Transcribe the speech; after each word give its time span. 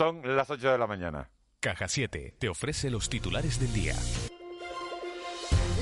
Son 0.00 0.22
las 0.34 0.48
8 0.48 0.72
de 0.72 0.78
la 0.78 0.86
mañana. 0.86 1.28
Caja 1.60 1.86
7 1.86 2.34
te 2.38 2.48
ofrece 2.48 2.88
los 2.88 3.10
titulares 3.10 3.60
del 3.60 3.70
día. 3.74 3.94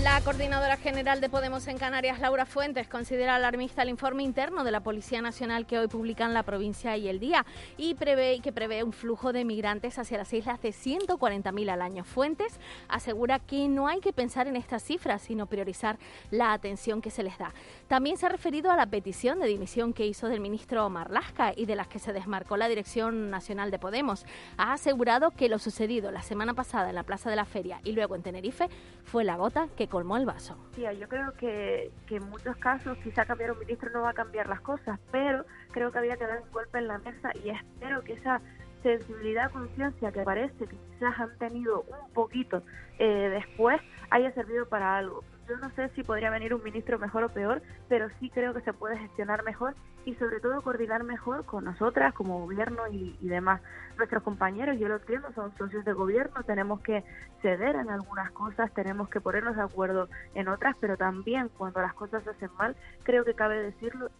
La 0.03 0.21
coordinadora 0.21 0.77
general 0.77 1.21
de 1.21 1.29
Podemos 1.29 1.67
en 1.67 1.77
Canarias, 1.77 2.21
Laura 2.21 2.47
Fuentes, 2.47 2.87
considera 2.87 3.35
alarmista 3.35 3.83
el 3.83 3.89
informe 3.89 4.23
interno 4.23 4.63
de 4.63 4.71
la 4.71 4.81
Policía 4.81 5.21
Nacional 5.21 5.67
que 5.67 5.77
hoy 5.77 5.89
publican 5.89 6.33
La 6.35 6.45
Provincia 6.45 6.97
y 6.97 7.09
El 7.09 7.19
Día 7.19 7.45
y 7.77 7.95
prevé 7.95 8.39
que 8.41 8.53
prevé 8.53 8.85
un 8.85 8.93
flujo 8.93 9.33
de 9.33 9.45
migrantes 9.45 9.99
hacia 9.99 10.19
las 10.19 10.33
islas 10.33 10.63
de 10.63 10.69
140.000 10.69 11.71
al 11.71 11.83
año. 11.83 12.05
Fuentes 12.05 12.61
asegura 12.89 13.41
que 13.41 13.67
no 13.67 13.89
hay 13.89 13.99
que 13.99 14.13
pensar 14.13 14.47
en 14.47 14.55
estas 14.55 14.85
cifras, 14.85 15.23
sino 15.23 15.47
priorizar 15.47 15.99
la 16.31 16.53
atención 16.53 17.03
que 17.03 17.11
se 17.11 17.25
les 17.25 17.37
da. 17.37 17.53
También 17.89 18.19
se 18.19 18.27
ha 18.27 18.29
referido 18.29 18.71
a 18.71 18.77
la 18.77 18.87
petición 18.87 19.41
de 19.41 19.49
dimisión 19.49 19.93
que 19.93 20.07
hizo 20.07 20.29
del 20.29 20.41
ministro 20.41 20.89
Marlasca 20.89 21.53
y 21.57 21.67
de 21.67 21.75
las 21.75 21.89
que 21.89 21.99
se 21.99 22.13
desmarcó 22.13 22.57
la 22.57 22.69
Dirección 22.69 23.31
Nacional 23.31 23.73
de 23.73 23.81
Podemos. 23.81 24.27
Ha 24.59 24.75
asegurado 24.75 25.33
que 25.33 25.49
lo 25.49 25.59
sucedido 25.59 26.13
la 26.13 26.23
semana 26.23 26.55
pasada 26.55 26.89
en 26.89 26.95
la 26.95 27.03
Plaza 27.03 27.31
de 27.31 27.37
la 27.37 27.47
Feria 27.47 27.81
y 27.83 27.93
luego 27.93 28.15
en 28.15 28.23
Tenerife 28.23 28.69
fue 29.05 29.25
la 29.25 29.37
gota 29.37 29.67
que 29.77 29.88
colmó 29.89 30.17
el 30.17 30.27
vaso. 30.27 30.57
Tía, 30.75 30.93
yo 30.93 31.09
creo 31.09 31.33
que, 31.35 31.91
que 32.07 32.17
en 32.17 32.29
muchos 32.31 32.57
casos 32.57 32.97
quizá 32.99 33.25
cambiar 33.25 33.53
un 33.53 33.59
ministro 33.59 33.91
no 33.91 34.03
va 34.03 34.11
a 34.11 34.15
cambiar 34.15 34.49
las 34.49 34.61
cosas, 34.61 34.99
pero 35.11 35.45
creo 35.73 35.91
que 35.91 35.99
había 35.99 36.17
que 36.17 36.27
dar 36.27 36.41
un 36.43 36.51
golpe 36.51 36.79
en 36.79 36.89
la 36.89 36.99
mesa 36.99 37.31
y 37.45 37.51
espero 37.51 38.03
que 38.03 38.15
esa 38.15 38.41
sensibilidad, 38.83 39.51
conciencia 39.51 40.13
que 40.13 40.23
parece 40.23 40.67
que 40.67 40.77
quizás 40.77 41.19
han 41.19 41.37
tenido 41.39 41.83
un 41.83 42.13
poquito 42.13 42.63
eh, 42.99 43.29
después 43.31 43.81
haya 44.11 44.33
servido 44.33 44.69
para 44.69 44.97
algo. 44.97 45.25
Yo 45.49 45.57
no 45.57 45.71
sé 45.71 45.89
si 45.95 46.03
podría 46.03 46.29
venir 46.29 46.53
un 46.53 46.63
ministro 46.63 46.99
mejor 46.99 47.25
o 47.25 47.31
peor, 47.31 47.63
pero 47.89 48.09
sí 48.21 48.29
creo 48.29 48.53
que 48.53 48.61
se 48.61 48.75
puede 48.75 48.99
gestionar 48.99 49.45
mejor 49.45 49.75
y 50.05 50.15
sobre 50.17 50.41
todo 50.41 50.61
coordinar 50.61 51.05
mejor 51.05 51.47
con 51.47 51.65
nosotras 51.65 52.13
como 52.13 52.41
gobierno 52.41 52.83
y, 52.91 53.17
demás. 53.21 53.63
Nuestros 53.97 54.23
compañeros, 54.23 54.79
yo 54.79 54.89
lo 54.89 54.97
entiendo, 54.97 55.33
son 55.35 55.57
socios 55.57 55.85
de 55.87 55.93
gobierno, 55.95 56.43
tenemos 56.45 56.81
que 56.81 57.03
ceder 57.41 57.77
en 57.77 57.89
algunas 57.89 58.31
cosas, 58.33 58.73
tenemos 58.75 59.09
que 59.09 59.21
ponernos 59.21 59.57
de 59.57 59.63
acuerdo 59.63 60.09
en 60.35 60.49
otras, 60.49 60.77
pero 60.81 60.97
también 60.99 61.49
cuando 61.57 61.81
las 61.81 61.95
cosas 61.95 62.23
se 62.25 62.31
hacen 62.31 62.51
mal, 62.59 62.77
creo 63.03 63.25
que 63.25 63.35
cabe 63.35 63.63
decirlo 63.63 64.11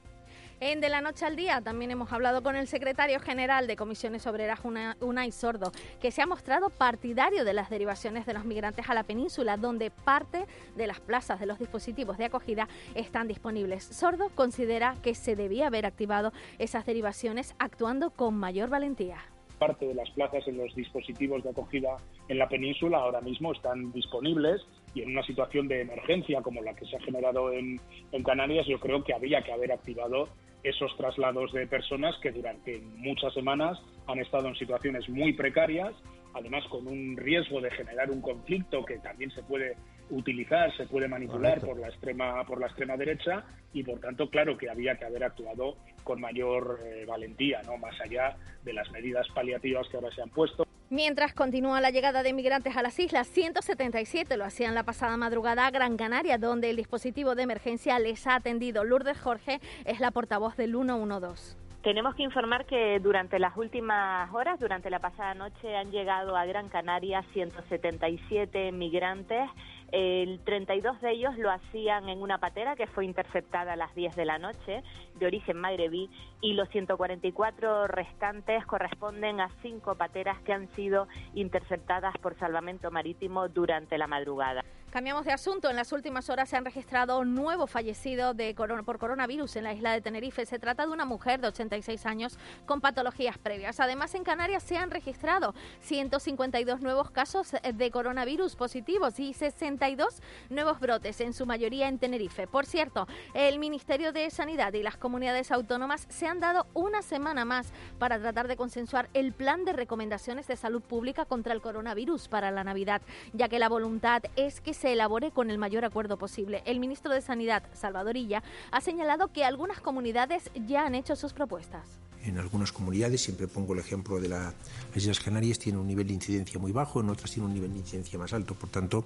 En 0.61 0.81
De 0.81 0.89
la 0.89 1.01
Noche 1.01 1.25
al 1.25 1.37
Día 1.37 1.61
también 1.61 1.93
hemos 1.93 2.13
hablado 2.13 2.43
con 2.43 2.57
el 2.57 2.67
secretario 2.67 3.21
general 3.21 3.69
de 3.69 3.77
Comisiones 3.77 4.27
Obreras, 4.27 4.59
Una- 4.65 4.97
Unai 5.01 5.31
Sordo, 5.31 5.71
que 6.01 6.11
se 6.11 6.21
ha 6.21 6.27
mostrado 6.27 6.69
partidario 6.69 7.45
de 7.45 7.53
las 7.53 7.71
derivaciones 7.71 8.27
de 8.27 8.35
los 8.35 8.45
migrantes 8.45 8.91
a 8.91 8.95
la 8.95 9.05
península, 9.05 9.57
donde 9.57 9.93
parte 9.93 10.47
de 10.77 10.87
las 10.89 10.99
plazas 10.99 11.39
de 11.39 11.47
los 11.47 11.61
dispositivos 11.61 12.19
de 12.19 12.25
acogida 12.25 12.67
están 12.97 13.29
disponibles. 13.29 13.85
Sordo 13.85 14.31
considera 14.35 14.97
que 15.01 15.15
se 15.15 15.37
debía 15.37 15.69
haber 15.69 15.87
activado 15.87 16.33
esas 16.59 16.85
derivaciones 16.85 17.55
actuando 17.61 18.11
con 18.11 18.35
mayor 18.37 18.69
valentía. 18.69 19.19
parte 19.61 19.87
de 19.89 19.95
las 19.95 20.09
plazas 20.11 20.47
en 20.47 20.57
los 20.57 20.73
dispositivos 20.77 21.43
de 21.43 21.51
acogida 21.51 21.97
en 22.29 22.39
la 22.39 22.49
península 22.49 22.99
ahora 22.99 23.21
mismo 23.21 23.51
están 23.53 23.91
disponibles 23.93 24.63
y 24.95 25.03
en 25.03 25.11
una 25.11 25.25
situación 25.25 25.67
de 25.67 25.81
emergencia 25.81 26.43
como 26.43 26.63
la 26.63 26.75
que 26.77 26.87
se 26.87 26.95
ha 26.95 27.01
generado 27.01 27.53
en, 27.53 27.81
en 28.13 28.23
Canarias 28.23 28.67
yo 28.69 28.79
creo 28.79 29.03
que 29.03 29.13
había 29.15 29.43
que 29.43 29.53
haber 29.53 29.73
activado 29.73 30.29
esos 30.63 30.97
traslados 30.97 31.53
de 31.53 31.67
personas 31.67 32.17
que 32.23 32.33
durante 32.33 32.79
muchas 32.97 33.33
semanas 33.35 33.79
han 34.07 34.19
estado 34.19 34.49
en 34.49 34.55
situaciones 34.57 35.09
muy 35.09 35.33
precarias, 35.33 35.95
además 36.35 36.65
con 36.69 36.87
un 36.87 37.17
riesgo 37.17 37.61
de 37.61 37.71
generar 37.71 38.11
un 38.11 38.21
conflicto 38.21 38.85
que 38.85 38.99
también 38.99 39.31
se 39.31 39.43
puede 39.43 39.77
utilizar, 40.11 40.75
se 40.77 40.87
puede 40.87 41.09
manipular 41.09 41.61
Correcto. 41.61 41.67
por 41.67 41.79
la 41.79 41.89
extrema 41.89 42.45
por 42.45 42.61
la 42.61 42.67
extrema 42.67 42.97
derecha 42.97 43.45
y 43.73 43.83
por 43.83 44.01
tanto 44.01 44.31
claro 44.31 44.57
que 44.57 44.71
había 44.71 44.97
que 44.97 45.05
haber 45.05 45.25
actuado 45.25 45.77
con 46.03 46.21
mayor 46.21 46.81
eh, 46.85 47.05
valentía, 47.07 47.63
no 47.63 47.77
más 47.77 48.01
allá 48.01 48.37
de 48.65 48.73
las 48.73 48.91
medidas 48.91 49.29
paliativas 49.35 49.87
que 49.89 49.97
ahora 49.97 50.11
se 50.15 50.23
han 50.23 50.31
puesto. 50.31 50.65
Mientras 50.91 51.35
continúa 51.35 51.83
la 51.83 51.91
llegada 51.91 52.23
de 52.23 52.33
migrantes 52.33 52.75
a 52.75 52.81
las 52.81 52.99
islas, 52.99 53.29
177 53.29 54.39
lo 54.39 54.45
hacían 54.47 54.75
la 54.75 54.85
pasada 54.85 55.19
madrugada 55.19 55.67
a 55.67 55.71
Gran 55.71 55.99
Canaria, 55.99 56.39
donde 56.39 56.71
el 56.71 56.77
dispositivo 56.77 57.35
de 57.35 57.43
emergencia 57.43 57.99
les 57.99 58.27
ha 58.27 58.37
atendido. 58.37 58.85
Lourdes 58.85 59.21
Jorge 59.21 59.61
es 59.85 60.01
la 60.01 60.13
portavoz 60.13 60.57
del 60.57 60.73
112. 60.73 61.59
Tenemos 61.83 62.15
que 62.15 62.23
informar 62.23 62.65
que 62.65 63.01
durante 63.01 63.39
las 63.39 63.55
últimas 63.59 64.33
horas, 64.33 64.59
durante 64.59 64.89
la 64.89 64.99
pasada 64.99 65.35
noche, 65.35 65.77
han 65.77 65.91
llegado 65.91 66.35
a 66.37 66.47
Gran 66.47 66.71
Canaria 66.71 67.23
177 67.35 68.73
migrantes. 68.73 69.49
El 69.91 70.41
32 70.45 71.01
de 71.01 71.13
ellos 71.13 71.39
lo 71.39 71.51
hacían 71.51 72.11
en 72.11 72.21
una 72.21 72.39
patera 72.39 72.77
que 72.77 72.87
fue 72.87 73.07
interceptada 73.07 73.73
a 73.73 73.77
las 73.77 73.95
10 73.95 74.17
de 74.17 74.25
la 74.27 74.39
noche, 74.39 74.83
de 75.15 75.27
origen 75.27 75.57
magrebí, 75.57 76.11
y 76.43 76.53
los 76.53 76.69
144 76.69 77.87
restantes 77.87 78.67
corresponden 78.67 79.41
a 79.41 79.49
cinco 79.63 79.95
pateras 79.95 80.39
que 80.43 80.53
han 80.53 80.69
sido 80.75 81.09
interceptadas 81.35 82.17
por 82.19 82.39
salvamento 82.39 82.91
marítimo 82.91 83.49
durante 83.49 83.97
la 83.97 84.07
madrugada. 84.07 84.63
Cambiamos 84.99 85.25
de 85.25 85.31
asunto. 85.31 85.71
En 85.71 85.77
las 85.77 85.93
últimas 85.93 86.29
horas 86.29 86.49
se 86.49 86.57
han 86.57 86.65
registrado 86.65 87.21
un 87.21 87.37
nuevo 87.37 87.69
fallecido 87.69 88.35
de 88.35 88.53
coron- 88.57 88.85
por 88.85 88.99
coronavirus 88.99 89.55
en 89.55 89.63
la 89.63 89.73
isla 89.73 89.93
de 89.93 90.01
Tenerife. 90.01 90.45
Se 90.45 90.59
trata 90.59 90.87
de 90.87 90.93
una 90.93 91.05
mujer 91.05 91.41
de 91.41 91.47
86 91.47 92.05
años 92.05 92.37
con 92.67 92.81
patologías 92.81 93.39
previas. 93.39 93.79
Además, 93.79 94.17
en 94.17 94.25
Canarias 94.25 94.65
se 94.65 94.77
han 94.77 94.91
registrado 94.91 95.55
152 95.83 96.81
nuevos 96.81 97.13
casos 97.13 97.53
de 97.73 97.91
coronavirus 97.93 98.57
positivos 98.57 99.21
y 99.21 99.35
62 99.35 100.21
nuevos 100.51 100.81
brotes, 100.81 101.21
en 101.21 101.33
su 101.33 101.47
mayoría 101.47 101.87
en 101.87 102.01
Tenerife. 102.01 102.49
Por 102.49 102.67
cierto, 102.67 103.07
el 103.35 103.61
Ministerio 103.61 104.11
de 104.13 104.29
Sanidad 104.31 104.73
y 104.73 104.83
las 104.83 104.97
comunidades 104.97 105.53
autónomas 105.53 106.07
se 106.09 106.27
han 106.27 106.41
dado 106.41 106.67
una 106.75 107.03
semana 107.03 107.45
más 107.45 107.69
para 108.01 108.19
tratar 108.19 108.49
de 108.49 108.57
consensuar 108.57 109.09
el 109.15 109.33
plan 109.33 109.65
de 109.65 109.75
recomendaciones 109.75 110.49
de 110.49 110.57
salud 110.57 110.83
pública 110.83 111.25
contra 111.25 111.53
el 111.55 111.61
coronavirus 111.61 112.27
para 112.27 112.51
la 112.51 112.65
Navidad, 112.65 113.01
ya 113.33 113.49
que 113.49 113.61
la 113.61 113.69
voluntad 113.69 114.25
es 114.35 114.61
que 114.61 114.75
se 114.75 114.88
elabore 114.93 115.31
con 115.31 115.51
el 115.51 115.59
mayor 115.59 115.85
acuerdo 115.85 116.17
posible. 116.19 116.63
El 116.67 116.81
ministro 116.81 117.13
de 117.13 117.21
Sanidad, 117.21 117.63
Salvador 117.73 118.17
Illa, 118.17 118.43
ha 118.71 118.81
señalado 118.81 119.33
que 119.33 119.45
algunas 119.45 119.81
comunidades 119.81 120.51
ya 120.67 120.85
han 120.87 120.95
hecho 120.95 121.17
sus 121.17 121.33
propuestas. 121.33 121.87
En 122.25 122.37
algunas 122.37 122.73
comunidades, 122.73 123.23
siempre 123.23 123.47
pongo 123.47 123.75
el 123.75 123.79
ejemplo 123.79 124.21
de 124.21 124.29
la- 124.29 124.53
las 124.93 124.97
Islas 124.97 125.21
Canarias, 125.21 125.59
tienen 125.59 125.81
un 125.81 125.87
nivel 125.87 126.09
de 126.09 126.15
incidencia 126.15 126.59
muy 126.59 126.73
bajo, 126.73 127.01
en 127.01 127.09
otras 127.11 127.31
tienen 127.31 127.49
un 127.49 127.55
nivel 127.55 127.73
de 127.73 127.79
incidencia 127.79 128.19
más 128.19 128.33
alto. 128.33 128.55
Por 128.55 128.69
tanto, 128.71 129.05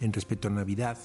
en 0.00 0.12
respecto 0.12 0.46
a 0.46 0.50
Navidad, 0.52 0.96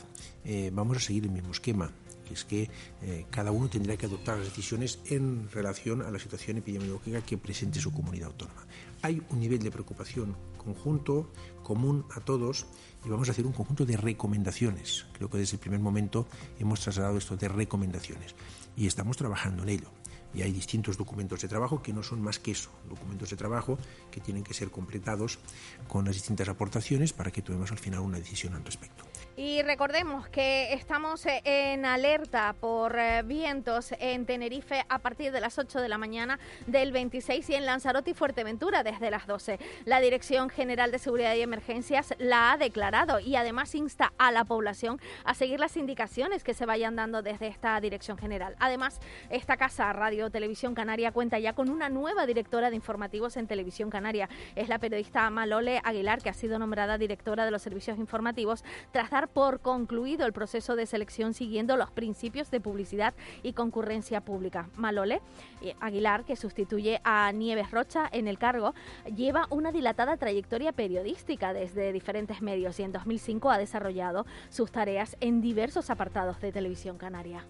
eh, 0.46 0.70
vamos 0.72 0.98
a 0.98 1.00
seguir 1.00 1.24
el 1.24 1.32
mismo 1.32 1.52
esquema, 1.52 1.92
que 2.28 2.34
es 2.34 2.46
que 2.46 2.70
eh, 3.02 3.26
cada 3.30 3.52
uno 3.52 3.70
tendrá 3.70 3.96
que 3.98 4.06
adoptar 4.06 4.38
las 4.38 4.48
decisiones 4.48 5.00
en 5.06 5.50
relación 5.52 6.02
a 6.02 6.12
la 6.12 6.20
situación 6.20 6.58
epidemiológica 6.58 7.22
que 7.22 7.38
presente 7.38 7.80
su 7.80 7.92
comunidad 7.92 8.28
autónoma. 8.28 8.66
Hay 9.02 9.22
un 9.30 9.40
nivel 9.40 9.60
de 9.60 9.72
preocupación 9.72 10.36
conjunto, 10.58 11.32
común 11.64 12.06
a 12.16 12.20
todos, 12.20 12.66
y 13.06 13.10
vamos 13.10 13.30
a 13.30 13.32
hacer 13.32 13.46
un 13.46 13.54
conjunto 13.54 13.86
de 13.86 13.96
recomendaciones. 13.96 15.06
Creo 15.14 15.30
que 15.30 15.38
desde 15.38 15.56
el 15.56 15.60
primer 15.60 15.80
momento 15.80 16.28
hemos 16.60 16.82
trasladado 16.82 17.18
esto 17.18 17.38
de 17.38 17.48
recomendaciones 17.48 18.36
y 18.76 18.88
estamos 18.88 19.18
trabajando 19.18 19.64
en 19.64 19.70
ello 19.70 19.90
y 20.34 20.42
hay 20.42 20.52
distintos 20.52 20.98
documentos 20.98 21.42
de 21.42 21.48
trabajo 21.48 21.82
que 21.82 21.94
no 21.94 22.04
son 22.04 22.22
más 22.22 22.40
que 22.40 22.52
eso, 22.52 22.70
documentos 22.88 23.30
de 23.30 23.38
trabajo 23.38 23.78
que 24.12 24.22
tienen 24.22 24.44
que 24.44 24.54
ser 24.54 24.70
completados 24.70 25.40
con 25.88 26.06
las 26.06 26.16
distintas 26.16 26.50
aportaciones 26.50 27.14
para 27.14 27.32
que 27.32 27.42
tomemos 27.42 27.72
al 27.72 27.80
final 27.80 28.02
una 28.02 28.20
decisión 28.20 28.54
al 28.54 28.64
respecto. 28.64 29.04
Y 29.40 29.62
recordemos 29.62 30.28
que 30.30 30.74
estamos 30.74 31.24
eh, 31.28 31.44
en 31.44 31.86
alerta 31.86 32.56
por 32.60 32.98
eh, 32.98 33.22
vientos 33.22 33.94
en 34.00 34.26
Tenerife 34.26 34.84
a 34.90 34.98
partir 34.98 35.32
de 35.32 35.40
las 35.40 35.60
8 35.60 35.80
de 35.80 35.88
la 35.88 36.00
mañana 36.00 36.40
del 36.66 36.92
26 36.92 37.48
y 37.52 37.54
en 37.54 37.68
Lanzarote 37.68 38.10
y 38.10 38.14
Fuerteventura 38.16 38.82
desde 38.82 39.12
las 39.12 39.28
12. 39.28 39.60
La 39.86 40.00
Dirección 40.00 40.50
General 40.50 40.90
de 40.90 40.98
Seguridad 40.98 41.36
y 41.36 41.42
Emergencias 41.42 42.16
la 42.18 42.52
ha 42.52 42.58
declarado 42.58 43.20
y 43.20 43.36
además 43.36 43.76
insta 43.76 44.12
a 44.18 44.32
la 44.32 44.44
población 44.44 45.00
a 45.24 45.36
seguir 45.36 45.60
las 45.60 45.78
indicaciones 45.78 46.44
que 46.44 46.56
se 46.56 46.66
vayan 46.66 46.96
dando 46.96 47.22
desde 47.22 47.46
esta 47.46 47.80
Dirección 47.80 48.18
General. 48.18 48.56
Además, 48.58 49.00
esta 49.30 49.56
casa 49.56 49.94
Radio 49.94 50.32
Televisión 50.32 50.74
Canaria 50.74 51.12
cuenta 51.12 51.38
ya 51.38 51.54
con 51.54 51.70
una 51.70 51.90
nueva 51.90 52.26
directora 52.26 52.72
de 52.72 52.76
informativos 52.76 53.38
en 53.38 53.46
Televisión 53.46 53.92
Canaria. 53.92 54.30
Es 54.56 54.68
la 54.68 54.80
periodista 54.80 55.30
Malole 55.30 55.80
Aguilar, 55.84 56.24
que 56.24 56.30
ha 56.32 56.34
sido 56.34 56.58
nombrada 56.58 56.98
directora 56.98 57.46
de 57.46 57.52
los 57.52 57.62
servicios 57.62 58.00
informativos 58.00 58.64
tras 58.92 59.12
dar 59.12 59.27
dar 59.28 59.34
por 59.34 59.60
concluido 59.60 60.26
el 60.26 60.34
proceso 60.34 60.76
de 60.76 60.86
selección 60.86 61.34
siguiendo 61.34 61.78
los 61.78 61.92
principios 61.92 62.52
de 62.52 62.60
publicidad 62.60 63.14
y 63.44 63.54
concurrencia 63.54 64.22
pública. 64.22 64.70
Malole 64.76 65.22
eh, 65.62 65.76
Aguilar, 65.80 66.24
que 66.24 66.36
sustituye 66.36 67.02
a 67.04 67.32
Nieves 67.32 67.72
Rocha 67.72 68.08
en 68.12 68.28
el 68.28 68.38
cargo, 68.38 68.74
lleva 69.16 69.48
una 69.50 69.72
dilatada 69.72 70.18
trayectoria 70.18 70.72
periodística 70.72 71.54
desde 71.54 71.92
diferentes 71.92 72.42
medios 72.42 72.80
y 72.80 72.84
en 72.84 72.92
2005 72.92 73.52
ha 73.52 73.58
desarrollado 73.58 74.26
sus 74.50 74.72
tareas 74.72 75.18
en 75.20 75.42
diversos 75.42 75.90
apartados 75.90 76.40
de 76.42 76.52
televisión 76.52 76.98
canaria. 76.98 77.46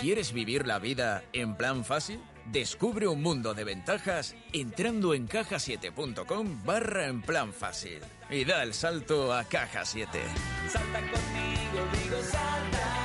¿Quieres 0.00 0.32
vivir 0.32 0.66
la 0.66 0.78
vida 0.78 1.22
en 1.32 1.56
plan 1.56 1.84
fácil? 1.84 2.20
Descubre 2.52 3.08
un 3.08 3.22
mundo 3.22 3.54
de 3.54 3.64
ventajas 3.64 4.34
entrando 4.52 5.14
en 5.14 5.26
cajasiete.com 5.26 6.64
barra 6.64 7.06
en 7.06 7.22
plan 7.22 7.52
fácil 7.52 8.00
y 8.30 8.44
da 8.44 8.62
el 8.62 8.74
salto 8.74 9.32
a 9.32 9.44
Caja 9.44 9.84
7. 9.84 10.20
Salta 10.68 11.00
conmigo, 11.00 11.88
digo 12.02 12.22
salta. 12.22 13.04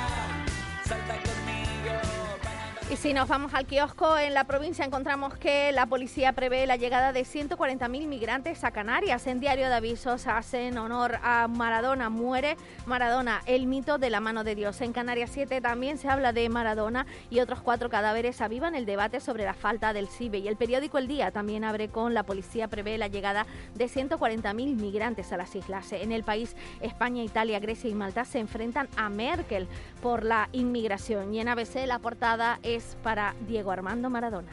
Y 2.90 2.96
si 2.96 3.12
nos 3.12 3.28
vamos 3.28 3.54
al 3.54 3.66
kiosco 3.66 4.18
en 4.18 4.34
la 4.34 4.42
provincia 4.42 4.84
encontramos 4.84 5.36
que 5.36 5.70
la 5.70 5.86
policía 5.86 6.32
prevé 6.32 6.66
la 6.66 6.74
llegada 6.74 7.12
de 7.12 7.20
140.000 7.20 8.08
migrantes 8.08 8.64
a 8.64 8.72
Canarias. 8.72 9.28
En 9.28 9.38
Diario 9.38 9.68
de 9.68 9.74
Avisos 9.74 10.26
hacen 10.26 10.76
honor 10.76 11.20
a 11.22 11.46
Maradona. 11.46 12.10
Muere 12.10 12.56
Maradona, 12.86 13.42
el 13.46 13.68
mito 13.68 13.98
de 13.98 14.10
la 14.10 14.18
mano 14.18 14.42
de 14.42 14.56
Dios. 14.56 14.80
En 14.80 14.92
Canarias 14.92 15.30
7 15.32 15.60
también 15.60 15.98
se 15.98 16.08
habla 16.08 16.32
de 16.32 16.48
Maradona 16.48 17.06
y 17.30 17.38
otros 17.38 17.60
cuatro 17.60 17.90
cadáveres 17.90 18.40
avivan 18.40 18.74
el 18.74 18.86
debate 18.86 19.20
sobre 19.20 19.44
la 19.44 19.54
falta 19.54 19.92
del 19.92 20.08
CIBE. 20.08 20.38
Y 20.38 20.48
el 20.48 20.56
periódico 20.56 20.98
El 20.98 21.06
Día 21.06 21.30
también 21.30 21.62
abre 21.62 21.90
con 21.90 22.12
la 22.12 22.24
policía 22.24 22.66
prevé 22.66 22.98
la 22.98 23.06
llegada 23.06 23.46
de 23.76 23.84
140.000 23.84 24.52
migrantes 24.52 25.32
a 25.32 25.36
las 25.36 25.54
islas. 25.54 25.92
En 25.92 26.10
el 26.10 26.24
país, 26.24 26.56
España, 26.80 27.22
Italia, 27.22 27.60
Grecia 27.60 27.88
y 27.88 27.94
Malta 27.94 28.24
se 28.24 28.40
enfrentan 28.40 28.88
a 28.96 29.08
Merkel 29.10 29.68
por 30.02 30.24
la 30.24 30.48
inmigración. 30.50 31.32
Y 31.32 31.38
en 31.38 31.46
ABC 31.46 31.86
la 31.86 32.00
portada 32.00 32.58
es 32.64 32.79
para 33.02 33.34
Diego 33.46 33.70
Armando 33.70 34.10
Maradona. 34.10 34.52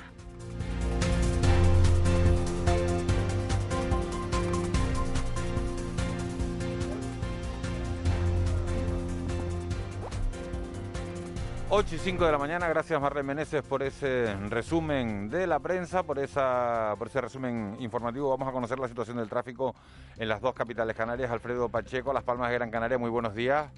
Ocho 11.69 11.95
y 11.95 11.99
5 11.99 12.25
de 12.25 12.31
la 12.31 12.37
mañana, 12.37 12.69
gracias 12.69 12.99
Marlene 13.01 13.27
Meneses 13.27 13.61
por 13.61 13.83
ese 13.83 14.33
resumen 14.49 15.29
de 15.29 15.45
la 15.45 15.59
prensa, 15.59 16.01
por, 16.01 16.17
esa, 16.17 16.95
por 16.97 17.07
ese 17.07 17.19
resumen 17.19 17.75
informativo. 17.79 18.29
Vamos 18.29 18.47
a 18.47 18.53
conocer 18.53 18.79
la 18.79 18.87
situación 18.87 19.17
del 19.17 19.27
tráfico 19.27 19.75
en 20.17 20.29
las 20.29 20.39
dos 20.39 20.53
capitales 20.53 20.95
canarias. 20.95 21.29
Alfredo 21.29 21.67
Pacheco, 21.67 22.13
Las 22.13 22.23
Palmas 22.23 22.49
de 22.49 22.55
Gran 22.55 22.71
Canaria, 22.71 22.97
muy 22.97 23.09
buenos 23.09 23.35
días. 23.35 23.69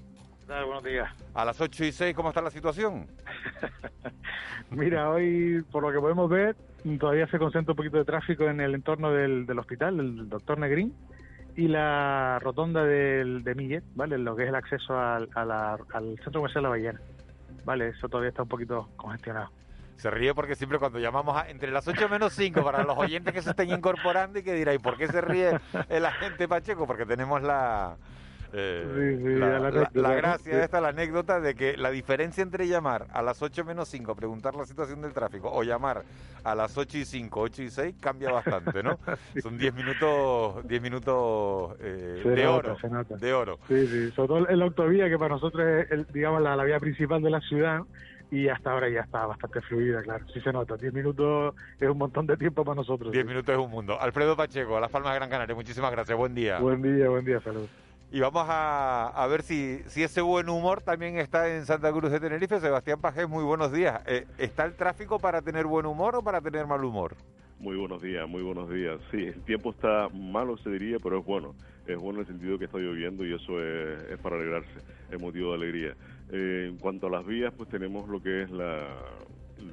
Buenos 0.50 0.82
días. 0.82 1.08
A 1.32 1.44
las 1.44 1.60
8 1.60 1.84
y 1.84 1.92
6, 1.92 2.12
¿cómo 2.16 2.30
está 2.30 2.42
la 2.42 2.50
situación? 2.50 3.06
Mira, 4.70 5.08
hoy, 5.08 5.64
por 5.70 5.84
lo 5.84 5.92
que 5.92 6.00
podemos 6.00 6.28
ver, 6.28 6.56
todavía 6.98 7.28
se 7.28 7.38
concentra 7.38 7.70
un 7.72 7.76
poquito 7.76 7.98
de 7.98 8.04
tráfico 8.04 8.44
en 8.48 8.60
el 8.60 8.74
entorno 8.74 9.12
del, 9.12 9.46
del 9.46 9.58
hospital, 9.60 9.96
del 9.98 10.28
doctor 10.28 10.58
Negrín, 10.58 10.92
y 11.54 11.68
la 11.68 12.40
rotonda 12.40 12.82
del, 12.84 13.44
de 13.44 13.54
Millet, 13.54 13.84
¿vale? 13.94 14.18
Lo 14.18 14.34
que 14.34 14.42
es 14.42 14.48
el 14.48 14.56
acceso 14.56 14.98
al, 14.98 15.28
a 15.36 15.44
la- 15.44 15.78
al 15.92 16.16
centro 16.24 16.40
comercial 16.40 16.64
La 16.64 16.68
Ballena. 16.70 17.00
Vale, 17.64 17.88
eso 17.90 18.08
todavía 18.08 18.30
está 18.30 18.42
un 18.42 18.48
poquito 18.48 18.88
congestionado. 18.96 19.50
Se 19.98 20.10
ríe 20.10 20.34
porque 20.34 20.56
siempre 20.56 20.80
cuando 20.80 20.98
llamamos 20.98 21.36
a, 21.36 21.48
entre 21.48 21.70
las 21.70 21.86
8 21.86 22.08
menos 22.08 22.32
5 22.32 22.64
para 22.64 22.82
los 22.82 22.98
oyentes 22.98 23.32
que 23.32 23.42
se 23.42 23.50
estén 23.50 23.70
incorporando 23.70 24.40
y 24.40 24.42
que 24.42 24.54
dirá, 24.54 24.74
¿y 24.74 24.78
por 24.78 24.96
qué 24.96 25.06
se 25.06 25.20
ríe 25.20 25.52
el 25.88 26.06
agente 26.06 26.48
Pacheco? 26.48 26.86
Porque 26.88 27.06
tenemos 27.06 27.40
la, 27.42 27.96
eh, 28.52 29.16
Sí, 29.18 29.24
sí, 29.24 29.34
la, 29.38 29.48
la 29.48 29.58
la- 29.58 29.68
anécdota, 29.68 29.90
la 30.00 30.08
¿no? 30.10 30.16
gracia 30.16 30.56
de 30.56 30.64
esta, 30.64 30.80
la 30.80 30.88
anécdota 30.88 31.40
de 31.40 31.54
que 31.54 31.76
la 31.76 31.90
diferencia 31.90 32.42
entre 32.42 32.66
llamar 32.68 33.06
a 33.12 33.22
las 33.22 33.40
8 33.42 33.64
menos 33.64 33.88
5, 33.88 34.14
preguntar 34.14 34.54
la 34.54 34.64
situación 34.66 35.00
del 35.02 35.12
tráfico, 35.12 35.50
o 35.52 35.62
llamar 35.62 36.02
a 36.44 36.54
las 36.54 36.76
8 36.76 36.98
y 36.98 37.04
5, 37.04 37.40
8 37.40 37.62
y 37.62 37.70
6, 37.70 37.94
cambia 38.00 38.30
bastante, 38.30 38.82
¿no? 38.82 38.98
Son 39.42 39.56
10 39.58 39.74
minutos, 39.74 40.66
10 40.66 40.82
minutos 40.82 41.76
eh, 41.80 42.22
de 42.24 42.44
nota, 42.44 42.72
oro, 42.72 43.16
de 43.18 43.32
oro. 43.32 43.58
Sí, 43.68 43.86
sí, 43.86 44.10
sobre 44.12 44.28
todo 44.28 44.48
en 44.48 44.58
la 44.58 44.64
autovía, 44.64 45.08
que 45.08 45.18
para 45.18 45.34
nosotros 45.34 45.62
es, 45.66 45.90
el- 45.90 46.06
digamos, 46.12 46.42
la, 46.42 46.56
la 46.56 46.64
vía 46.64 46.80
principal 46.80 47.22
de 47.22 47.30
la 47.30 47.40
ciudad, 47.40 47.80
y 48.32 48.46
hasta 48.48 48.70
ahora 48.70 48.88
ya 48.88 49.00
está 49.00 49.26
bastante 49.26 49.60
fluida, 49.60 50.02
claro. 50.02 50.24
Sí 50.32 50.40
se 50.40 50.52
nota, 50.52 50.76
10 50.76 50.92
minutos 50.92 51.52
es 51.80 51.88
un 51.88 51.98
montón 51.98 52.26
de 52.28 52.36
tiempo 52.36 52.64
para 52.64 52.76
nosotros. 52.76 53.10
10 53.10 53.24
sí. 53.24 53.28
minutos 53.28 53.52
es 53.52 53.60
un 53.60 53.70
mundo. 53.70 54.00
Alfredo 54.00 54.36
Pacheco, 54.36 54.76
a 54.76 54.80
Las 54.80 54.90
Palmas 54.90 55.12
de 55.12 55.18
Gran 55.18 55.30
Canaria, 55.30 55.54
muchísimas 55.56 55.90
gracias, 55.90 56.16
buen 56.16 56.32
día. 56.34 56.60
Buen 56.60 56.80
día, 56.80 57.08
buen 57.08 57.24
día, 57.24 57.40
salud. 57.40 57.66
Y 58.12 58.18
vamos 58.18 58.44
a, 58.48 59.06
a 59.06 59.26
ver 59.28 59.42
si, 59.42 59.82
si 59.86 60.02
ese 60.02 60.20
buen 60.20 60.48
humor 60.48 60.82
también 60.82 61.16
está 61.18 61.54
en 61.54 61.64
Santa 61.64 61.92
Cruz 61.92 62.10
de 62.10 62.18
Tenerife. 62.18 62.58
Sebastián 62.58 63.00
Pajés, 63.00 63.28
muy 63.28 63.44
buenos 63.44 63.70
días. 63.70 64.02
Eh, 64.06 64.26
¿Está 64.36 64.64
el 64.64 64.74
tráfico 64.74 65.20
para 65.20 65.42
tener 65.42 65.64
buen 65.66 65.86
humor 65.86 66.16
o 66.16 66.22
para 66.22 66.40
tener 66.40 66.66
mal 66.66 66.84
humor? 66.84 67.14
Muy 67.60 67.76
buenos 67.76 68.02
días, 68.02 68.28
muy 68.28 68.42
buenos 68.42 68.68
días. 68.68 68.98
Sí, 69.12 69.26
el 69.26 69.40
tiempo 69.42 69.70
está 69.70 70.08
malo, 70.08 70.56
se 70.56 70.70
diría, 70.70 70.98
pero 71.00 71.20
es 71.20 71.24
bueno. 71.24 71.54
Es 71.86 71.98
bueno 71.98 72.18
en 72.18 72.26
el 72.26 72.26
sentido 72.26 72.58
que 72.58 72.64
está 72.64 72.78
lloviendo 72.78 73.24
y 73.24 73.32
eso 73.32 73.62
es, 73.62 74.18
para 74.18 74.34
alegrarse, 74.34 74.80
es 75.08 75.20
motivo 75.20 75.50
de 75.50 75.54
alegría. 75.54 75.94
Eh, 76.32 76.66
en 76.68 76.78
cuanto 76.78 77.06
a 77.06 77.10
las 77.10 77.24
vías, 77.24 77.52
pues 77.56 77.68
tenemos 77.68 78.08
lo 78.08 78.20
que 78.20 78.42
es 78.42 78.50
la 78.50 78.88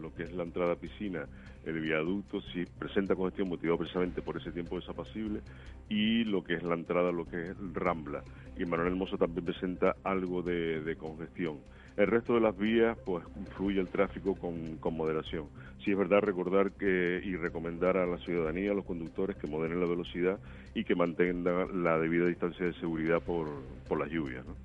lo 0.02 0.14
que 0.14 0.24
es 0.24 0.34
la 0.34 0.44
entrada 0.44 0.76
piscina, 0.76 1.26
el 1.68 1.82
viaducto, 1.82 2.42
si 2.54 2.66
presenta 2.66 3.16
congestión 3.16 3.50
motivado 3.50 3.80
precisamente 3.80 4.22
por 4.22 4.38
ese 4.38 4.52
tiempo 4.52 4.80
desapacible, 4.80 5.42
y 5.90 6.24
lo 6.24 6.44
que 6.44 6.56
es 6.56 6.64
la 6.64 6.76
entrada, 6.76 7.12
lo 7.12 7.26
que 7.26 7.50
es 7.50 7.58
Rambla. 7.74 8.24
Y 8.58 8.66
Manuel 8.66 8.94
Hermoso 8.94 9.18
también 9.18 9.46
presenta 9.46 9.96
algo 10.04 10.42
de, 10.42 10.82
de 10.82 10.96
congestión. 10.96 11.60
El 11.98 12.08
resto 12.08 12.36
de 12.36 12.42
las 12.42 12.56
vías, 12.58 12.98
pues 13.06 13.26
fluye 13.56 13.80
el 13.82 13.90
tráfico 13.90 14.36
con, 14.36 14.78
con 14.78 14.96
moderación. 14.96 15.48
Sí 15.84 15.92
es 15.92 15.98
verdad 15.98 16.20
recordar 16.22 16.72
que 16.72 17.22
y 17.24 17.36
recomendar 17.36 17.98
a 17.98 18.06
la 18.06 18.18
ciudadanía, 18.20 18.72
a 18.72 18.76
los 18.76 18.86
conductores, 18.86 19.36
que 19.36 19.48
moderen 19.48 19.80
la 19.80 19.88
velocidad 19.88 20.40
y 20.74 20.84
que 20.84 20.96
mantengan 20.96 21.84
la 21.84 21.98
debida 21.98 22.28
distancia 22.28 22.66
de 22.66 22.74
seguridad 22.74 23.22
por, 23.22 23.48
por 23.88 24.00
las 24.00 24.10
lluvias. 24.10 24.46
¿no? 24.46 24.56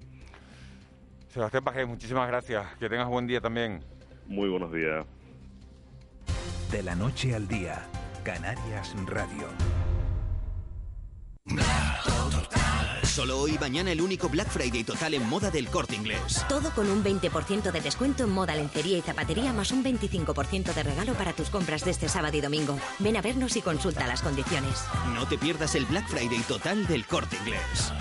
Sebastián 1.29 1.65
Pajés, 1.65 1.89
muchísimas 1.89 2.29
gracias. 2.29 2.67
Que 2.79 2.89
tengas 2.89 3.09
buen 3.09 3.27
día 3.27 3.41
también. 3.41 3.81
Muy 4.29 4.51
buenos 4.51 4.71
días. 4.73 5.07
De 6.73 6.83
la 6.83 6.95
noche 6.95 7.35
al 7.35 7.47
día, 7.47 7.87
Canarias 8.25 8.95
Radio. 9.05 9.47
Solo 13.05 13.41
hoy 13.41 13.57
y 13.57 13.59
mañana 13.59 13.93
el 13.93 14.01
único 14.01 14.31
Black 14.31 14.49
Friday 14.49 14.83
total 14.83 15.13
en 15.13 15.29
moda 15.29 15.51
del 15.51 15.69
corte 15.69 15.97
inglés. 15.97 16.43
Todo 16.49 16.71
con 16.71 16.89
un 16.89 17.05
20% 17.05 17.71
de 17.71 17.81
descuento 17.83 18.25
en 18.25 18.31
moda, 18.31 18.55
lencería 18.55 18.97
y 18.97 19.03
zapatería, 19.03 19.53
más 19.53 19.71
un 19.71 19.85
25% 19.85 20.73
de 20.73 20.83
regalo 20.83 21.13
para 21.13 21.35
tus 21.35 21.51
compras 21.51 21.85
de 21.85 21.91
este 21.91 22.09
sábado 22.09 22.39
y 22.39 22.41
domingo. 22.41 22.79
Ven 23.01 23.19
a 23.19 23.21
vernos 23.21 23.55
y 23.57 23.61
consulta 23.61 24.07
las 24.07 24.23
condiciones. 24.23 24.83
No 25.15 25.29
te 25.29 25.37
pierdas 25.37 25.75
el 25.75 25.85
Black 25.85 26.09
Friday 26.09 26.41
total 26.49 26.87
del 26.87 27.05
corte 27.07 27.37
inglés. 27.37 27.93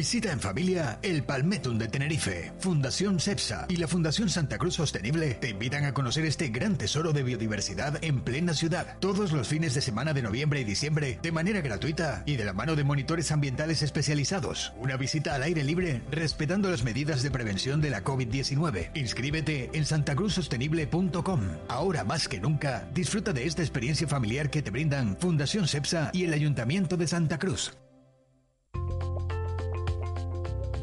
Visita 0.00 0.32
en 0.32 0.40
familia 0.40 0.98
el 1.02 1.24
Palmetum 1.24 1.76
de 1.76 1.86
Tenerife, 1.86 2.54
Fundación 2.58 3.20
SEPSA 3.20 3.66
y 3.68 3.76
la 3.76 3.86
Fundación 3.86 4.30
Santa 4.30 4.56
Cruz 4.56 4.76
Sostenible 4.76 5.34
te 5.34 5.50
invitan 5.50 5.84
a 5.84 5.92
conocer 5.92 6.24
este 6.24 6.48
gran 6.48 6.78
tesoro 6.78 7.12
de 7.12 7.22
biodiversidad 7.22 8.02
en 8.02 8.22
plena 8.22 8.54
ciudad, 8.54 8.96
todos 8.98 9.30
los 9.32 9.48
fines 9.48 9.74
de 9.74 9.82
semana 9.82 10.14
de 10.14 10.22
noviembre 10.22 10.58
y 10.58 10.64
diciembre, 10.64 11.18
de 11.20 11.32
manera 11.32 11.60
gratuita 11.60 12.22
y 12.24 12.36
de 12.36 12.46
la 12.46 12.54
mano 12.54 12.76
de 12.76 12.84
monitores 12.84 13.30
ambientales 13.30 13.82
especializados. 13.82 14.72
Una 14.78 14.96
visita 14.96 15.34
al 15.34 15.42
aire 15.42 15.64
libre 15.64 16.00
respetando 16.10 16.70
las 16.70 16.82
medidas 16.82 17.22
de 17.22 17.30
prevención 17.30 17.82
de 17.82 17.90
la 17.90 18.02
COVID-19. 18.02 18.92
Inscríbete 18.94 19.68
en 19.74 19.84
santacruzsostenible.com. 19.84 21.40
Ahora 21.68 22.04
más 22.04 22.26
que 22.26 22.40
nunca, 22.40 22.88
disfruta 22.94 23.34
de 23.34 23.44
esta 23.44 23.60
experiencia 23.60 24.08
familiar 24.08 24.48
que 24.48 24.62
te 24.62 24.70
brindan 24.70 25.18
Fundación 25.18 25.68
SEPSA 25.68 26.10
y 26.14 26.24
el 26.24 26.32
Ayuntamiento 26.32 26.96
de 26.96 27.06
Santa 27.06 27.38
Cruz. 27.38 27.76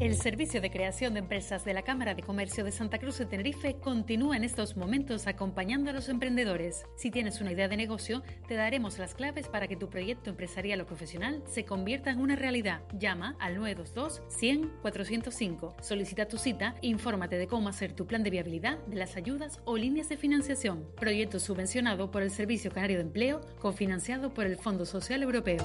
El 0.00 0.14
Servicio 0.14 0.60
de 0.60 0.70
Creación 0.70 1.14
de 1.14 1.18
Empresas 1.18 1.64
de 1.64 1.74
la 1.74 1.82
Cámara 1.82 2.14
de 2.14 2.22
Comercio 2.22 2.62
de 2.62 2.70
Santa 2.70 3.00
Cruz 3.00 3.18
de 3.18 3.26
Tenerife 3.26 3.80
continúa 3.80 4.36
en 4.36 4.44
estos 4.44 4.76
momentos 4.76 5.26
acompañando 5.26 5.90
a 5.90 5.92
los 5.92 6.08
emprendedores. 6.08 6.84
Si 6.94 7.10
tienes 7.10 7.40
una 7.40 7.50
idea 7.50 7.66
de 7.66 7.76
negocio, 7.76 8.22
te 8.46 8.54
daremos 8.54 9.00
las 9.00 9.16
claves 9.16 9.48
para 9.48 9.66
que 9.66 9.74
tu 9.74 9.90
proyecto 9.90 10.30
empresarial 10.30 10.80
o 10.80 10.86
profesional 10.86 11.42
se 11.48 11.64
convierta 11.64 12.10
en 12.10 12.20
una 12.20 12.36
realidad. 12.36 12.82
Llama 12.96 13.34
al 13.40 13.56
922 13.56 14.22
100 14.28 14.70
405. 14.82 15.76
Solicita 15.82 16.28
tu 16.28 16.38
cita 16.38 16.76
e 16.80 16.86
infórmate 16.86 17.36
de 17.36 17.48
cómo 17.48 17.68
hacer 17.68 17.92
tu 17.92 18.06
plan 18.06 18.22
de 18.22 18.30
viabilidad 18.30 18.78
de 18.86 18.98
las 18.98 19.16
ayudas 19.16 19.60
o 19.64 19.76
líneas 19.76 20.08
de 20.08 20.16
financiación. 20.16 20.86
Proyecto 20.94 21.40
subvencionado 21.40 22.12
por 22.12 22.22
el 22.22 22.30
Servicio 22.30 22.70
Canario 22.70 22.98
de 22.98 23.02
Empleo, 23.02 23.40
cofinanciado 23.58 24.32
por 24.32 24.46
el 24.46 24.58
Fondo 24.58 24.86
Social 24.86 25.24
Europeo. 25.24 25.58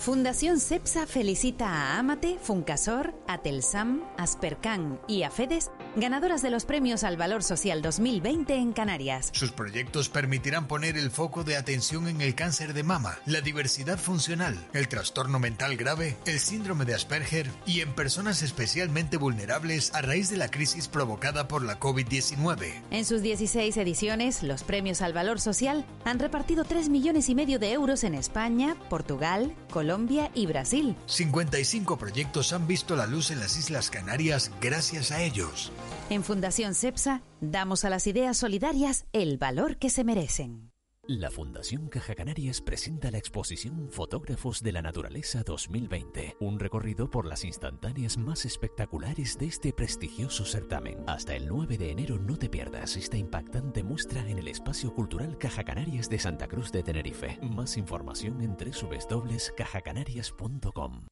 Fundación 0.00 0.60
CEPSA 0.60 1.06
felicita 1.06 1.68
a 1.68 1.98
Amate, 1.98 2.38
Funcasor, 2.42 3.12
Atelsam, 3.28 4.02
Aspercan 4.16 4.98
y 5.06 5.24
Afedes, 5.24 5.70
ganadoras 5.94 6.40
de 6.40 6.48
los 6.48 6.64
premios 6.64 7.04
al 7.04 7.18
Valor 7.18 7.42
Social 7.42 7.82
2020 7.82 8.54
en 8.54 8.72
Canarias. 8.72 9.28
Sus 9.34 9.52
proyectos 9.52 10.08
permitirán 10.08 10.68
poner 10.68 10.96
el 10.96 11.10
foco 11.10 11.44
de 11.44 11.58
atención 11.58 12.08
en 12.08 12.22
el 12.22 12.34
cáncer 12.34 12.72
de 12.72 12.82
mama, 12.82 13.18
la 13.26 13.42
diversidad 13.42 13.98
funcional, 13.98 14.56
el 14.72 14.88
trastorno 14.88 15.38
mental 15.38 15.76
grave, 15.76 16.16
el 16.24 16.40
síndrome 16.40 16.86
de 16.86 16.94
Asperger 16.94 17.50
y 17.66 17.82
en 17.82 17.94
personas 17.94 18.40
especialmente 18.40 19.18
vulnerables 19.18 19.92
a 19.92 20.00
raíz 20.00 20.30
de 20.30 20.38
la 20.38 20.50
crisis 20.50 20.88
provocada 20.88 21.46
por 21.46 21.62
la 21.62 21.78
COVID-19. 21.78 22.72
En 22.90 23.04
sus 23.04 23.20
16 23.20 23.76
ediciones, 23.76 24.42
los 24.42 24.62
premios 24.62 25.02
al 25.02 25.12
Valor 25.12 25.40
Social 25.40 25.84
han 26.06 26.20
repartido 26.20 26.64
3 26.64 26.88
millones 26.88 27.28
y 27.28 27.34
medio 27.34 27.58
de 27.58 27.72
euros 27.72 28.02
en 28.02 28.14
España, 28.14 28.76
Portugal, 28.88 29.54
Colombia, 29.70 29.90
Colombia 30.00 30.30
y 30.34 30.46
Brasil. 30.46 30.96
55 31.04 31.98
proyectos 31.98 32.54
han 32.54 32.66
visto 32.66 32.96
la 32.96 33.06
luz 33.06 33.30
en 33.30 33.38
las 33.38 33.58
Islas 33.58 33.90
Canarias 33.90 34.50
gracias 34.58 35.10
a 35.10 35.22
ellos. 35.22 35.70
En 36.08 36.24
Fundación 36.24 36.74
CEPSA 36.74 37.20
damos 37.42 37.84
a 37.84 37.90
las 37.90 38.06
ideas 38.06 38.38
solidarias 38.38 39.04
el 39.12 39.36
valor 39.36 39.76
que 39.76 39.90
se 39.90 40.02
merecen. 40.02 40.69
La 41.06 41.30
Fundación 41.30 41.88
Caja 41.88 42.14
Canarias 42.14 42.60
presenta 42.60 43.10
la 43.10 43.16
exposición 43.18 43.88
Fotógrafos 43.90 44.62
de 44.62 44.70
la 44.70 44.80
Naturaleza 44.80 45.42
2020, 45.42 46.36
un 46.38 46.60
recorrido 46.60 47.10
por 47.10 47.26
las 47.26 47.44
instantáneas 47.44 48.16
más 48.16 48.44
espectaculares 48.44 49.36
de 49.36 49.46
este 49.46 49.72
prestigioso 49.72 50.44
certamen. 50.44 51.02
Hasta 51.08 51.34
el 51.34 51.48
9 51.48 51.78
de 51.78 51.90
enero 51.90 52.16
no 52.18 52.36
te 52.36 52.48
pierdas 52.48 52.96
esta 52.96 53.16
impactante 53.16 53.82
muestra 53.82 54.20
en 54.28 54.38
el 54.38 54.46
Espacio 54.46 54.94
Cultural 54.94 55.36
Caja 55.36 55.64
Canarias 55.64 56.08
de 56.08 56.20
Santa 56.20 56.46
Cruz 56.46 56.70
de 56.70 56.84
Tenerife. 56.84 57.40
Más 57.42 57.76
información 57.76 58.40
en 58.42 58.56
www.cajacanarias.com. 58.56 61.06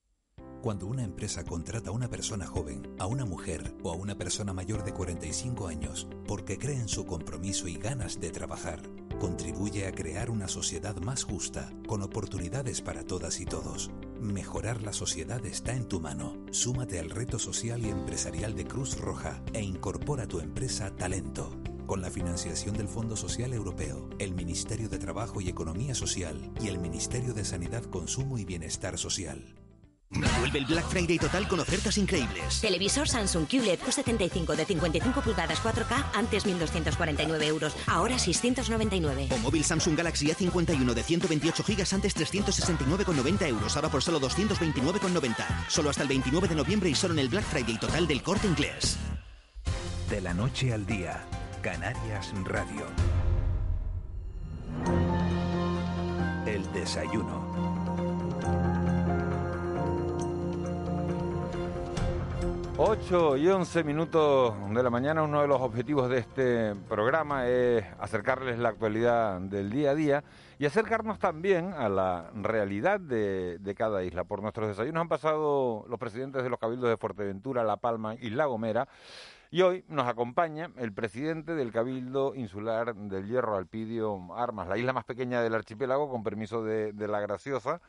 Cuando 0.63 0.87
una 0.87 1.03
empresa 1.03 1.43
contrata 1.45 1.91
a 1.91 1.93
una 1.93 2.09
persona 2.09 2.47
joven, 2.47 2.95
a 2.99 3.07
una 3.07 3.25
mujer 3.25 3.75
o 3.83 3.91
a 3.91 3.95
una 3.95 4.17
persona 4.17 4.53
mayor 4.53 4.85
de 4.85 4.93
45 4.93 5.67
años 5.67 6.07
porque 6.27 6.59
cree 6.59 6.77
en 6.77 6.89
su 6.89 7.07
compromiso 7.07 7.67
y 7.69 7.79
ganas 7.79 8.21
de 8.21 8.31
trabajar, 8.31 8.83
contribuye 9.19 9.87
a 9.87 9.93
crear 9.93 10.31
una 10.31 10.49
sociedad 10.49 10.97
más 10.97 11.25
justa, 11.25 11.71
con 11.87 12.03
oportunidades 12.03 12.81
para 12.81 13.05
todas 13.05 13.41
y 13.41 13.45
todos. 13.45 13.91
Mejorar 14.21 14.83
la 14.83 14.93
sociedad 14.93 15.45
está 15.45 15.75
en 15.75 15.87
tu 15.87 16.01
mano. 16.01 16.37
Súmate 16.51 16.99
al 16.99 17.11
reto 17.11 17.39
social 17.39 17.85
y 17.85 17.91
empresarial 17.91 18.55
de 18.55 18.67
Cruz 18.67 18.99
Roja 18.99 19.43
e 19.53 19.63
incorpora 19.63 20.27
tu 20.27 20.41
empresa 20.41 20.95
Talento. 20.97 21.51
Con 21.87 22.03
la 22.03 22.11
financiación 22.11 22.77
del 22.77 22.89
Fondo 22.89 23.17
Social 23.17 23.53
Europeo, 23.53 24.11
el 24.19 24.35
Ministerio 24.35 24.89
de 24.89 24.99
Trabajo 24.99 25.41
y 25.41 25.49
Economía 25.49 25.95
Social 25.95 26.53
y 26.61 26.69
el 26.69 26.79
Ministerio 26.79 27.33
de 27.35 27.45
Sanidad, 27.45 27.85
Consumo 27.85 28.39
y 28.39 28.45
Bienestar 28.45 28.99
Social. 28.99 29.55
Vuelve 30.11 30.59
el 30.61 30.65
Black 30.65 30.89
Friday 30.89 31.19
total 31.19 31.47
con 31.47 31.61
ofertas 31.61 31.99
increíbles. 31.99 32.61
Televisor 32.61 33.09
Samsung 33.09 33.47
QLED 33.47 33.81
Q75 33.81 34.57
de 34.57 34.65
55 34.65 35.21
pulgadas 35.21 35.63
4K, 35.63 36.05
antes 36.15 36.47
1.249 36.47 37.43
euros, 37.45 37.77
ahora 37.87 38.19
699. 38.19 39.29
O 39.31 39.39
móvil 39.39 39.65
Samsung 39.65 39.97
Galaxy 39.97 40.29
A51 40.29 40.95
de 40.95 41.03
128 41.03 41.63
GB, 41.63 41.95
antes 41.95 42.17
369,90 42.17 43.49
euros, 43.49 43.77
ahora 43.77 43.91
por 43.91 44.03
solo 44.03 44.21
229,90. 44.21 45.35
Solo 45.69 45.91
hasta 45.91 46.03
el 46.03 46.09
29 46.09 46.49
de 46.49 46.55
noviembre 46.55 46.89
y 46.89 46.95
solo 46.95 47.13
en 47.15 47.21
el 47.21 47.29
Black 47.29 47.45
Friday 47.45 47.79
total 47.79 48.07
del 48.07 48.23
corte 48.23 48.47
inglés. 48.47 48.97
De 50.09 50.23
la 50.23 50.33
noche 50.33 50.73
al 50.73 50.87
día, 50.87 51.23
Canarias 51.61 52.33
Radio. 52.45 52.87
El 56.47 56.73
desayuno. 56.73 57.68
8 62.81 63.39
y 63.39 63.49
11 63.49 63.83
minutos 63.83 64.55
de 64.71 64.83
la 64.85 64.89
mañana, 64.89 65.25
uno 65.25 65.43
de 65.43 65.49
los 65.49 65.61
objetivos 65.61 66.09
de 66.09 66.19
este 66.19 66.77
programa 66.89 67.49
es 67.49 67.85
acercarles 67.99 68.57
la 68.61 68.69
actualidad 68.69 69.41
del 69.41 69.69
día 69.69 69.91
a 69.91 69.95
día 69.97 70.25
y 70.61 70.65
acercarnos 70.65 71.19
también 71.19 71.73
a 71.73 71.89
la 71.89 72.31
realidad 72.35 73.01
de, 73.01 73.75
cada 73.77 74.05
isla. 74.05 74.23
Por 74.23 74.43
nuestros 74.43 74.69
desayunos 74.69 75.01
han 75.01 75.09
pasado 75.09 75.87
los 75.89 75.99
presidentes 75.99 76.45
de 76.45 76.51
los 76.51 76.61
cabildos 76.61 76.89
de 76.89 76.97
Fuerteventura, 76.97 77.65
La 77.65 77.79
Palma 77.79 78.15
y 78.15 78.31
La 78.31 78.47
Gomera. 78.47 78.87
Y 79.51 79.63
hoy 79.63 79.85
nos 79.89 80.07
acompaña 80.07 80.71
el 80.77 80.93
presidente 80.93 81.57
del 81.57 81.73
Cabildo 81.73 82.37
Insular 82.37 82.95
del 82.95 83.27
Hierro, 83.27 83.57
Alpidio 83.57 84.33
Armas, 84.37 84.69
la 84.69 84.79
isla 84.79 84.93
más 84.93 85.05
pequeña 85.05 85.43
del 85.43 85.57
archipiélago, 85.57 86.09
con 86.09 86.23
permiso 86.23 86.63
de 86.63 87.09
la 87.09 87.19
Graciosa 87.19 87.81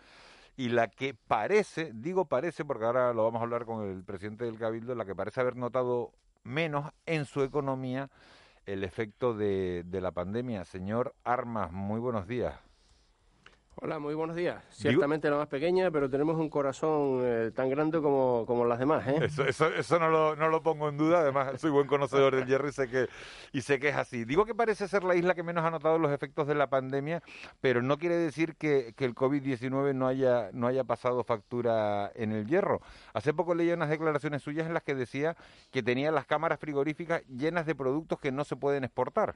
y 0.60 0.68
la 0.68 0.90
que 0.90 1.14
parece, 1.14 1.92
digo 1.94 2.26
parece 2.26 2.66
porque 2.66 2.84
ahora 2.84 3.14
lo 3.14 3.24
vamos 3.24 3.40
a 3.40 3.44
hablar 3.44 3.64
con 3.64 3.90
el 3.90 4.04
presidente 4.04 4.44
del 4.44 4.60
Cabildo, 4.60 4.94
la 4.94 5.06
que 5.06 5.16
parece 5.16 5.40
haber 5.40 5.56
notado 5.56 6.12
menos 6.44 6.92
en 7.06 7.24
su 7.24 7.44
economía 7.44 8.10
el 8.66 8.84
efecto 8.84 9.34
de, 9.34 9.84
de 9.86 10.02
la 10.02 10.12
pandemia. 10.12 10.66
Señor 10.66 11.16
Armas, 11.24 11.72
muy 11.72 12.02
buenos 12.02 12.28
días. 12.28 12.69
Hola, 13.82 13.98
muy 13.98 14.14
buenos 14.14 14.36
días. 14.36 14.62
Ciertamente 14.72 15.30
la 15.30 15.38
más 15.38 15.48
pequeña, 15.48 15.90
pero 15.90 16.10
tenemos 16.10 16.36
un 16.36 16.50
corazón 16.50 17.22
eh, 17.24 17.52
tan 17.56 17.70
grande 17.70 18.02
como, 18.02 18.44
como 18.46 18.66
las 18.66 18.78
demás, 18.78 19.08
¿eh? 19.08 19.20
Eso, 19.22 19.46
eso, 19.46 19.68
eso 19.68 19.98
no, 20.00 20.10
lo, 20.10 20.36
no 20.36 20.50
lo 20.50 20.62
pongo 20.62 20.90
en 20.90 20.98
duda, 20.98 21.22
además 21.22 21.62
soy 21.62 21.72
buen 21.72 21.88
conocedor 21.88 22.36
del 22.36 22.46
hierro 22.46 22.68
y 22.68 22.74
sé, 22.74 22.90
que, 22.90 23.08
y 23.54 23.62
sé 23.62 23.80
que 23.80 23.88
es 23.88 23.96
así. 23.96 24.26
Digo 24.26 24.44
que 24.44 24.54
parece 24.54 24.90
ser 24.90 25.06
la 25.06 25.16
isla 25.16 25.34
que 25.34 25.44
menos 25.44 25.64
ha 25.64 25.72
notado 25.72 25.98
los 25.98 26.12
efectos 26.12 26.46
de 26.46 26.56
la 26.56 26.70
pandemia, 26.70 27.24
pero 27.62 27.82
no 27.82 27.98
quiere 27.98 28.16
decir 28.16 28.58
que, 28.58 28.94
que 28.98 29.06
el 29.06 29.16
COVID-19 29.16 29.96
no 29.96 30.08
haya, 30.08 30.50
no 30.52 30.68
haya 30.68 30.84
pasado 30.84 31.24
factura 31.24 32.12
en 32.16 32.34
el 32.34 32.48
hierro. 32.48 32.82
Hace 33.14 33.34
poco 33.34 33.56
leí 33.56 33.72
unas 33.72 33.90
declaraciones 33.90 34.42
suyas 34.42 34.68
en 34.68 34.74
las 34.74 34.84
que 34.84 34.94
decía 34.94 35.38
que 35.72 35.84
tenía 35.84 36.12
las 36.12 36.26
cámaras 36.26 36.60
frigoríficas 36.60 37.26
llenas 37.28 37.66
de 37.66 37.76
productos 37.76 38.20
que 38.20 38.34
no 38.34 38.44
se 38.44 38.58
pueden 38.58 38.84
exportar. 38.84 39.36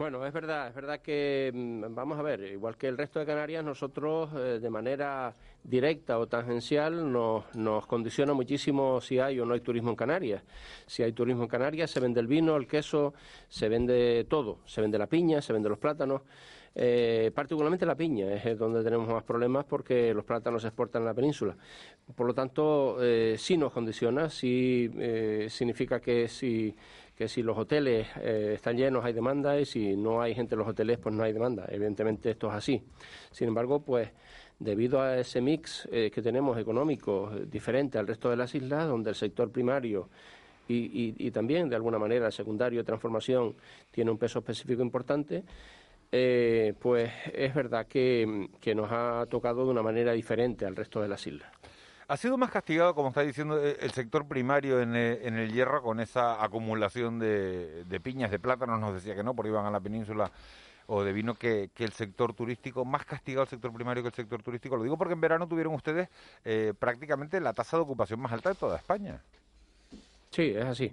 Bueno, 0.00 0.24
es 0.24 0.32
verdad, 0.32 0.68
es 0.68 0.74
verdad 0.74 1.00
que, 1.00 1.52
mm, 1.54 1.94
vamos 1.94 2.18
a 2.18 2.22
ver, 2.22 2.40
igual 2.40 2.78
que 2.78 2.88
el 2.88 2.96
resto 2.96 3.18
de 3.18 3.26
Canarias, 3.26 3.62
nosotros 3.62 4.30
eh, 4.34 4.58
de 4.58 4.70
manera 4.70 5.36
directa 5.62 6.18
o 6.18 6.26
tangencial 6.26 7.12
nos, 7.12 7.54
nos 7.54 7.86
condiciona 7.86 8.32
muchísimo 8.32 9.02
si 9.02 9.18
hay 9.18 9.38
o 9.40 9.44
no 9.44 9.52
hay 9.52 9.60
turismo 9.60 9.90
en 9.90 9.96
Canarias. 9.96 10.42
Si 10.86 11.02
hay 11.02 11.12
turismo 11.12 11.42
en 11.42 11.50
Canarias, 11.50 11.90
se 11.90 12.00
vende 12.00 12.18
el 12.18 12.28
vino, 12.28 12.56
el 12.56 12.66
queso, 12.66 13.12
se 13.46 13.68
vende 13.68 14.24
todo, 14.26 14.60
se 14.64 14.80
vende 14.80 14.96
la 14.96 15.06
piña, 15.06 15.42
se 15.42 15.52
vende 15.52 15.68
los 15.68 15.78
plátanos. 15.78 16.22
Eh, 16.74 17.32
particularmente 17.34 17.84
la 17.84 17.96
piña 17.96 18.32
es 18.32 18.56
donde 18.56 18.84
tenemos 18.84 19.08
más 19.08 19.24
problemas 19.24 19.64
porque 19.64 20.14
los 20.14 20.24
plátanos 20.24 20.62
se 20.62 20.68
exportan 20.68 21.02
en 21.02 21.06
la 21.06 21.14
península. 21.14 21.56
Por 22.14 22.26
lo 22.26 22.34
tanto, 22.34 22.98
eh, 23.00 23.36
sí 23.38 23.56
nos 23.56 23.72
condiciona, 23.72 24.30
sí 24.30 24.90
eh, 24.98 25.46
significa 25.50 26.00
que 26.00 26.28
si 26.28 26.74
que 27.20 27.28
si 27.28 27.42
los 27.42 27.58
hoteles 27.58 28.08
eh, 28.22 28.52
están 28.54 28.78
llenos 28.78 29.04
hay 29.04 29.12
demanda 29.12 29.60
y 29.60 29.66
si 29.66 29.94
no 29.94 30.22
hay 30.22 30.34
gente 30.34 30.54
en 30.54 30.60
los 30.60 30.68
hoteles 30.68 30.96
pues 30.96 31.14
no 31.14 31.22
hay 31.22 31.34
demanda. 31.34 31.66
Evidentemente 31.68 32.30
esto 32.30 32.48
es 32.48 32.54
así. 32.54 32.82
Sin 33.30 33.46
embargo, 33.46 33.82
pues 33.82 34.08
debido 34.58 35.02
a 35.02 35.18
ese 35.18 35.42
mix 35.42 35.86
eh, 35.92 36.10
que 36.10 36.22
tenemos 36.22 36.56
económico 36.56 37.30
eh, 37.30 37.44
diferente 37.44 37.98
al 37.98 38.06
resto 38.06 38.30
de 38.30 38.38
las 38.38 38.54
islas, 38.54 38.88
donde 38.88 39.10
el 39.10 39.16
sector 39.16 39.50
primario 39.50 40.08
y, 40.66 40.76
y, 40.76 41.14
y 41.18 41.30
también 41.30 41.68
de 41.68 41.76
alguna 41.76 41.98
manera 41.98 42.24
el 42.24 42.32
secundario 42.32 42.80
de 42.80 42.84
transformación 42.84 43.54
tiene 43.90 44.10
un 44.10 44.16
peso 44.16 44.38
específico 44.38 44.80
importante, 44.80 45.44
eh, 46.12 46.74
pues 46.80 47.12
es 47.32 47.54
verdad 47.54 47.86
que, 47.86 48.48
que 48.60 48.74
nos 48.74 48.90
ha 48.90 49.26
tocado 49.30 49.64
de 49.64 49.70
una 49.70 49.82
manera 49.82 50.12
diferente 50.12 50.66
al 50.66 50.76
resto 50.76 51.00
de 51.00 51.08
las 51.08 51.26
islas. 51.26 51.50
¿Ha 52.08 52.16
sido 52.16 52.36
más 52.36 52.50
castigado, 52.50 52.92
como 52.94 53.10
está 53.10 53.20
diciendo, 53.20 53.64
eh, 53.64 53.76
el 53.80 53.92
sector 53.92 54.26
primario 54.26 54.80
en 54.80 54.96
el, 54.96 55.20
en 55.22 55.36
el 55.36 55.52
hierro 55.52 55.80
con 55.80 56.00
esa 56.00 56.42
acumulación 56.42 57.20
de, 57.20 57.84
de, 57.84 58.00
piñas, 58.00 58.32
de 58.32 58.40
plátanos? 58.40 58.80
Nos 58.80 58.94
decía 58.94 59.14
que 59.14 59.22
no, 59.22 59.32
porque 59.32 59.50
iban 59.50 59.64
a 59.64 59.70
la 59.70 59.78
península 59.78 60.30
o 60.88 61.04
de 61.04 61.12
vino 61.12 61.36
que, 61.36 61.70
que, 61.72 61.84
el 61.84 61.92
sector 61.92 62.34
turístico, 62.34 62.84
más 62.84 63.04
castigado 63.04 63.44
el 63.44 63.48
sector 63.48 63.72
primario 63.72 64.02
que 64.02 64.08
el 64.08 64.14
sector 64.14 64.42
turístico. 64.42 64.76
Lo 64.76 64.82
digo 64.82 64.98
porque 64.98 65.14
en 65.14 65.20
verano 65.20 65.46
tuvieron 65.46 65.72
ustedes 65.72 66.08
eh, 66.44 66.74
prácticamente 66.76 67.40
la 67.40 67.52
tasa 67.52 67.76
de 67.76 67.84
ocupación 67.84 68.18
más 68.18 68.32
alta 68.32 68.48
de 68.48 68.56
toda 68.56 68.76
España. 68.76 69.22
Sí, 70.32 70.42
es 70.56 70.64
así. 70.64 70.92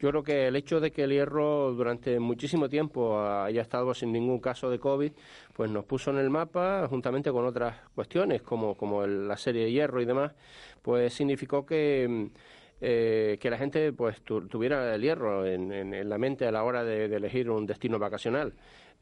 Yo 0.00 0.10
creo 0.10 0.24
que 0.24 0.48
el 0.48 0.56
hecho 0.56 0.80
de 0.80 0.90
que 0.90 1.04
el 1.04 1.12
hierro 1.12 1.72
durante 1.72 2.18
muchísimo 2.18 2.68
tiempo 2.68 3.20
haya 3.24 3.62
estado 3.62 3.94
sin 3.94 4.10
ningún 4.10 4.40
caso 4.40 4.70
de 4.70 4.80
COVID, 4.80 5.12
pues 5.52 5.70
nos 5.70 5.84
puso 5.84 6.10
en 6.10 6.18
el 6.18 6.30
mapa, 6.30 6.88
juntamente 6.88 7.30
con 7.30 7.44
otras 7.46 7.76
cuestiones, 7.94 8.42
como, 8.42 8.76
como 8.76 9.04
el, 9.04 9.28
la 9.28 9.36
serie 9.36 9.66
de 9.66 9.70
hierro 9.72 10.02
y 10.02 10.04
demás, 10.04 10.32
pues 10.82 11.14
significó 11.14 11.64
que, 11.64 12.30
eh, 12.80 13.38
que 13.40 13.50
la 13.50 13.56
gente 13.58 13.92
pues 13.92 14.20
tu, 14.22 14.48
tuviera 14.48 14.92
el 14.96 15.00
hierro 15.02 15.46
en, 15.46 15.70
en, 15.72 15.94
en, 15.94 16.08
la 16.08 16.18
mente 16.18 16.44
a 16.44 16.50
la 16.50 16.64
hora 16.64 16.82
de, 16.82 17.04
elegir 17.04 17.50
un 17.50 17.66
destino 17.66 18.00
vacacional. 18.00 18.52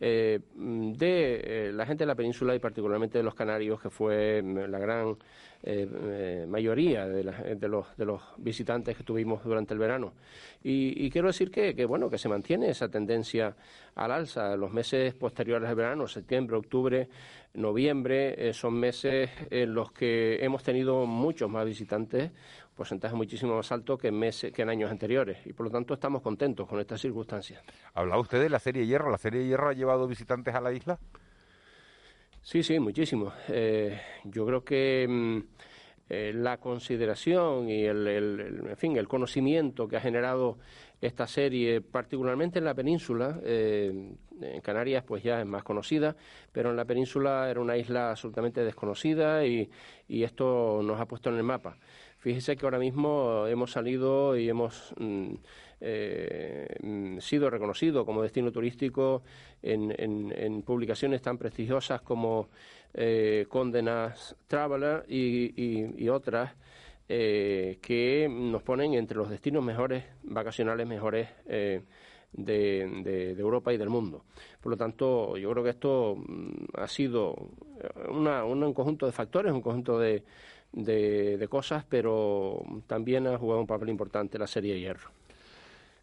Eh, 0.02 0.40
de 0.56 1.68
eh, 1.68 1.72
la 1.72 1.86
gente 1.86 2.02
de 2.04 2.06
la 2.06 2.14
península 2.14 2.54
y 2.54 2.58
particularmente 2.58 3.18
de 3.18 3.24
los 3.24 3.34
canarios, 3.34 3.80
que 3.80 3.90
fue 3.90 4.42
la 4.42 4.78
gran 4.78 5.16
eh, 5.62 5.88
eh, 5.92 6.46
mayoría 6.48 7.06
de, 7.06 7.24
la- 7.24 7.42
de 7.42 7.68
los, 7.68 7.96
de 7.96 8.04
los 8.04 8.22
visitantes 8.38 8.96
que 8.96 9.04
tuvimos 9.04 9.42
durante 9.44 9.74
el 9.74 9.78
verano. 9.80 10.14
Y, 10.62 11.04
y 11.06 11.10
quiero 11.10 11.28
decir 11.28 11.50
que, 11.50 11.74
que, 11.74 11.84
bueno, 11.84 12.08
que 12.10 12.18
se 12.18 12.28
mantiene 12.28 12.70
esa 12.70 12.88
tendencia 12.88 13.54
al 13.94 14.10
alza. 14.12 14.56
Los 14.56 14.72
meses 14.72 15.14
posteriores 15.14 15.68
al 15.68 15.74
verano, 15.74 16.06
septiembre, 16.06 16.56
octubre, 16.56 17.08
noviembre, 17.54 18.48
eh, 18.48 18.52
son 18.52 18.74
meses 18.74 19.30
en 19.50 19.74
los 19.74 19.92
que 19.92 20.42
hemos 20.44 20.62
tenido 20.62 21.04
muchos 21.06 21.50
más 21.50 21.64
visitantes, 21.66 22.30
porcentaje 22.76 23.14
muchísimo 23.14 23.56
más 23.56 23.70
alto 23.72 23.98
que 23.98 24.08
en, 24.08 24.18
meses, 24.18 24.52
que 24.52 24.62
en 24.62 24.70
años 24.70 24.90
anteriores. 24.90 25.38
Y 25.46 25.52
por 25.52 25.66
lo 25.66 25.72
tanto 25.72 25.94
estamos 25.94 26.22
contentos 26.22 26.66
con 26.66 26.80
estas 26.80 27.00
circunstancias. 27.00 27.62
Hablaba 27.94 28.20
usted 28.20 28.40
de 28.40 28.48
la 28.48 28.58
serie 28.58 28.86
Hierro. 28.86 29.10
¿La 29.10 29.18
serie 29.18 29.46
Hierro 29.46 29.68
ha 29.68 29.74
llevado 29.74 30.06
visitantes 30.06 30.54
a 30.54 30.60
la 30.60 30.72
isla? 30.72 30.98
Sí, 32.42 32.62
sí, 32.62 32.78
muchísimo. 32.80 33.32
Eh, 33.48 34.00
yo 34.24 34.46
creo 34.46 34.64
que 34.64 35.06
mm, 35.08 35.38
eh, 36.08 36.32
la 36.34 36.58
consideración 36.58 37.68
y 37.68 37.84
el, 37.84 38.06
en 38.68 38.76
fin, 38.76 38.96
el 38.96 39.08
conocimiento 39.08 39.86
que 39.88 39.96
ha 39.96 40.00
generado 40.00 40.58
esta 41.00 41.26
serie, 41.26 41.80
particularmente 41.80 42.58
en 42.58 42.64
la 42.64 42.74
península, 42.74 43.40
eh, 43.44 44.14
en 44.40 44.60
Canarias 44.62 45.04
pues 45.06 45.22
ya 45.22 45.40
es 45.40 45.46
más 45.46 45.62
conocida, 45.62 46.16
pero 46.52 46.70
en 46.70 46.76
la 46.76 46.84
península 46.86 47.50
era 47.50 47.60
una 47.60 47.76
isla 47.76 48.10
absolutamente 48.10 48.64
desconocida 48.64 49.44
y, 49.46 49.70
y 50.08 50.24
esto 50.24 50.80
nos 50.82 50.98
ha 51.00 51.06
puesto 51.06 51.30
en 51.30 51.36
el 51.36 51.42
mapa. 51.42 51.76
Fíjese 52.18 52.56
que 52.56 52.66
ahora 52.66 52.78
mismo 52.78 53.46
hemos 53.46 53.72
salido 53.72 54.36
y 54.36 54.48
hemos 54.48 54.94
mm, 54.98 55.34
eh, 55.80 56.66
mm, 56.82 57.18
sido 57.18 57.48
reconocidos 57.50 58.04
como 58.04 58.22
destino 58.22 58.52
turístico 58.52 59.22
en, 59.62 59.94
publicaciones 60.62 61.22
tan 61.22 61.38
prestigiosas 61.38 62.02
como 62.02 62.48
eh, 62.94 63.46
Condenas 63.48 64.36
Traveler 64.46 65.04
y, 65.08 65.92
otras 66.08 66.52
eh, 67.08 67.78
que 67.82 68.28
nos 68.30 68.62
ponen 68.62 68.94
entre 68.94 69.16
los 69.16 69.30
destinos 69.30 69.64
mejores, 69.64 70.04
vacacionales 70.22 70.86
mejores 70.86 71.28
eh, 71.46 71.82
de, 72.32 72.88
de- 73.02 73.34
de 73.34 73.40
Europa 73.40 73.72
y 73.72 73.76
del 73.76 73.88
mundo. 73.88 74.24
Por 74.60 74.70
lo 74.70 74.76
tanto, 74.76 75.36
yo 75.36 75.50
creo 75.50 75.64
que 75.64 75.70
esto 75.70 76.16
mm, 76.16 76.50
ha 76.74 76.86
sido 76.86 77.34
una- 78.08 78.44
un 78.44 78.72
conjunto 78.74 79.06
de 79.06 79.12
factores, 79.12 79.52
un 79.52 79.60
conjunto 79.62 79.98
de, 79.98 80.22
de- 80.72 81.36
de 81.38 81.48
cosas, 81.48 81.84
pero 81.88 82.62
también 82.86 83.26
ha 83.26 83.36
jugado 83.38 83.60
un 83.60 83.66
papel 83.66 83.88
importante 83.88 84.38
la 84.38 84.46
serie 84.46 84.78
Hierro. 84.78 85.10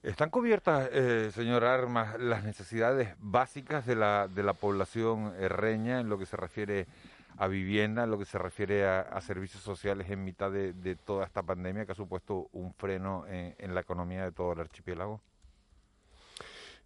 ¿Están 0.08 0.30
cubiertas, 0.30 0.90
eh, 0.94 1.32
señor 1.34 1.66
Armas, 1.66 2.18
las 2.18 2.42
necesidades 2.46 3.14
básicas 3.20 3.86
de 3.86 3.94
la, 3.94 4.30
de 4.30 4.42
la 4.42 4.54
población 4.54 5.34
herreña 5.38 6.00
en 6.00 6.08
lo 6.08 6.18
que 6.18 6.26
se 6.26 6.38
refiere 6.38 6.88
a 7.36 7.50
vivienda, 7.50 8.06
en 8.06 8.12
lo 8.12 8.18
que 8.18 8.24
se 8.24 8.38
refiere 8.38 8.86
a, 8.86 9.20
servicios 9.20 9.62
sociales 9.62 10.10
en 10.10 10.24
mitad 10.24 10.50
de, 10.50 10.96
toda 10.96 11.26
esta 11.26 11.44
pandemia 11.44 11.86
que 11.86 11.92
ha 11.92 11.96
supuesto 11.96 12.48
un 12.54 12.74
freno 12.74 13.26
en, 13.28 13.76
la 13.76 13.82
economía 13.82 14.24
de 14.24 14.32
todo 14.32 14.54
el 14.54 14.62
archipiélago? 14.62 15.20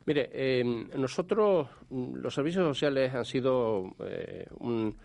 Mire, 0.08 0.32
eh, 0.34 0.64
nosotros, 0.96 1.70
mm, 1.92 2.16
los 2.16 2.34
servicios 2.34 2.66
sociales 2.66 3.14
han 3.14 3.26
sido 3.26 3.94
eh, 4.00 4.48
un, 4.58 4.98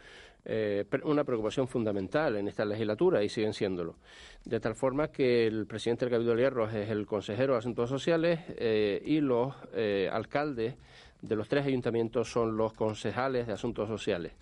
eh, 0.49 0.85
una 1.03 1.25
preocupación 1.25 1.67
fundamental 1.67 2.37
en 2.37 2.47
esta 2.47 2.65
legislatura 2.65 3.25
y 3.25 3.29
siguen 3.29 3.53
siéndolo. 3.53 3.97
De 4.45 4.61
tal 4.61 4.77
forma 4.77 5.09
que 5.09 5.45
el 5.49 5.67
presidente 5.67 6.05
del 6.05 6.13
Cabildo 6.13 6.37
de 6.37 6.43
Hierro 6.43 6.69
es 6.69 6.89
el 6.89 7.05
consejero 7.05 7.55
de 7.55 7.59
Asuntos 7.59 7.91
Sociales 7.91 8.39
eh, 8.51 9.03
y 9.05 9.21
los 9.21 9.55
eh, 9.75 10.09
alcaldes 10.13 10.77
de 11.21 11.35
los 11.35 11.49
tres 11.49 11.67
ayuntamientos 11.67 12.31
son 12.31 12.57
los 12.57 12.75
concejales 12.75 13.49
de 13.49 13.55
asuntos 13.55 13.89
sociales. 13.89 14.35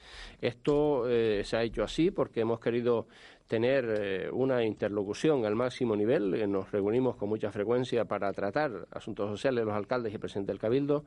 Esto 0.43 1.07
se 1.07 1.57
ha 1.57 1.63
hecho 1.63 1.85
así 1.85 2.11
porque 2.11 2.41
hemos 2.41 2.61
querido 2.61 3.07
tener 3.47 3.85
eh, 3.89 4.31
una 4.33 4.65
interlocución 4.65 5.45
al 5.45 5.55
máximo 5.55 5.95
nivel. 5.97 6.35
eh, 6.35 6.47
Nos 6.47 6.71
reunimos 6.73 7.17
con 7.17 7.29
mucha 7.29 7.51
frecuencia 7.51 8.05
para 8.05 8.33
tratar 8.33 8.87
asuntos 8.91 9.29
sociales 9.31 9.65
los 9.65 9.75
alcaldes 9.75 10.13
y 10.13 10.15
el 10.15 10.21
presidente 10.21 10.53
del 10.53 10.59
Cabildo. 10.59 11.05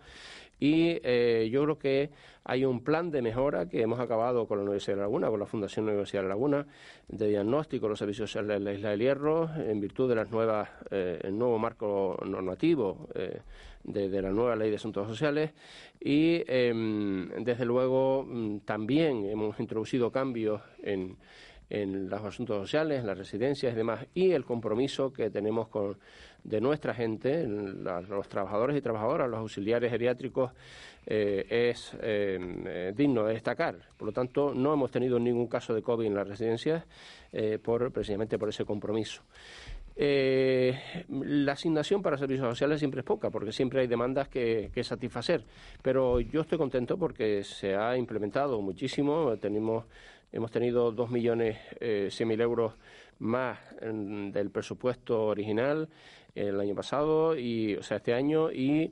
Y 0.60 1.00
eh, 1.04 1.50
yo 1.52 1.64
creo 1.64 1.78
que 1.78 2.10
hay 2.44 2.66
un 2.66 2.84
plan 2.84 3.12
de 3.12 3.22
mejora 3.22 3.68
que 3.68 3.82
hemos 3.82 4.00
acabado 4.00 4.48
con 4.48 4.58
la 4.60 4.64
Universidad 4.64 4.98
de 4.98 5.02
Laguna, 5.02 5.30
con 5.30 5.40
la 5.40 5.46
Fundación 5.46 5.86
Universidad 5.86 6.24
de 6.24 6.30
Laguna, 6.30 6.68
de 7.08 7.28
diagnóstico 7.28 7.86
de 7.86 7.90
los 7.90 8.00
servicios 8.00 8.30
sociales 8.32 8.60
de 8.60 8.66
la 8.66 8.74
Isla 8.74 8.90
del 8.92 9.00
Hierro, 9.00 9.50
en 9.56 9.80
virtud 9.80 10.10
de 10.10 10.16
las 10.16 10.32
nuevas, 10.32 10.70
eh, 10.92 11.20
el 11.24 11.38
nuevo 11.38 11.60
marco 11.60 12.18
normativo 12.26 13.10
de, 13.84 14.10
de 14.10 14.22
la 14.22 14.32
nueva 14.32 14.56
Ley 14.56 14.70
de 14.70 14.76
Asuntos 14.78 15.08
Sociales. 15.08 15.52
Y 16.00 16.44
em, 16.48 17.30
desde 17.44 17.66
luego 17.66 18.24
mm, 18.28 18.60
también 18.60 19.26
hemos 19.26 19.60
introducido 19.60 20.12
cambios 20.12 20.62
en 20.84 21.18
en 21.70 22.10
los 22.10 22.24
asuntos 22.24 22.58
sociales, 22.58 23.02
en 23.02 23.08
las 23.08 23.18
residencias 23.18 23.74
y 23.74 23.76
demás, 23.76 24.06
y 24.14 24.32
el 24.32 24.46
compromiso 24.46 25.12
que 25.12 25.30
tenemos 25.30 25.68
con, 25.68 25.98
de 26.44 26.62
nuestra 26.62 26.94
gente, 26.94 27.42
en 27.42 27.84
la- 27.84 28.02
los 28.02 28.30
trabajadores 28.30 28.78
y 28.78 28.82
trabajadoras, 28.82 29.30
los 29.30 29.40
auxiliares 29.40 29.92
geriátricos, 29.92 30.52
eh, 31.06 31.46
es 31.72 31.94
eh, 32.02 32.38
eh, 32.66 32.94
digno 32.96 33.26
de 33.26 33.34
destacar. 33.34 33.76
Por 33.98 34.08
lo 34.08 34.12
tanto, 34.12 34.54
no 34.54 34.74
hemos 34.74 34.92
tenido 34.92 35.20
ningún 35.20 35.48
caso 35.48 35.74
de 35.74 35.82
COVID 35.82 36.06
en 36.06 36.16
las 36.16 36.28
residencias 36.28 36.84
por, 37.62 37.92
precisamente 37.92 38.38
por 38.40 38.50
ese 38.50 38.66
compromiso. 38.66 39.22
La 41.10 41.52
asignación 41.54 42.02
para 42.02 42.18
servicios 42.18 42.48
sociales 42.48 42.80
siempre 42.80 43.02
es 43.02 43.06
poca, 43.06 43.30
porque 43.30 43.52
siempre 43.52 43.82
hay 43.82 43.88
demandas 43.88 44.28
que, 44.28 44.70
que 44.74 44.84
satisfacer. 44.84 45.44
Pero 45.82 46.20
yo 46.20 46.42
estoy 46.42 46.58
contento 46.58 46.98
porque 46.98 47.44
se 47.44 47.76
ha 47.76 47.98
implementado 47.98 48.62
muchísimo. 48.62 49.36
Tenemos, 49.38 49.86
hemos 50.32 50.52
tenido 50.52 50.92
dos 50.92 51.10
millones 51.10 51.58
eh, 51.80 52.10
cien 52.12 52.30
mil 52.30 52.42
euros 52.42 52.74
más 53.20 53.58
del 53.82 54.52
presupuesto 54.52 55.26
original 55.26 55.90
el 56.36 56.60
año 56.60 56.76
pasado, 56.76 57.36
y, 57.36 57.76
o 57.76 57.82
sea, 57.84 57.98
este 57.98 58.14
año, 58.14 58.52
y 58.52 58.92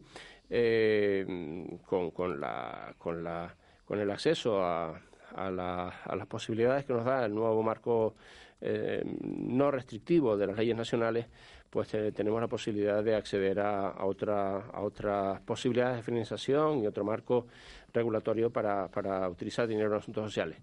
eh, 0.50 1.67
con, 1.86 2.12
con, 2.12 2.39
la, 2.39 2.95
con, 2.98 3.24
la, 3.24 3.54
con 3.86 4.00
el 4.00 4.10
acceso 4.10 4.63
a, 4.63 5.00
a, 5.36 5.52
la- 5.52 5.89
a 5.89 6.15
las 6.15 6.26
posibilidades 6.28 6.86
que 6.86 6.93
nos 6.93 7.06
da 7.06 7.26
el 7.26 7.36
nuevo 7.36 7.62
marco 7.62 8.15
eh, 8.62 9.04
no 9.21 9.69
restrictivo 9.69 10.38
de 10.38 10.48
las 10.48 10.58
leyes 10.58 10.76
nacionales, 10.76 11.28
pues 11.69 11.93
eh, 11.93 12.12
tenemos 12.13 12.39
la 12.41 12.48
posibilidad 12.48 13.04
de 13.04 13.15
acceder 13.15 13.60
a, 13.60 13.89
a, 13.89 14.06
otra, 14.06 14.58
a 14.71 14.82
otras 14.82 15.41
posibilidades 15.41 15.98
de 15.98 16.04
financiación 16.04 16.80
y 16.80 16.88
otro 16.88 17.04
marco 17.04 17.48
regulatorio 17.93 18.50
para, 18.50 18.88
para 18.88 19.28
utilizar 19.30 19.67
dinero 19.67 19.89
en 19.91 19.98
asuntos 19.98 20.24
sociales. 20.26 20.58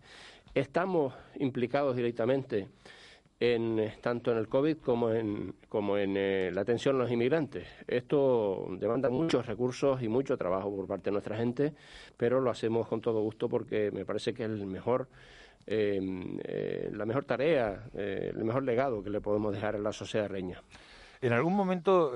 Estamos 0.54 1.14
implicados 1.36 1.96
directamente 1.96 2.68
en, 3.40 3.90
tanto 4.02 4.32
en 4.32 4.38
el 4.38 4.48
COVID 4.48 4.76
como 4.78 5.10
en, 5.10 5.54
como 5.70 5.96
en 5.96 6.14
eh, 6.18 6.50
la 6.52 6.60
atención 6.60 6.96
a 6.96 6.98
los 6.98 7.10
inmigrantes. 7.10 7.66
Esto 7.88 8.66
demanda 8.78 9.08
muchos 9.08 9.46
recursos 9.46 10.02
y 10.02 10.08
mucho 10.08 10.36
trabajo 10.36 10.74
por 10.76 10.86
parte 10.86 11.04
de 11.04 11.12
nuestra 11.12 11.38
gente, 11.38 11.72
pero 12.18 12.38
lo 12.38 12.50
hacemos 12.50 12.86
con 12.86 13.00
todo 13.00 13.22
gusto 13.22 13.48
porque 13.48 13.90
me 13.92 14.04
parece 14.04 14.34
que 14.34 14.44
es 14.44 14.50
el 14.50 14.66
mejor, 14.66 15.08
eh, 15.66 16.00
eh, 16.44 16.90
la 16.92 17.06
mejor 17.06 17.24
tarea, 17.24 17.88
eh, 17.94 18.32
el 18.36 18.44
mejor 18.44 18.62
legado 18.62 19.02
que 19.02 19.08
le 19.08 19.22
podemos 19.22 19.54
dejar 19.54 19.76
a 19.76 19.78
la 19.78 19.92
sociedad 19.92 20.28
reña. 20.28 20.62
En 21.22 21.32
algún 21.32 21.54
momento, 21.54 22.12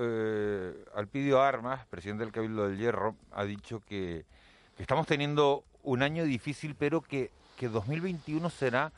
Alpidio 0.95 1.41
Armas, 1.41 1.87
presidente 1.87 2.25
del 2.25 2.33
Cabildo 2.33 2.69
del 2.69 2.77
Hierro, 2.77 3.15
ha 3.31 3.45
dicho 3.45 3.81
que 3.81 4.25
estamos 4.79 5.07
teniendo 5.07 5.63
un 5.85 6.03
año 6.03 6.25
difícil, 6.25 6.75
pero 6.75 7.01
que, 7.01 7.31
que 7.57 7.69
2021 7.69 8.51
será 8.51 8.93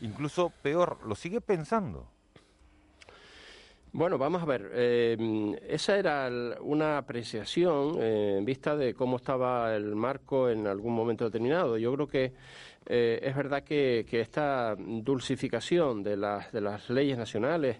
incluso 0.00 0.52
peor. 0.62 0.98
¿Lo 1.06 1.14
sigue 1.14 1.40
pensando? 1.40 2.06
Bueno, 3.94 4.16
vamos 4.16 4.42
a 4.42 4.46
ver. 4.46 4.70
eh, 4.72 5.58
esa 5.68 5.98
era 5.98 6.30
una 6.62 6.96
apreciación 6.96 7.98
eh, 8.00 8.36
en 8.38 8.44
vista 8.44 8.74
de 8.74 8.94
cómo 8.94 9.16
estaba 9.16 9.76
el 9.76 9.94
marco 9.94 10.48
en 10.48 10.66
algún 10.66 10.94
momento 10.94 11.26
determinado. 11.26 11.76
Yo 11.76 11.92
creo 11.94 12.08
que 12.08 12.32
eh, 12.86 13.20
es 13.22 13.36
verdad 13.36 13.62
que, 13.62 14.06
que 14.08 14.20
esta 14.20 14.76
dulcificación 14.78 16.02
de 16.02 16.16
las, 16.16 16.50
de 16.52 16.62
las 16.62 16.88
leyes 16.88 17.18
nacionales, 17.18 17.76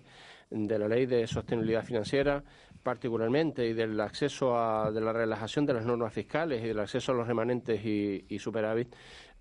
de 0.51 0.79
la 0.79 0.87
ley 0.87 1.07
de 1.07 1.27
sostenibilidad 1.27 1.83
financiera 1.83 2.45
particularmente 2.83 3.67
y 3.67 3.73
del 3.73 4.01
acceso 4.01 4.59
a 4.59 4.91
de 4.91 5.01
la 5.01 5.13
relajación 5.13 5.67
de 5.67 5.75
las 5.75 5.85
normas 5.85 6.13
fiscales 6.13 6.63
y 6.63 6.69
del 6.69 6.81
acceso 6.81 7.13
a 7.13 7.15
los 7.15 7.27
remanentes 7.27 7.85
y, 7.85 8.25
y 8.29 8.39
superávit 8.39 8.95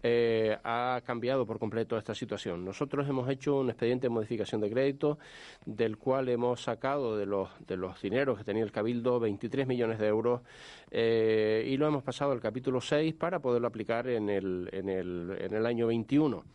eh, 0.03 0.57
ha 0.63 0.99
cambiado 1.05 1.45
por 1.45 1.59
completo 1.59 1.95
esta 1.95 2.15
situación. 2.15 2.65
Nosotros 2.65 3.07
hemos 3.07 3.29
hecho 3.29 3.59
un 3.59 3.69
expediente 3.69 4.07
de 4.07 4.09
modificación 4.09 4.59
de 4.59 4.71
crédito 4.71 5.19
del 5.63 5.97
cual 5.97 6.27
hemos 6.29 6.63
sacado 6.63 7.17
de 7.17 7.27
los, 7.27 7.49
de 7.67 7.77
los 7.77 8.01
dineros 8.01 8.39
que 8.39 8.43
tenía 8.43 8.63
el 8.63 8.71
Cabildo 8.71 9.19
23 9.19 9.67
millones 9.67 9.99
de 9.99 10.07
euros 10.07 10.41
eh, 10.89 11.67
y 11.67 11.77
lo 11.77 11.85
hemos 11.87 12.01
pasado 12.01 12.31
al 12.31 12.39
capítulo 12.39 12.81
6 12.81 13.13
para 13.13 13.39
poderlo 13.39 13.67
aplicar 13.67 14.07
en 14.07 14.29
el, 14.29 14.69
en 14.71 14.89
el, 14.89 15.37
en 15.39 15.53
el 15.53 15.65
año 15.67 15.85
21. 15.85 16.45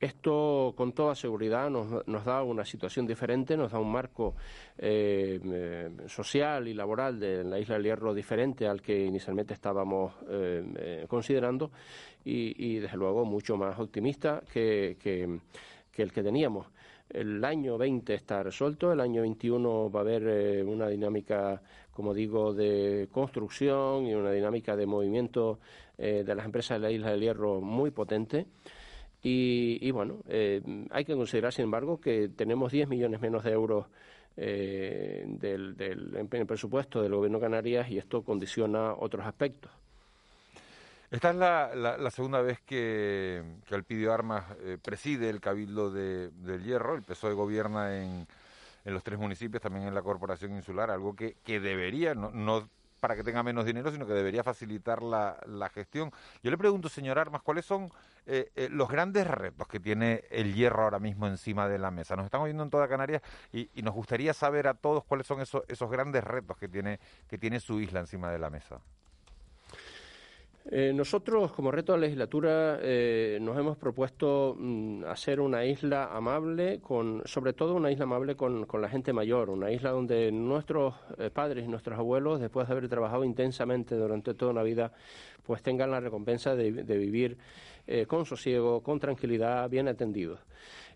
Esto, 0.00 0.74
con 0.76 0.92
toda 0.92 1.16
seguridad, 1.16 1.68
nos, 1.70 2.06
nos 2.06 2.24
da 2.24 2.44
una 2.44 2.64
situación 2.64 3.04
diferente, 3.04 3.56
nos 3.56 3.72
da 3.72 3.80
un 3.80 3.90
marco 3.90 4.36
eh, 4.78 5.40
eh, 5.42 5.90
social 6.06 6.68
y 6.68 6.74
laboral 6.74 7.18
de 7.18 7.42
la 7.42 7.58
isla 7.58 7.74
del 7.74 7.84
Hierro 7.84 8.14
diferente 8.14 8.68
al 8.68 8.80
que 8.80 9.04
inicialmente 9.04 9.54
estábamos 9.54 10.14
eh, 10.28 11.04
considerando 11.08 11.72
y, 12.24 12.78
desde 12.78 12.96
luego, 12.96 13.24
mucho 13.24 13.56
más 13.56 13.76
optimista 13.80 14.42
que, 14.52 14.96
el 15.96 16.12
que 16.12 16.22
teníamos. 16.22 16.68
El 17.10 17.42
año 17.44 17.76
20 17.76 18.14
está 18.14 18.44
resuelto, 18.44 18.92
el 18.92 19.00
año 19.00 19.22
21 19.22 19.90
va 19.90 20.00
a 20.00 20.02
haber 20.02 20.64
una 20.64 20.86
dinámica, 20.88 21.60
como 21.90 22.14
digo, 22.14 22.52
de 22.54 23.08
construcción 23.10 24.06
y 24.06 24.14
una 24.14 24.30
dinámica 24.30 24.76
de 24.76 24.86
movimiento 24.86 25.58
de 25.96 26.34
las 26.34 26.44
empresas 26.44 26.78
de 26.78 26.86
la 26.86 26.92
Isla 26.92 27.10
del 27.10 27.20
Hierro 27.22 27.60
muy 27.60 27.90
potente. 27.90 28.46
Y, 29.30 29.90
bueno, 29.90 30.18
eh, 30.26 30.62
hay 30.90 31.04
que 31.04 31.14
considerar, 31.14 31.52
sin 31.52 31.64
embargo, 31.64 32.00
que 32.00 32.28
tenemos 32.28 32.72
10 32.72 32.88
millones 32.88 33.20
menos 33.20 33.44
de 33.44 33.52
euros 33.52 33.86
eh, 34.36 35.24
del, 35.26 35.76
del, 35.76 36.16
en 36.16 36.28
el 36.30 36.46
presupuesto 36.46 37.02
del 37.02 37.14
Gobierno 37.14 37.38
de 37.38 37.44
Canarias 37.44 37.90
y 37.90 37.98
esto 37.98 38.22
condiciona 38.22 38.94
otros 38.94 39.26
aspectos. 39.26 39.70
Esta 41.10 41.30
es 41.30 41.36
la, 41.36 41.74
la, 41.74 41.96
la 41.96 42.10
segunda 42.10 42.40
vez 42.42 42.60
que, 42.60 43.42
que 43.66 43.74
Alpidio 43.74 44.12
Armas 44.12 44.44
eh, 44.60 44.78
preside 44.82 45.30
el 45.30 45.40
Cabildo 45.40 45.90
de, 45.90 46.30
del 46.30 46.62
Hierro. 46.62 46.94
El 46.94 47.02
PSOE 47.02 47.32
gobierna 47.32 47.96
en, 47.96 48.26
en 48.84 48.94
los 48.94 49.02
tres 49.02 49.18
municipios, 49.18 49.62
también 49.62 49.86
en 49.86 49.94
la 49.94 50.02
Corporación 50.02 50.54
Insular, 50.54 50.90
algo 50.90 51.16
que, 51.16 51.36
que 51.44 51.60
debería, 51.60 52.14
no, 52.14 52.30
no 52.30 52.68
para 53.00 53.16
que 53.16 53.24
tenga 53.24 53.42
menos 53.42 53.64
dinero, 53.64 53.90
sino 53.90 54.06
que 54.06 54.12
debería 54.12 54.42
facilitar 54.42 55.02
la, 55.02 55.38
la 55.46 55.68
gestión. 55.68 56.10
Yo 56.42 56.50
le 56.50 56.58
pregunto, 56.58 56.88
señor 56.88 57.18
Armas, 57.18 57.42
¿cuáles 57.42 57.64
son 57.64 57.90
eh, 58.26 58.50
eh, 58.56 58.68
los 58.70 58.88
grandes 58.88 59.26
retos 59.26 59.66
que 59.68 59.80
tiene 59.80 60.24
el 60.30 60.54
hierro 60.54 60.82
ahora 60.82 60.98
mismo 60.98 61.26
encima 61.26 61.68
de 61.68 61.78
la 61.78 61.90
mesa? 61.90 62.16
Nos 62.16 62.24
están 62.24 62.40
oyendo 62.40 62.62
en 62.62 62.70
toda 62.70 62.88
Canarias 62.88 63.22
y, 63.52 63.70
y 63.74 63.82
nos 63.82 63.94
gustaría 63.94 64.34
saber 64.34 64.68
a 64.68 64.74
todos 64.74 65.04
cuáles 65.04 65.26
son 65.26 65.40
esos, 65.40 65.62
esos 65.68 65.90
grandes 65.90 66.24
retos 66.24 66.56
que 66.56 66.68
tiene, 66.68 67.00
que 67.28 67.38
tiene 67.38 67.60
su 67.60 67.80
isla 67.80 68.00
encima 68.00 68.30
de 68.30 68.38
la 68.38 68.50
mesa. 68.50 68.80
Eh, 70.70 70.92
nosotros, 70.92 71.50
como 71.52 71.70
reto 71.70 71.92
de 71.92 71.98
la 71.98 72.02
legislatura, 72.02 72.78
eh, 72.82 73.38
nos 73.40 73.56
hemos 73.56 73.78
propuesto 73.78 74.54
mm, 74.58 75.04
hacer 75.04 75.40
una 75.40 75.64
isla 75.64 76.14
amable, 76.14 76.80
con, 76.80 77.22
sobre 77.24 77.54
todo 77.54 77.74
una 77.74 77.90
isla 77.90 78.04
amable 78.04 78.36
con, 78.36 78.66
con 78.66 78.82
la 78.82 78.90
gente 78.90 79.14
mayor, 79.14 79.48
una 79.48 79.70
isla 79.70 79.92
donde 79.92 80.30
nuestros 80.30 80.94
eh, 81.16 81.30
padres 81.30 81.64
y 81.64 81.68
nuestros 81.68 81.98
abuelos, 81.98 82.38
después 82.38 82.68
de 82.68 82.72
haber 82.72 82.86
trabajado 82.86 83.24
intensamente 83.24 83.94
durante 83.94 84.34
toda 84.34 84.52
una 84.52 84.62
vida, 84.62 84.92
pues 85.42 85.62
tengan 85.62 85.90
la 85.90 86.00
recompensa 86.00 86.54
de, 86.54 86.70
de 86.70 86.98
vivir 86.98 87.38
con 88.06 88.26
sosiego, 88.26 88.82
con 88.82 89.00
tranquilidad, 89.00 89.70
bien 89.70 89.88
atendidos. 89.88 90.38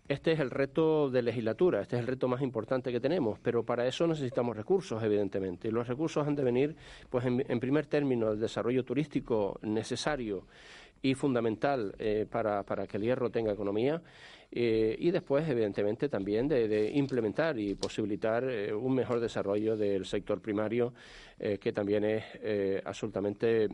Este 0.07 0.33
es 0.33 0.39
el 0.41 0.51
reto 0.51 1.09
de 1.09 1.21
legislatura, 1.21 1.81
este 1.81 1.95
es 1.95 2.01
el 2.01 2.07
reto 2.07 2.27
más 2.27 2.41
importante 2.41 2.91
que 2.91 2.99
tenemos, 2.99 3.39
pero 3.39 3.63
para 3.63 3.87
eso 3.87 4.05
necesitamos 4.05 4.57
recursos, 4.57 5.01
evidentemente. 5.01 5.69
Y 5.69 5.71
los 5.71 5.87
recursos 5.87 6.27
han 6.27 6.35
de 6.35 6.43
venir, 6.43 6.75
pues, 7.09 7.25
en, 7.25 7.43
en 7.47 7.59
primer 7.59 7.85
término, 7.85 8.31
el 8.31 8.39
desarrollo 8.39 8.83
turístico 8.83 9.59
necesario 9.61 10.45
y 11.03 11.15
fundamental 11.15 11.93
eh, 11.99 12.25
para, 12.29 12.63
para, 12.63 12.87
que 12.87 12.97
el 12.97 13.03
hierro 13.03 13.29
tenga 13.29 13.51
economía. 13.51 14.01
Eh, 14.49 14.95
y 14.99 15.11
después, 15.11 15.47
evidentemente, 15.47 16.07
también 16.07 16.47
de, 16.47 16.91
implementar 16.93 17.59
y 17.59 17.75
posibilitar 17.75 18.45
eh, 18.45 18.73
un 18.73 18.95
mejor 18.95 19.19
desarrollo 19.19 19.75
del 19.75 20.05
sector 20.05 20.41
primario, 20.41 20.93
que 21.59 21.73
también 21.73 22.05
es 22.05 22.23
absolutamente 22.85 23.67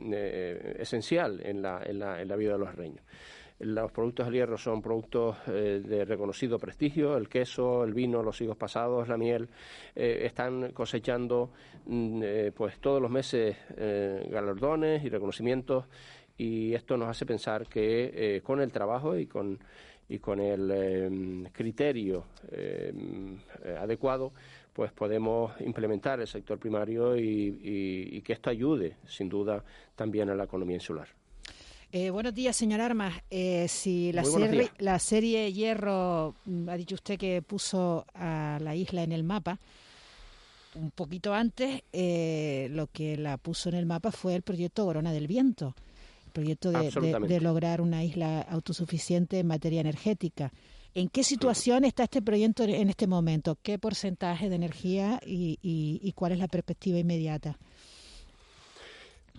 esencial 0.82 1.40
en 1.44 1.62
la, 1.62 1.84
en, 1.86 2.00
la, 2.00 2.20
en 2.20 2.28
la 2.28 2.36
vida 2.36 2.54
de 2.54 2.58
los 2.58 2.74
reños. 2.74 3.04
Los 3.60 3.92
productos 3.92 4.26
del 4.26 4.36
hierro 4.36 4.58
son 4.58 4.82
productos 4.82 5.36
eh, 5.48 5.82
de 5.86 6.06
reconocido 6.06 6.58
prestigio, 6.58 7.18
el 7.18 7.28
queso, 7.28 7.84
el 7.84 7.94
vino, 7.94 8.24
los 8.24 8.40
higos 8.40 8.56
pasados, 8.56 9.10
la 9.10 9.18
miel, 9.18 9.50
eh, 9.96 10.22
están 10.24 10.72
cosechando 10.72 11.52
mm, 11.86 12.22
eh, 12.24 12.52
pues 12.56 12.80
todos 12.80 13.02
los 13.02 13.12
meses 13.12 13.58
galardones 14.30 15.04
y 15.04 15.10
reconocimientos 15.10 15.86
y 16.38 16.74
esto 16.74 16.96
nos 16.96 17.10
hace 17.10 17.26
pensar 17.26 17.68
que 17.68 18.42
con 18.46 18.62
el 18.62 18.72
trabajo 18.72 19.18
y 19.18 19.26
con 19.26 19.60
y 20.08 20.18
con 20.20 20.40
el 20.40 21.50
criterio 21.52 22.26
adecuado 23.80 24.32
pues 24.74 24.92
podemos 24.92 25.52
implementar 25.62 26.20
el 26.20 26.28
sector 26.28 26.58
primario 26.58 27.16
y 27.18 28.22
que 28.22 28.34
esto 28.34 28.50
ayude 28.50 28.98
sin 29.06 29.30
duda 29.30 29.64
también 29.96 30.30
a 30.30 30.36
la 30.36 30.46
economía 30.46 30.76
insular. 30.76 31.19
Eh, 31.92 32.12
buenos 32.12 32.36
días, 32.36 32.56
señor 32.56 32.82
Armas. 32.82 33.16
Eh, 33.32 33.68
si 33.68 34.12
la 34.12 34.24
serie, 34.24 34.70
la 34.78 35.00
serie 35.00 35.52
Hierro, 35.52 36.36
mm, 36.46 36.70
ha 36.70 36.78
dicho 36.78 36.94
usted 36.94 37.18
que 37.18 37.42
puso 37.42 38.06
a 38.14 38.60
la 38.62 38.76
isla 38.76 39.02
en 39.02 39.12
el 39.12 39.24
mapa, 39.24 39.58
un 40.76 40.92
poquito 40.92 41.34
antes, 41.34 41.82
eh, 41.92 42.68
lo 42.72 42.88
que 42.88 43.18
la 43.18 43.38
puso 43.38 43.70
en 43.70 43.76
el 43.76 43.88
mapa 43.88 44.12
fue 44.12 44.36
el 44.36 44.44
proyecto 44.44 44.86
Corona 44.86 45.12
del 45.12 45.26
Viento, 45.26 45.74
el 46.28 46.32
proyecto 46.32 46.72
de, 46.72 46.92
de, 46.92 47.28
de 47.28 47.42
lograr 47.42 47.82
una 47.82 48.04
isla 48.04 48.42
autosuficiente 48.42 49.40
en 49.40 49.48
materia 49.48 49.82
energética. 49.82 50.54
¿En 50.94 51.10
qué 51.10 51.24
situación 51.24 51.86
está 51.86 52.04
este 52.04 52.22
proyecto 52.22 52.66
en 52.66 52.90
este 52.90 53.08
momento? 53.08 53.58
¿Qué 53.64 53.80
porcentaje 53.80 54.48
de 54.48 54.56
energía 54.56 55.20
y, 55.26 55.58
y, 55.64 56.00
y 56.04 56.12
cuál 56.14 56.34
es 56.34 56.40
la 56.40 56.48
perspectiva 56.48 57.00
inmediata? 57.00 57.58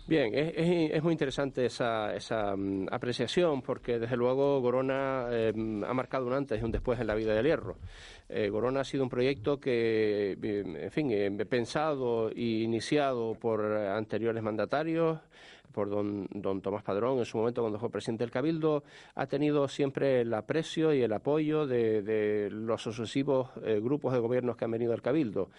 Bien, 0.07 0.33
es, 0.35 1.03
muy 1.03 1.13
interesante 1.13 1.67
esa, 1.67 2.15
esa 2.15 2.55
um, 2.55 2.87
apreciación 2.91 3.63
porque 3.63 3.99
desde 4.01 4.17
luego 4.17 4.61
Gorona 4.61 5.29
eh, 5.31 5.53
ha 5.87 5.95
marcado 5.95 6.27
un 6.27 6.33
antes 6.33 6.61
y 6.61 6.65
un 6.65 6.73
después 6.73 6.99
en 6.99 7.07
la 7.07 7.15
vida 7.15 7.33
del 7.33 7.47
hierro. 7.47 7.77
Eh, 8.29 8.49
Gorona 8.49 8.81
ha 8.81 8.85
sido 8.85 9.05
un 9.05 9.09
proyecto 9.09 9.61
que, 9.61 10.37
en 10.43 10.91
fin, 10.91 11.11
eh, 11.13 11.31
pensado 11.47 12.31
e 12.31 12.41
iniciado 12.41 13.35
por 13.35 13.65
anteriores 13.65 14.43
mandatarios, 14.43 15.21
por 15.73 15.91
don, 15.91 16.29
don 16.33 16.61
Tomás 16.61 16.83
Padrón 16.83 17.19
en 17.19 17.25
su 17.25 17.39
momento 17.39 17.63
cuando 17.63 17.79
fue 17.79 17.91
presidente 17.91 18.25
del 18.25 18.31
Cabildo, 18.31 18.85
ha 19.15 19.27
tenido 19.27 19.69
siempre 19.69 20.21
el 20.21 20.33
aprecio 20.35 20.93
y 20.93 21.03
el 21.03 21.13
apoyo 21.13 21.67
de, 21.67 22.03
de 22.03 22.51
los 22.51 22.83
sucesivos 22.83 23.51
eh, 23.65 23.81
grupos 23.83 24.13
de 24.13 24.19
gobiernos 24.19 24.57
que 24.57 24.65
han 24.65 24.71
venido 24.71 24.93
al 24.93 25.03
Cabildo. 25.03 25.51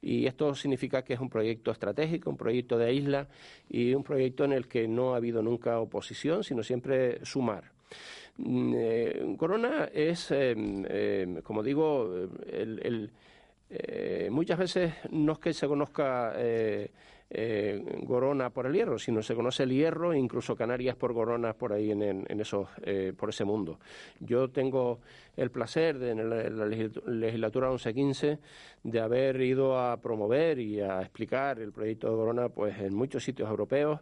Y 0.00 0.26
esto 0.26 0.54
significa 0.54 1.02
que 1.02 1.14
es 1.14 1.20
un 1.20 1.30
proyecto 1.30 1.70
estratégico, 1.70 2.30
un 2.30 2.36
proyecto 2.36 2.78
de 2.78 2.92
isla 2.92 3.28
y 3.68 3.94
un 3.94 4.02
proyecto 4.02 4.44
en 4.44 4.52
el 4.52 4.68
que 4.68 4.86
no 4.88 5.14
ha 5.14 5.16
habido 5.16 5.42
nunca 5.42 5.78
oposición, 5.80 6.44
sino 6.44 6.62
siempre 6.62 7.24
sumar. 7.24 7.72
Eh, 8.38 9.34
Corona 9.38 9.88
es, 9.92 10.28
eh, 10.30 11.40
como 11.42 11.62
digo, 11.62 12.28
el, 12.50 13.10
muchas 14.30 14.58
veces 14.58 14.94
no 15.10 15.32
es 15.32 15.38
que 15.38 15.52
se 15.52 15.66
conozca 15.66 16.34
eh, 17.30 17.82
Gorona 18.02 18.50
por 18.50 18.66
el 18.66 18.74
hierro, 18.74 18.98
sino 18.98 19.22
se 19.22 19.34
conoce 19.34 19.64
el 19.64 19.70
hierro 19.70 20.12
e 20.12 20.18
incluso 20.18 20.54
Canarias 20.54 20.96
por 20.96 21.12
Gorona 21.12 21.54
por 21.54 21.72
ahí 21.72 21.90
en, 21.90 22.02
en, 22.02 22.40
esos, 22.40 22.68
eh, 22.82 23.12
por 23.16 23.30
ese 23.30 23.44
mundo. 23.44 23.78
Yo 24.20 24.48
tengo 24.50 25.00
el 25.36 25.50
placer 25.50 25.98
de 25.98 26.10
en 26.12 26.30
la 26.30 26.66
legislatura 26.66 27.70
11-15 27.70 28.38
de 28.84 29.00
haber 29.00 29.40
ido 29.40 29.78
a 29.78 30.00
promover 30.00 30.58
y 30.58 30.80
a 30.80 31.00
explicar 31.02 31.58
el 31.58 31.72
proyecto 31.72 32.08
de 32.08 32.14
Gorona 32.14 32.48
pues 32.48 32.78
en 32.78 32.94
muchos 32.94 33.24
sitios 33.24 33.50
europeos 33.50 34.00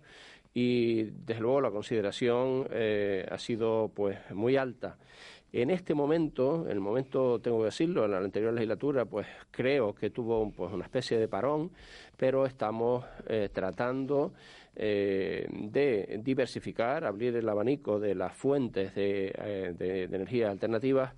y 0.55 1.03
desde 1.03 1.41
luego 1.41 1.61
la 1.61 1.71
consideración 1.71 2.69
eh, 2.71 3.27
ha 3.29 3.39
sido 3.39 3.91
pues 3.93 4.19
muy 4.31 4.57
alta. 4.57 4.97
En 5.57 5.71
este 5.71 5.95
momento, 5.95 6.65
en 6.65 6.73
el 6.73 6.81
momento, 6.81 7.39
tengo 7.39 7.61
que 7.61 7.67
decirlo, 7.67 8.07
en 8.07 8.11
la 8.11 8.19
anterior 8.19 8.53
legislatura, 8.53 9.05
pues 9.05 9.29
creo 9.53 9.95
que 9.95 10.11
tuvo 10.11 10.51
pues, 10.51 10.73
una 10.73 10.83
especie 10.83 11.17
de 11.17 11.29
parón, 11.29 11.71
pero 12.17 12.45
estamos 12.45 13.05
eh, 13.29 13.49
tratando 13.53 14.33
eh, 14.75 15.47
de 15.49 16.19
diversificar, 16.25 17.05
abrir 17.05 17.37
el 17.37 17.49
abanico 17.49 18.01
de 18.01 18.17
las 18.17 18.35
fuentes 18.35 18.97
de, 18.97 19.33
eh, 19.33 19.75
de, 19.79 20.03
energías 20.03 20.51
alternativas 20.51 21.13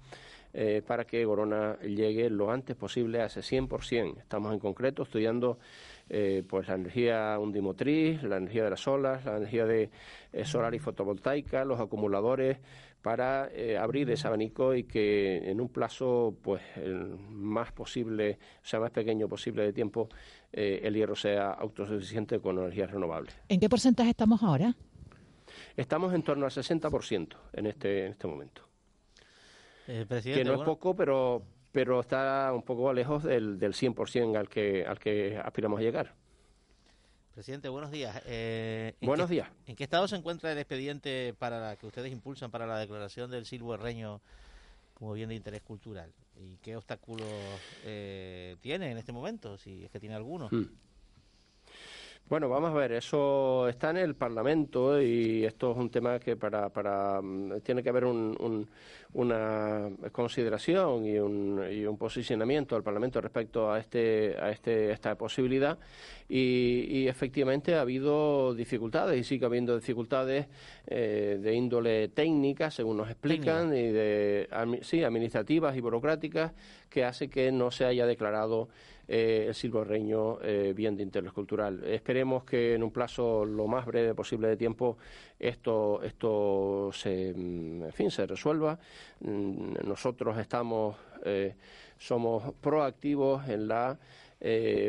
eh, 0.53 0.83
para 0.87 1.07
que 1.07 1.25
Gorona 1.25 1.79
llegue 1.81 2.29
lo 2.29 2.51
antes 2.51 2.77
posible 2.77 3.23
a 3.23 3.27
ese 3.27 3.41
100%. 3.41 4.19
Estamos 4.19 4.53
en 4.53 4.59
concreto 4.59 5.05
estudiando 5.05 5.59
pues 6.47 6.69
la 6.69 6.75
energía 6.75 7.37
undimotriz, 7.37 8.23
la 8.23 8.37
energía 8.37 8.63
de 8.63 8.71
las 8.71 8.87
olas, 8.87 9.25
la 9.25 9.39
energía 9.39 9.65
de 9.65 9.91
solar 10.45 10.73
y 10.73 10.79
fotovoltaica, 10.79 11.65
los 11.65 11.81
acumuladores, 11.81 12.59
para 13.07 13.49
eh, 13.53 13.79
abrir 13.79 14.11
ese 14.11 14.27
abanico 14.27 14.75
y 14.75 14.83
que 14.83 15.49
en 15.49 15.61
un 15.61 15.69
plazo 15.69 16.37
pues 16.43 16.61
el 16.75 17.17
más 17.31 17.71
posible, 17.71 18.37
o 18.61 18.67
sea, 18.67 18.81
más 18.81 18.91
pequeño 18.91 19.29
posible 19.29 19.63
de 19.63 19.73
tiempo, 19.73 20.09
eh, 20.53 20.81
el 20.83 20.93
hierro 20.93 21.15
sea 21.15 21.53
autosuficiente 21.53 22.41
con 22.41 22.59
energías 22.59 22.91
renovables. 22.91 23.41
¿En 23.49 23.61
qué 23.61 23.69
porcentaje 23.69 24.11
estamos 24.11 24.43
ahora? 24.43 24.75
Estamos 25.77 26.15
en 26.15 26.25
torno 26.25 26.47
al 26.47 26.51
60% 26.51 27.37
en 27.53 27.67
este, 27.67 28.07
en 28.07 28.11
este 28.11 28.27
momento. 28.27 28.63
Eh, 29.87 30.05
que 30.25 30.43
no 30.43 30.57
bueno. 30.57 30.63
es 30.63 30.67
poco, 30.67 30.97
pero, 30.97 31.45
pero 31.71 32.01
está 32.01 32.51
un 32.53 32.63
poco 32.63 32.93
lejos 32.93 33.23
del, 33.23 33.61
del 33.61 33.73
100% 33.73 34.37
al 34.37 34.49
que, 34.49 34.85
al 34.85 34.99
que 34.99 35.39
aspiramos 35.39 35.79
a 35.79 35.83
llegar. 35.85 36.13
Presidente, 37.37 37.69
buenos 37.69 37.91
días. 37.91 38.19
Eh, 38.25 38.95
buenos 39.03 39.27
qué, 39.27 39.35
días. 39.35 39.51
¿En 39.67 39.77
qué 39.77 39.85
estado 39.85 40.09
se 40.09 40.17
encuentra 40.17 40.51
el 40.51 40.57
expediente 40.57 41.35
para 41.39 41.61
la, 41.61 41.77
que 41.77 41.87
ustedes 41.87 42.11
impulsan 42.11 42.51
para 42.51 42.67
la 42.67 42.79
declaración 42.79 43.31
del 43.31 43.45
silbo 43.45 43.75
herreño 43.75 44.23
como 44.95 45.13
bien 45.13 45.29
de 45.29 45.35
interés 45.35 45.61
cultural? 45.61 46.11
¿Y 46.41 46.57
qué 46.63 46.77
obstáculos 46.77 47.29
eh, 47.85 48.57
tiene 48.63 48.91
en 48.91 48.97
este 48.97 49.13
momento, 49.13 49.59
si 49.59 49.85
es 49.85 49.91
que 49.91 50.01
tiene 50.01 50.15
alguno? 50.15 50.49
Hmm. 50.51 50.65
Bueno, 52.29 52.49
vamos 52.49 52.73
a 52.73 52.75
ver, 52.75 52.91
eso 52.91 53.69
está 53.69 53.91
en 53.91 53.99
el 53.99 54.17
Parlamento 54.17 55.01
y 55.01 55.45
esto 55.45 55.71
es 55.71 55.77
un 55.77 55.91
tema 55.91 56.19
que 56.19 56.35
para, 56.35 56.71
para 56.71 57.21
mm, 57.23 57.61
tiene 57.61 57.85
que 57.85 57.89
haber 57.89 58.05
un, 58.05 58.69
una 59.13 59.89
consideración 60.11 61.07
y 61.07 61.21
un, 61.21 61.63
y 61.71 61.87
un 61.87 61.97
posicionamiento 61.97 62.75
del 62.75 62.83
Parlamento 62.83 63.21
respecto 63.21 63.71
a 63.71 63.79
este 63.79 64.35
a 64.41 64.51
este 64.51 64.91
esta 64.91 65.15
posibilidad. 65.17 65.79
Y, 66.29 67.07
efectivamente 67.07 67.77
ha 67.77 67.83
habido 67.83 68.53
dificultades 68.53 69.21
y 69.21 69.23
sigue 69.23 69.47
habiendo 69.47 69.77
dificultades 69.77 70.49
eh, 70.89 71.39
de 71.41 71.55
índole 71.55 72.09
técnica, 72.09 72.73
según 72.73 72.97
nos 72.97 73.09
explican, 73.09 73.69
y 73.69 73.93
de 73.93 74.49
sí 74.83 75.05
administrativas 75.05 75.77
y 75.77 75.81
burocráticas 75.81 76.53
que 76.91 77.05
hace 77.05 77.31
que 77.31 77.53
no 77.53 77.71
se 77.71 77.85
haya 77.85 78.05
declarado 78.05 78.69
eh, 79.09 79.45
el 79.49 79.55
silborreño 79.55 80.41
eh, 80.43 80.73
bien 80.75 80.97
de 80.97 81.05
interés 81.05 81.33
cultural. 81.33 81.85
Esperemos 81.85 82.43
que 82.43 82.75
en 82.75 82.83
un 82.83 82.91
plazo 82.91 83.45
lo 83.45 83.69
más 83.69 83.87
breve 83.87 84.15
posible 84.15 84.49
de 84.49 84.57
tiempo 84.57 84.99
esto, 85.39 86.03
esto 86.03 86.91
se, 86.93 87.33
mm, 87.33 87.85
en 87.85 87.93
fin, 87.93 88.11
se 88.11 88.27
resuelva. 88.27 88.79
Mm, 89.21 89.75
nosotros 89.87 90.37
estamos, 90.39 90.97
eh, 91.25 91.55
somos 91.97 92.53
proactivos 92.55 93.49
en 93.49 93.69
la 93.69 93.99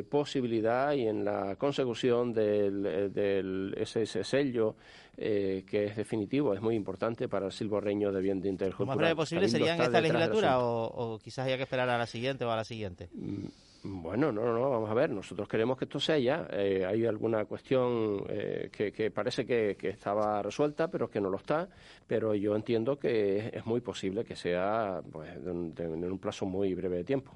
posibilidad 0.09 0.91
y 0.91 1.07
en 1.07 1.23
la 1.23 1.55
consecución 1.55 2.33
del, 2.33 3.13
del 3.13 3.73
ese, 3.77 4.05
sello 4.05 4.75
que 5.15 5.85
es 5.85 5.95
definitivo, 5.95 6.53
es 6.53 6.61
muy 6.61 6.75
importante 6.75 7.29
para 7.29 7.45
el 7.45 7.51
silborreño 7.53 8.11
de 8.11 8.21
bien 8.21 8.41
de 8.41 8.49
interés 8.49 8.75
cultural. 8.75 8.97
¿Lo 8.97 8.97
más 8.97 8.97
breve 8.97 9.15
posible 9.15 9.47
sería 9.47 9.75
en 9.75 9.81
esta 9.81 10.01
legislatura 10.01 10.59
o, 10.59 11.13
o, 11.13 11.19
quizás 11.19 11.47
haya 11.47 11.55
que 11.55 11.63
esperar 11.63 11.89
a 11.89 11.97
la 11.97 12.05
siguiente 12.05 12.43
o 12.43 12.51
a 12.51 12.57
la 12.57 12.65
siguiente? 12.65 13.09
Mm, 13.13 13.47
bueno, 13.87 14.31
no, 14.31 14.53
no, 14.53 14.69
vamos 14.69 14.89
a 14.89 14.93
ver, 14.93 15.09
nosotros 15.09 15.47
queremos 15.47 15.77
que 15.77 15.85
esto 15.85 15.99
sea 15.99 16.19
ya. 16.19 16.47
Eh, 16.51 16.85
hay 16.85 17.05
alguna 17.05 17.45
cuestión 17.45 18.23
eh, 18.29 18.69
que, 18.71 19.11
parece 19.11 19.45
que, 19.45 19.75
estaba 19.81 20.41
resuelta, 20.41 20.89
pero 20.89 21.09
que 21.09 21.21
no 21.21 21.29
lo 21.29 21.37
está, 21.37 21.69
pero 22.05 22.35
yo 22.35 22.55
entiendo 22.55 22.97
que 22.97 23.51
es, 23.53 23.65
muy 23.65 23.81
posible 23.81 24.23
que 24.23 24.35
sea 24.35 25.01
pues, 25.11 25.29
en 25.35 26.11
un 26.11 26.19
plazo 26.19 26.45
muy 26.45 26.73
breve 26.73 26.97
de 26.97 27.03
tiempo. 27.03 27.31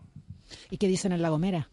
¿Y 0.69 0.77
qué 0.77 0.87
dicen 0.87 1.11
en 1.11 1.21
La 1.21 1.29
Gomera? 1.29 1.69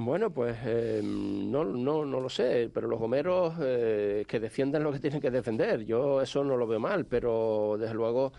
Bueno, 0.00 0.30
pues 0.30 0.56
eh, 0.64 1.00
no, 1.02 1.64
no, 1.64 2.04
no 2.04 2.20
lo 2.20 2.28
sé, 2.28 2.70
pero 2.72 2.86
los 2.86 3.00
gomeros 3.00 3.54
eh, 3.60 4.24
que 4.28 4.38
defiendan 4.38 4.84
lo 4.84 4.92
que 4.92 5.00
tienen 5.00 5.20
que 5.20 5.28
defender. 5.28 5.84
Yo 5.84 6.22
eso 6.22 6.44
no 6.44 6.56
lo 6.56 6.68
veo 6.68 6.78
mal, 6.78 7.04
pero 7.04 7.76
desde 7.80 7.94
luego 7.94 8.32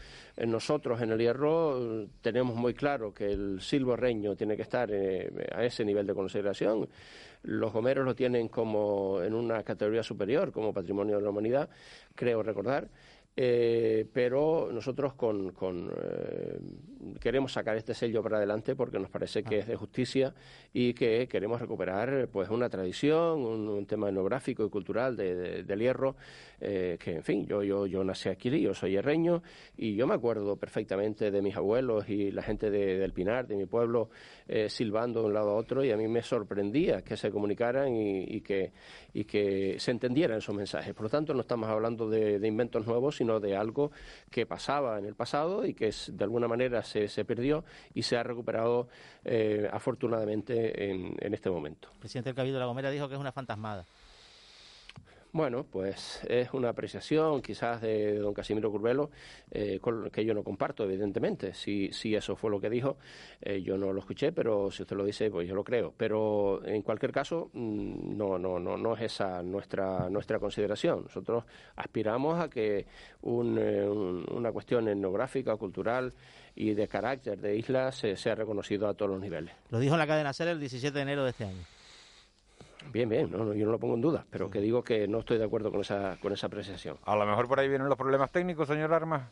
nosotros 0.48 1.02
en 1.02 1.12
el 1.12 1.20
hierro 1.20 2.08
tenemos 2.22 2.56
muy 2.56 2.74
claro 2.74 3.14
que 3.14 3.34
el 3.34 3.60
silbo 3.60 3.98
tiene 4.38 4.56
que 4.56 4.62
estar 4.62 4.90
eh, 4.90 5.30
a 5.54 5.66
ese 5.66 5.84
nivel 5.84 6.08
de 6.08 6.14
consideración. 6.14 6.88
Los 7.44 7.74
gomeros 7.74 8.06
lo 8.06 8.16
tienen 8.16 8.48
como 8.48 9.22
en 9.22 9.34
una 9.34 9.62
categoría 9.64 10.02
superior, 10.02 10.54
como 10.54 10.72
patrimonio 10.72 11.18
de 11.18 11.24
la 11.24 11.30
humanidad, 11.30 11.70
creo 12.16 12.42
recordar. 12.42 12.88
Eh, 13.36 14.06
pero 14.12 14.70
nosotros 14.72 15.14
con, 15.14 15.54
eh, 15.96 16.60
queremos 17.22 17.54
sacar 17.54 17.78
este 17.78 17.94
sello 17.94 18.22
para 18.22 18.36
adelante 18.36 18.76
porque 18.76 19.00
nos 19.00 19.10
parece 19.10 19.44
que 19.44 19.56
ah. 19.56 19.60
es 19.60 19.68
de 19.68 19.78
justicia 19.78 20.34
y 20.74 20.94
que 20.94 21.28
queremos 21.30 21.62
recuperar 21.62 22.28
pues 22.34 22.50
una 22.50 22.70
tradición, 22.70 23.40
un, 23.40 23.86
tema 23.86 24.10
etnográfico 24.10 24.66
y 24.66 24.70
cultural 24.70 25.16
de, 25.16 25.64
del 25.64 25.80
hierro, 25.80 26.18
eh, 26.62 26.98
que 27.00 27.16
en 27.16 27.24
fin, 27.24 27.48
yo, 27.48 27.64
yo, 27.64 27.86
yo 27.86 28.04
nací 28.04 28.30
aquí, 28.30 28.50
yo 28.60 28.74
soy 28.74 28.96
herreño 28.96 29.42
y 29.78 29.96
yo 29.96 30.08
me 30.08 30.16
acuerdo 30.16 30.56
perfectamente 30.58 31.32
de 31.32 31.42
mis 31.42 31.56
abuelos 31.56 32.08
y 32.10 32.32
la 32.32 32.44
gente 32.44 32.70
del 32.70 33.14
Pinar, 33.14 33.48
de 33.48 33.56
mi 33.56 33.66
pueblo, 33.66 34.10
silbando 34.68 35.22
de 35.22 35.28
un 35.28 35.34
lado 35.34 35.52
a 35.52 35.56
otro 35.56 35.84
y 35.84 35.92
a 35.92 35.98
mí 35.98 36.08
me 36.08 36.22
sorprendía 36.22 37.02
que 37.02 37.16
se 37.16 37.32
comunicaran 37.32 37.96
y, 37.96 38.42
que, 38.42 38.72
y 39.14 39.26
que 39.26 39.80
se 39.80 39.92
entendieran 39.92 40.38
esos 40.38 40.56
mensajes. 40.56 40.94
Por 40.94 41.04
lo 41.04 41.10
tanto, 41.10 41.34
no 41.34 41.42
estamos 41.42 41.70
hablando 41.70 42.10
de, 42.10 42.40
de 42.40 42.48
inventos 42.48 42.86
nuevos, 42.86 43.18
sino 43.18 43.40
de 43.40 43.56
algo 43.56 43.92
que 44.30 44.46
pasaba 44.46 44.98
en 44.98 45.06
el 45.06 45.16
pasado 45.16 45.66
y 45.66 45.74
que 45.74 45.92
de 46.12 46.24
alguna 46.24 46.48
manera 46.48 46.84
se, 46.84 47.08
se 47.08 47.26
perdió 47.26 47.64
y 47.94 48.04
se 48.04 48.18
ha 48.18 48.24
recuperado 48.24 48.88
eh, 49.24 49.68
afortunadamente 49.72 50.90
en, 50.90 51.16
en, 51.20 51.34
este 51.34 51.50
momento. 51.50 51.90
El 51.94 52.00
presidente 52.00 52.30
del 52.30 52.36
Cabildo 52.36 52.58
de 52.58 52.62
La 52.62 52.66
Gomera 52.68 52.92
dijo 52.92 53.08
que 53.08 53.16
es 53.16 53.20
una 53.20 53.32
fantasmada. 53.32 53.86
Bueno, 55.32 55.64
pues 55.64 56.22
es 56.28 56.52
una 56.54 56.70
apreciación 56.70 57.44
quizás 57.44 57.82
de 57.82 58.18
don 58.18 58.34
Casimiro 58.34 58.72
Curvelo 58.72 59.12
eh, 59.52 59.80
que 60.12 60.26
yo 60.26 60.34
no 60.34 60.44
comparto, 60.44 60.84
evidentemente. 60.84 61.54
Si, 61.54 61.94
si 61.94 62.16
eso 62.16 62.36
fue 62.36 62.50
lo 62.50 62.60
que 62.60 62.68
dijo, 62.68 62.98
eh, 63.40 63.62
yo 63.62 63.78
no 63.78 63.94
lo 63.94 64.00
escuché, 64.00 64.32
pero 64.32 64.72
si 64.72 64.82
usted 64.82 64.96
lo 64.96 65.06
dice, 65.06 65.30
pues 65.30 65.48
yo 65.48 65.54
lo 65.54 65.64
creo. 65.64 65.94
Pero 65.96 66.66
en 66.66 66.82
cualquier 66.82 67.12
caso, 67.12 67.52
mm, 67.54 68.18
no, 68.18 68.40
no, 68.40 68.58
no, 68.58 68.76
no 68.76 68.96
es 68.96 69.04
esa 69.04 69.44
nuestra, 69.44 70.10
nuestra 70.10 70.40
consideración. 70.40 71.04
Nosotros 71.04 71.44
aspiramos 71.76 72.40
a 72.40 72.50
que 72.50 72.88
un, 73.22 73.60
eh, 73.62 73.88
una 73.88 74.52
cuestión 74.52 74.88
etnográfica, 74.88 75.56
cultural 75.58 76.12
y 76.56 76.74
de 76.74 76.88
carácter 76.88 77.40
de 77.40 77.56
isla 77.56 77.92
se, 77.92 78.16
sea 78.16 78.34
reconocido 78.34 78.88
a 78.88 78.96
todos 78.96 79.12
los 79.12 79.22
niveles. 79.22 79.54
Lo 79.70 79.78
dijo 79.78 79.94
en 79.94 80.00
la 80.00 80.08
cadena 80.08 80.34
SER 80.34 80.48
el 80.48 80.60
17 80.60 80.92
de 80.92 81.02
enero 81.04 81.24
de 81.24 81.30
este 81.30 81.44
año. 81.46 81.79
Bien, 82.92 83.08
bien, 83.08 83.30
no, 83.32 83.54
yo 83.54 83.66
no 83.66 83.72
lo 83.72 83.80
pongo 83.80 83.96
en 83.96 84.02
duda, 84.02 84.26
pero 84.30 84.50
que 84.50 84.62
digo 84.62 84.84
que 84.84 85.08
no 85.08 85.20
estoy 85.20 85.38
de 85.38 85.44
acuerdo 85.44 85.72
con 85.72 85.82
esa, 85.82 86.18
con 86.22 86.34
esa 86.34 86.48
apreciación. 86.48 86.98
A 87.06 87.16
lo 87.16 87.26
mejor 87.26 87.48
por 87.48 87.60
ahí 87.60 87.68
vienen 87.68 87.88
los 87.90 87.98
problemas 87.98 88.32
técnicos, 88.32 88.68
señor 88.68 88.94
Armas. 88.94 89.30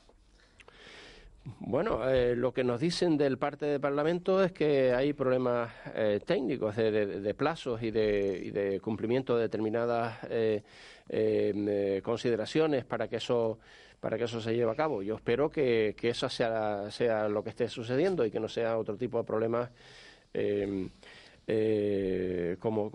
Bueno, 1.59 2.07
eh, 2.09 2.35
lo 2.35 2.53
que 2.53 2.63
nos 2.63 2.79
dicen 2.79 3.17
del 3.17 3.37
parte 3.37 3.65
del 3.65 3.79
Parlamento 3.79 4.43
es 4.43 4.51
que 4.51 4.93
hay 4.93 5.13
problemas 5.13 5.71
eh, 5.95 6.19
técnicos 6.25 6.75
de, 6.75 7.33
plazos 7.37 7.81
y 7.83 7.91
de, 7.91 8.79
cumplimiento 8.83 9.35
de 9.37 9.43
determinadas 9.43 10.17
eh, 10.29 10.63
em, 11.07 12.01
consideraciones 12.01 12.83
para 12.83 13.07
que 13.07 13.17
eso 13.17 13.59
para 13.99 14.17
que 14.17 14.25
eso 14.25 14.39
se 14.41 14.53
lleve 14.55 14.71
a 14.71 14.75
cabo. 14.75 15.01
Yo 15.01 15.15
espero 15.15 15.49
que, 15.49 15.95
que 15.97 16.09
eso 16.09 16.29
sea, 16.29 16.91
sea 16.91 17.27
lo 17.29 17.43
que 17.43 17.49
esté 17.49 17.67
sucediendo 17.67 18.25
y 18.25 18.31
que 18.31 18.39
no 18.39 18.47
sea 18.47 18.77
otro 18.77 18.95
tipo 18.95 19.17
de 19.17 19.23
problemas 19.23 19.71
em, 20.33 20.89
eh, 21.47 22.57
como 22.59 22.91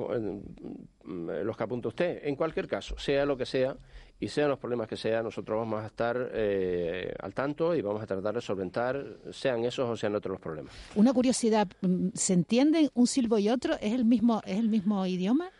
mm, 1.04 1.30
los 1.42 1.56
que 1.56 1.64
apunta 1.64 1.88
usted. 1.88 2.20
En 2.22 2.36
cualquier 2.36 2.68
caso, 2.68 2.98
sea 2.98 3.24
lo 3.24 3.36
que 3.36 3.46
sea 3.46 3.74
y 4.20 4.28
sean 4.28 4.50
los 4.50 4.58
problemas 4.58 4.86
que 4.86 4.96
sean, 4.96 5.24
nosotros 5.24 5.58
vamos 5.58 5.82
a 5.82 5.86
estar 5.86 6.30
eh, 6.34 7.12
al 7.18 7.34
tanto 7.34 7.74
y 7.74 7.80
vamos 7.80 8.02
a 8.02 8.06
tratar 8.06 8.34
de 8.34 8.40
solventar, 8.40 9.04
sean 9.32 9.64
esos 9.64 9.88
o 9.88 9.96
sean 9.96 10.14
otros 10.14 10.34
los 10.34 10.40
problemas. 10.40 10.72
Una 10.94 11.12
curiosidad, 11.12 11.66
mm, 11.80 12.08
¿se 12.14 12.34
entienden 12.34 12.90
un 12.94 13.06
silbo 13.06 13.38
y 13.38 13.48
otro? 13.48 13.74
¿Es 13.80 13.92
el 13.92 14.04
mismo, 14.04 14.42
es 14.44 14.58
el 14.58 14.68
mismo 14.68 15.04
idioma? 15.06 15.50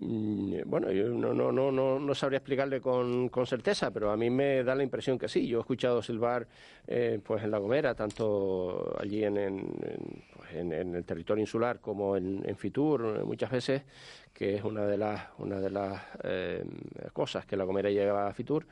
Mm, 0.00 0.62
bueno, 0.66 0.90
yo 0.90 1.08
no, 1.08 1.32
no, 1.32 1.52
no, 1.52 1.70
no, 1.70 1.98
no 1.98 2.14
sabría 2.14 2.38
explicarle 2.38 2.80
con, 2.80 3.28
con, 3.28 3.46
certeza, 3.46 3.90
pero 3.90 4.10
a 4.10 4.16
mí 4.16 4.28
me 4.28 4.64
da 4.64 4.74
la 4.74 4.82
impresión 4.82 5.18
que 5.18 5.28
sí. 5.28 5.46
Yo 5.46 5.58
he 5.58 5.60
escuchado 5.60 6.02
silbar 6.02 6.46
eh, 6.86 7.20
pues 7.24 7.44
en 7.44 7.50
La 7.50 7.58
Gomera, 7.58 7.94
tanto 7.94 8.94
allí 8.98 9.24
en, 9.24 9.36
en, 9.36 10.24
en, 10.60 10.72
el 10.72 11.04
territorio 11.04 11.42
insular 11.42 11.80
como 11.80 12.16
en, 12.16 12.56
Fitur, 12.56 13.24
muchas 13.24 13.50
veces, 13.50 13.82
que 14.32 14.56
es 14.56 14.64
una 14.64 14.84
de 14.86 14.96
las, 14.96 15.28
una 15.38 15.60
de 15.60 15.70
las 15.70 16.02
eh, 16.22 16.64
cosas 17.12 17.46
que 17.46 17.56
La 17.56 17.64
Gomera 17.64 17.90
lleva 17.90 18.28
a 18.28 18.32
Fitur. 18.32 18.66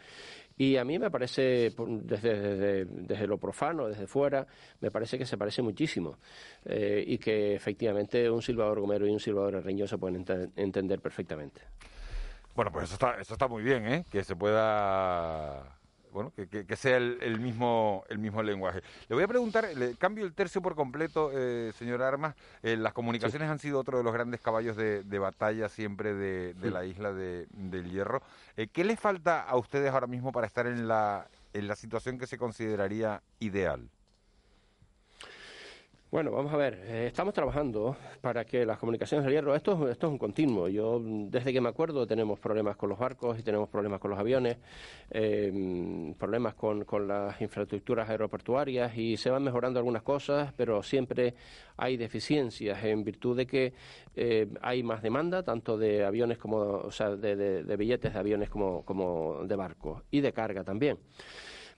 Y 0.57 0.77
a 0.77 0.85
mí 0.85 0.99
me 0.99 1.11
parece, 1.11 1.73
desde, 1.77 2.85
desde, 2.85 3.27
lo 3.27 3.38
profano, 3.38 3.88
desde 3.88 4.07
fuera, 4.07 4.47
me 4.81 4.90
parece 4.90 5.18
que 5.18 5.25
se 5.25 5.38
parece 5.38 5.62
muchísimo 5.62 6.18
eh, 6.64 7.03
y 7.07 7.18
que 7.18 7.55
efectivamente 7.55 8.31
un 8.31 8.42
silbador 8.42 8.81
gomero 8.81 9.07
y 9.07 9.11
un 9.11 9.21
silbador 9.21 9.64
reño 9.64 9.87
se 9.87 9.99
pueden 9.99 10.25
entender 10.57 11.01
perfectamente. 11.01 11.62
Bueno, 12.55 12.71
pues 12.71 12.85
eso 12.85 12.95
está, 12.95 13.18
eso 13.18 13.33
está 13.33 13.49
muy 13.49 13.62
bien, 13.62 13.87
¿eh? 13.87 14.05
que 14.11 14.23
se 14.23 14.37
pueda 14.37 15.81
bueno, 16.12 16.33
que, 16.35 16.46
que, 16.46 16.77
sea 16.77 16.96
el, 16.96 17.40
mismo, 17.40 18.05
el 18.09 18.18
mismo 18.18 18.42
lenguaje. 18.42 18.83
Le 19.09 19.14
voy 19.14 19.25
a 19.25 19.29
preguntar, 19.29 19.66
le 19.77 19.96
cambio 19.96 20.25
el 20.25 20.35
tercio 20.35 20.61
por 20.61 20.75
completo, 20.75 21.31
eh, 21.33 21.72
señor 21.79 22.03
Armas. 22.03 22.35
Eh, 22.62 22.77
las 22.77 22.92
comunicaciones 22.92 23.48
han 23.48 23.59
sido 23.59 23.81
otro 23.81 23.98
de 23.98 24.05
los 24.05 24.12
grandes 24.12 24.40
caballos 24.40 24.77
de, 24.77 25.18
batalla 25.18 25.68
siempre 25.68 26.14
de, 26.14 26.70
la 26.70 26.85
isla 26.85 27.12
de, 27.12 27.46
del 27.51 27.90
Hierro. 27.90 28.22
Eh, 28.57 28.68
¿Qué 28.68 28.85
les 28.85 29.01
falta 29.01 29.42
a 29.42 29.57
ustedes 29.57 29.90
ahora 29.90 30.07
mismo 30.07 30.33
para 30.33 30.46
estar 30.46 30.66
en 30.66 30.87
la, 30.87 31.27
en 31.53 31.68
la 31.68 31.77
situación 31.77 32.18
que 32.18 32.27
se 32.27 32.38
consideraría 32.38 33.22
ideal? 33.40 33.88
Bueno, 36.12 36.31
vamos 36.31 36.53
a 36.53 36.59
ver, 36.59 36.79
eh, 36.88 37.07
estamos 37.07 37.33
trabajando 37.33 37.96
para 38.20 38.44
que 38.44 38.66
las 38.66 38.79
comunicaciones 38.79 39.25
del 39.25 39.33
hierro, 39.33 39.55
esto, 39.55 39.88
esto 39.88 40.09
es 40.09 40.12
un 40.12 40.18
continuo. 40.18 40.68
Yo, 40.68 41.01
desde 41.03 41.55
que 41.55 41.61
me 41.62 41.70
acuerdo, 41.70 42.07
tenemos 42.07 42.38
problemas 42.38 42.77
con 42.77 42.90
los 42.90 42.98
barcos 42.98 43.38
y 43.38 43.42
tenemos 43.42 43.70
problemas 43.70 43.98
con 43.98 44.11
los 44.11 44.20
aviones, 44.20 44.59
eh, 45.11 46.12
problemas 46.18 46.53
con, 46.53 46.85
con, 46.85 47.09
las 47.09 47.40
infraestructuras 47.40 48.11
aeroportuarias 48.11 48.94
y 48.94 49.16
se 49.16 49.31
van 49.31 49.42
mejorando 49.42 49.79
algunas 49.79 50.03
cosas, 50.03 50.53
pero 50.55 50.83
siempre 50.83 51.35
hay 51.79 51.96
deficiencias 51.96 52.85
en 52.85 53.05
virtud 53.05 53.35
de 53.35 53.46
que 53.46 53.72
eh, 54.14 54.48
hay 54.61 54.83
más 54.83 55.01
demanda, 55.01 55.42
tanto 55.42 55.79
de 55.79 56.05
aviones 56.05 56.37
como, 56.37 56.59
o 56.59 56.90
sea, 56.90 57.16
de, 57.16 57.37
de 57.64 57.77
billetes 57.79 58.12
de 58.12 58.18
aviones 58.18 58.51
como 58.51 59.44
de 59.46 59.57
barcos 59.57 60.03
y 60.11 60.20
de 60.20 60.35
carga 60.35 60.62
también. 60.62 60.98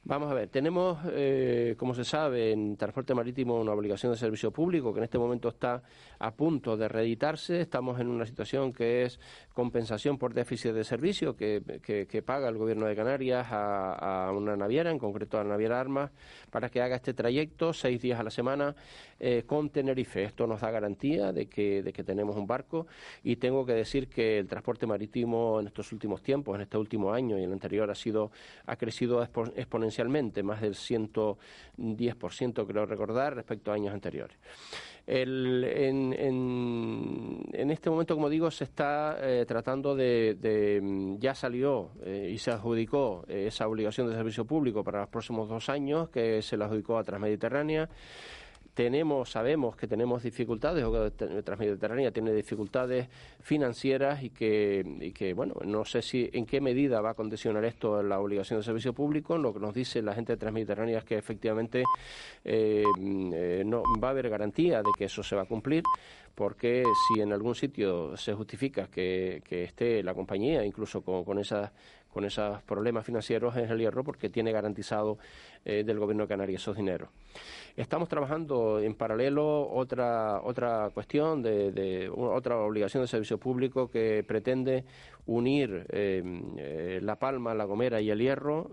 Vamos 0.07 0.31
a 0.31 0.35
ver, 0.35 0.51
tenemos, 0.51 0.99
eh, 1.13 1.77
como 1.79 1.95
se 1.95 2.05
sabe, 2.05 2.53
en 2.53 2.77
transporte 2.77 3.15
marítimo 3.15 3.59
una 3.59 3.73
obligación 3.73 4.13
de 4.13 4.19
servicio 4.19 4.51
público 4.51 4.93
que 4.93 4.99
en 4.99 5.05
este 5.05 5.17
momento 5.17 5.49
está 5.49 5.83
a 6.19 6.31
punto 6.35 6.77
de 6.77 6.89
reeditarse. 6.89 7.63
Estamos 7.63 7.99
en 7.99 8.09
una 8.09 8.27
situación 8.27 8.75
que 8.75 9.05
es 9.05 9.19
compensación 9.55 10.19
por 10.19 10.35
déficit 10.35 10.73
de 10.73 10.85
servicio 10.85 11.37
que, 11.37 12.23
paga 12.27 12.49
el 12.49 12.59
Gobierno 12.59 12.87
de 12.87 12.97
Canarias 12.97 13.47
a, 13.51 14.31
una 14.35 14.57
naviera, 14.57 14.91
en 14.91 14.99
concreto 14.99 15.39
a 15.39 15.45
la 15.45 15.51
naviera 15.51 15.81
Armas, 15.81 16.11
para 16.51 16.69
que 16.69 16.83
haga 16.83 16.97
este 16.97 17.15
trayecto 17.15 17.73
seis 17.73 18.03
días 18.03 18.19
a 18.19 18.25
la 18.25 18.31
semana 18.31 18.75
eh, 19.21 19.45
con 19.47 19.71
Tenerife. 19.71 20.25
Esto 20.25 20.47
nos 20.47 20.61
da 20.61 20.71
garantía 20.71 21.33
de 21.33 21.47
que, 21.47 21.83
de 21.83 21.93
que 21.93 22.03
tenemos 22.03 22.37
un 22.37 22.47
barco 22.47 22.89
y 23.23 23.37
tengo 23.37 23.65
que 23.65 23.75
decir 23.75 24.09
que 24.09 24.39
el 24.39 24.49
transporte 24.49 24.87
marítimo 24.87 25.61
en 25.61 25.69
estos 25.69 25.93
últimos 25.93 26.21
tiempos, 26.21 26.57
en 26.57 26.63
este 26.63 26.77
último 26.77 27.13
año 27.13 27.39
y 27.39 27.45
en 27.45 27.49
el 27.49 27.53
anterior, 27.53 27.91
ha 27.91 27.95
sido 27.95 28.33
ha 28.67 28.77
crecido 28.77 29.23
exponencialmente 29.23 30.43
más 30.43 30.61
del 30.61 30.75
110% 30.75 32.67
creo 32.67 32.87
recordar 32.87 33.37
respecto 33.37 33.71
a 33.71 33.75
años 33.75 33.95
anteriores. 33.95 34.37
En, 35.07 36.13
este 37.71 37.91
momento, 37.91 38.15
como 38.15 38.31
digo, 38.31 38.51
se 38.51 38.65
está 38.65 39.19
eh, 39.21 39.45
tratando 39.47 39.95
de, 39.95 41.17
ya 41.19 41.35
salió 41.35 41.91
eh, 42.03 42.31
y 42.33 42.39
se 42.39 42.51
adjudicó 42.51 43.25
eh, 43.29 43.45
esa 43.49 43.69
obligación 43.69 44.09
de 44.09 44.15
servicio 44.15 44.47
público 44.47 44.83
para 44.83 45.01
los 45.01 45.09
próximos 45.11 45.49
dos 45.49 45.69
años, 45.69 46.09
que 46.09 46.41
se 46.43 46.57
la 46.57 46.65
adjudicó 46.67 46.99
a 46.99 47.05
Transmediterránea 47.05 47.89
tenemos, 48.75 49.31
sabemos 49.31 49.77
que 49.77 49.87
tenemos 49.87 50.23
dificultades, 50.23 50.85
o 50.85 50.93
que 50.93 51.43
Transmediterránea 51.43 52.11
tiene 52.11 52.33
dificultades 52.33 53.09
financieras 53.41 54.23
y 54.23 54.31
que, 54.31 54.85
y 55.01 55.13
que, 55.13 55.33
bueno, 55.33 55.55
no 55.65 55.85
sé 55.85 56.03
si 56.03 56.29
en 56.33 56.45
qué 56.45 56.61
medida 56.61 57.01
va 57.01 57.11
a 57.11 57.15
condicionar 57.15 57.65
esto 57.65 58.03
la 58.03 58.21
obligación 58.21 58.59
de 58.59 58.65
servicio 58.65 58.93
público. 58.93 59.39
Lo 59.39 59.55
que 59.55 59.61
nos 59.61 59.75
dice 59.75 60.03
la 60.03 60.15
gente 60.15 60.33
de 60.33 60.39
Transmediterránea 60.39 60.99
es 60.99 61.05
que 61.05 61.17
efectivamente 61.17 61.85
eh, 62.45 62.85
eh, 63.33 63.63
no 63.65 63.83
va 64.03 64.09
a 64.09 64.11
haber 64.11 64.29
garantía 64.29 64.79
de 64.79 64.91
que 64.99 65.05
eso 65.05 65.23
se 65.23 65.37
va 65.37 65.43
a 65.43 65.47
cumplir 65.47 65.83
porque 66.35 66.83
si 67.07 67.21
en 67.21 67.33
algún 67.33 67.55
sitio 67.55 68.17
se 68.17 68.35
justifica 68.35 68.89
que, 68.89 69.41
esté 69.49 70.03
la 70.03 70.15
compañía, 70.15 70.65
incluso 70.65 71.01
con, 71.03 71.25
con 71.25 71.39
esas 71.39 71.71
con 72.15 72.25
esos 72.25 72.63
problemas 72.63 73.05
financieros 73.05 73.57
es 73.57 73.69
el 73.69 73.79
hierro 73.79 74.05
porque 74.05 74.31
tiene 74.31 74.53
garantizado 74.53 75.19
eh, 75.65 75.83
del 75.85 75.99
gobierno 75.99 76.23
de 76.23 76.29
Canarias 76.29 76.63
esos 76.63 76.77
dineros. 76.77 77.11
Estamos 77.77 78.09
trabajando 78.09 78.79
en 78.79 78.95
paralelo 78.95 79.69
otra 79.69 80.41
otra 80.43 80.91
cuestión 80.95 81.43
de, 81.43 82.09
otra 82.15 82.57
obligación 82.59 83.03
de 83.03 83.09
servicio 83.09 83.39
público 83.39 83.91
que 83.91 84.25
pretende 84.27 84.85
unir 85.27 85.87
eh, 85.91 86.23
eh, 86.57 87.01
La 87.03 87.17
Palma, 87.17 87.53
La 87.53 87.65
Gomera 87.65 88.01
y 88.01 88.11
el 88.11 88.21
Hierro. 88.21 88.71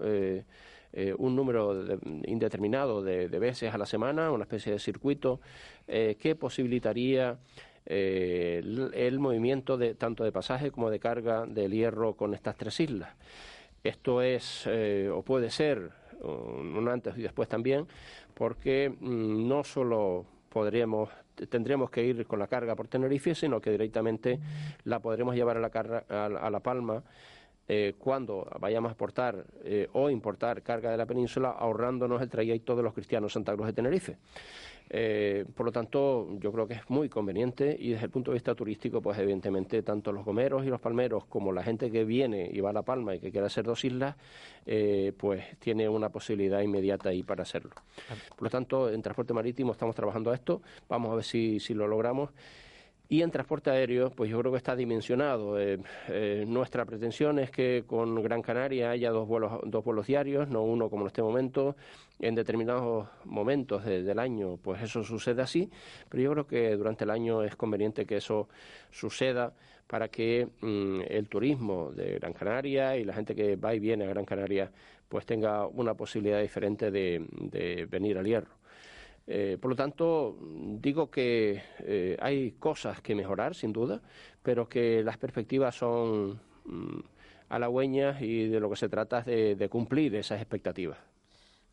un 1.17 1.35
número 1.35 1.97
indeterminado 2.27 3.01
de, 3.01 3.27
veces 3.39 3.73
a 3.73 3.77
la 3.77 3.85
semana, 3.85 4.29
una 4.29 4.43
especie 4.43 4.73
de 4.73 4.79
circuito 4.79 5.39
que 5.87 6.35
posibilitaría 6.37 7.39
el, 7.85 9.19
movimiento 9.19 9.77
de, 9.77 9.95
tanto 9.95 10.23
de 10.23 10.31
pasaje 10.31 10.71
como 10.71 10.89
de 10.89 10.99
carga 10.99 11.45
del 11.45 11.71
hierro 11.71 12.15
con 12.15 12.33
estas 12.33 12.55
tres 12.55 12.79
islas. 12.79 13.09
Esto 13.83 14.21
es, 14.21 14.63
eh, 14.67 15.09
o 15.11 15.23
puede 15.23 15.49
ser, 15.49 15.91
un 16.21 16.87
antes 16.87 17.17
y 17.17 17.23
después 17.23 17.49
también, 17.49 17.87
porque 18.35 18.89
mm, 18.89 19.47
no 19.47 19.63
solo 19.63 20.25
podríamos 20.49 21.09
tendríamos 21.49 21.89
que 21.89 22.03
ir 22.03 22.25
con 22.27 22.39
la 22.39 22.47
carga 22.47 22.75
por 22.75 22.87
Tenerife, 22.87 23.33
sino 23.35 23.59
que 23.61 23.71
directamente 23.71 24.39
la 24.83 24.99
podremos 24.99 25.35
llevar 25.35 25.57
a 25.57 25.59
la, 25.59 25.69
carga, 25.69 26.03
a, 26.09 26.49
La 26.49 26.59
Palma 26.59 27.03
eh, 27.67 27.95
cuando 27.97 28.47
vayamos 28.59 28.89
a 28.89 28.91
exportar 28.91 29.45
eh, 29.63 29.87
o 29.93 30.09
importar 30.09 30.61
carga 30.61 30.91
de 30.91 30.97
la 30.97 31.05
península, 31.05 31.51
ahorrándonos 31.51 32.21
el 32.21 32.29
trayecto 32.29 32.75
de 32.75 32.83
los 32.83 32.93
cristianos 32.93 33.33
Santa 33.33 33.53
Cruz 33.53 33.67
de 33.67 33.73
Tenerife. 33.73 34.17
Eh, 34.93 35.45
por 35.55 35.65
lo 35.65 35.71
tanto, 35.71 36.27
yo 36.39 36.51
creo 36.51 36.67
que 36.67 36.73
es 36.73 36.89
muy 36.89 37.07
conveniente 37.07 37.77
y 37.79 37.91
desde 37.91 38.05
el 38.05 38.11
punto 38.11 38.31
de 38.31 38.35
vista 38.35 38.53
turístico, 38.53 39.01
pues 39.01 39.17
evidentemente 39.19 39.81
tanto 39.83 40.11
los 40.11 40.25
gomeros 40.25 40.65
y 40.65 40.67
los 40.67 40.81
palmeros 40.81 41.23
como 41.27 41.53
la 41.53 41.63
gente 41.63 41.89
que 41.89 42.03
viene 42.03 42.49
y 42.51 42.59
va 42.59 42.71
a 42.71 42.73
La 42.73 42.81
Palma 42.81 43.15
y 43.15 43.19
que 43.19 43.31
quiere 43.31 43.47
hacer 43.47 43.63
dos 43.63 43.85
islas, 43.85 44.17
eh, 44.65 45.13
pues 45.17 45.57
tiene 45.59 45.87
una 45.87 46.09
posibilidad 46.09 46.59
inmediata 46.59 47.07
ahí 47.07 47.23
para 47.23 47.43
hacerlo. 47.43 47.71
Por 48.35 48.43
lo 48.43 48.49
tanto, 48.49 48.89
en 48.89 49.01
transporte 49.01 49.33
marítimo 49.33 49.71
estamos 49.71 49.95
trabajando 49.95 50.29
a 50.29 50.35
esto, 50.35 50.61
vamos 50.89 51.13
a 51.13 51.15
ver 51.15 51.23
si, 51.23 51.61
si 51.61 51.73
lo 51.73 51.87
logramos. 51.87 52.31
Y 53.11 53.23
en 53.23 53.29
transporte 53.29 53.69
aéreo, 53.69 54.09
pues 54.09 54.29
yo 54.31 54.39
creo 54.39 54.53
que 54.53 54.57
está 54.57 54.73
dimensionado. 54.73 55.59
Eh, 55.59 55.77
eh, 56.07 56.45
nuestra 56.47 56.85
pretensión 56.85 57.39
es 57.39 57.51
que 57.51 57.83
con 57.85 58.23
Gran 58.23 58.41
Canaria 58.41 58.91
haya 58.91 59.11
dos 59.11 59.27
vuelos, 59.27 59.59
dos 59.65 59.83
vuelos 59.83 60.07
diarios, 60.07 60.47
no 60.47 60.63
uno 60.63 60.89
como 60.89 61.01
en 61.01 61.07
este 61.07 61.21
momento. 61.21 61.75
En 62.19 62.35
determinados 62.35 63.09
momentos 63.25 63.83
del 63.83 64.17
año, 64.17 64.55
pues 64.63 64.81
eso 64.81 65.03
sucede 65.03 65.41
así, 65.41 65.69
pero 66.07 66.23
yo 66.23 66.31
creo 66.31 66.47
que 66.47 66.77
durante 66.77 67.03
el 67.03 67.09
año 67.09 67.43
es 67.43 67.57
conveniente 67.57 68.05
que 68.05 68.15
eso 68.15 68.47
suceda 68.91 69.53
para 69.87 70.07
que 70.07 70.47
mm, 70.61 71.01
el 71.09 71.27
turismo 71.27 71.91
de 71.91 72.13
Gran 72.13 72.31
Canaria 72.31 72.95
y 72.95 73.03
la 73.03 73.11
gente 73.11 73.35
que 73.35 73.57
va 73.57 73.75
y 73.75 73.79
viene 73.79 74.05
a 74.05 74.07
Gran 74.07 74.23
Canaria 74.23 74.71
pues 75.09 75.25
tenga 75.25 75.67
una 75.67 75.95
posibilidad 75.95 76.41
diferente 76.41 76.91
de 76.91 77.87
venir 77.91 78.17
al 78.17 78.25
hierro. 78.25 78.60
Eh, 79.27 79.57
por 79.61 79.69
lo 79.69 79.75
tanto, 79.75 80.37
digo 80.41 81.09
que 81.09 81.61
eh, 81.79 82.17
hay 82.19 82.51
cosas 82.53 83.01
que 83.01 83.15
mejorar, 83.15 83.55
sin 83.55 83.71
duda, 83.71 84.01
pero 84.41 84.67
que 84.67 85.03
las 85.03 85.17
perspectivas 85.17 85.75
son 85.75 86.39
mm, 86.65 86.99
halagüeñas 87.49 88.21
y 88.21 88.47
de 88.47 88.59
lo 88.59 88.69
que 88.69 88.75
se 88.75 88.89
trata 88.89 89.19
es 89.19 89.57
de, 89.57 89.69
cumplir 89.69 90.15
esas 90.15 90.41
expectativas. 90.41 90.97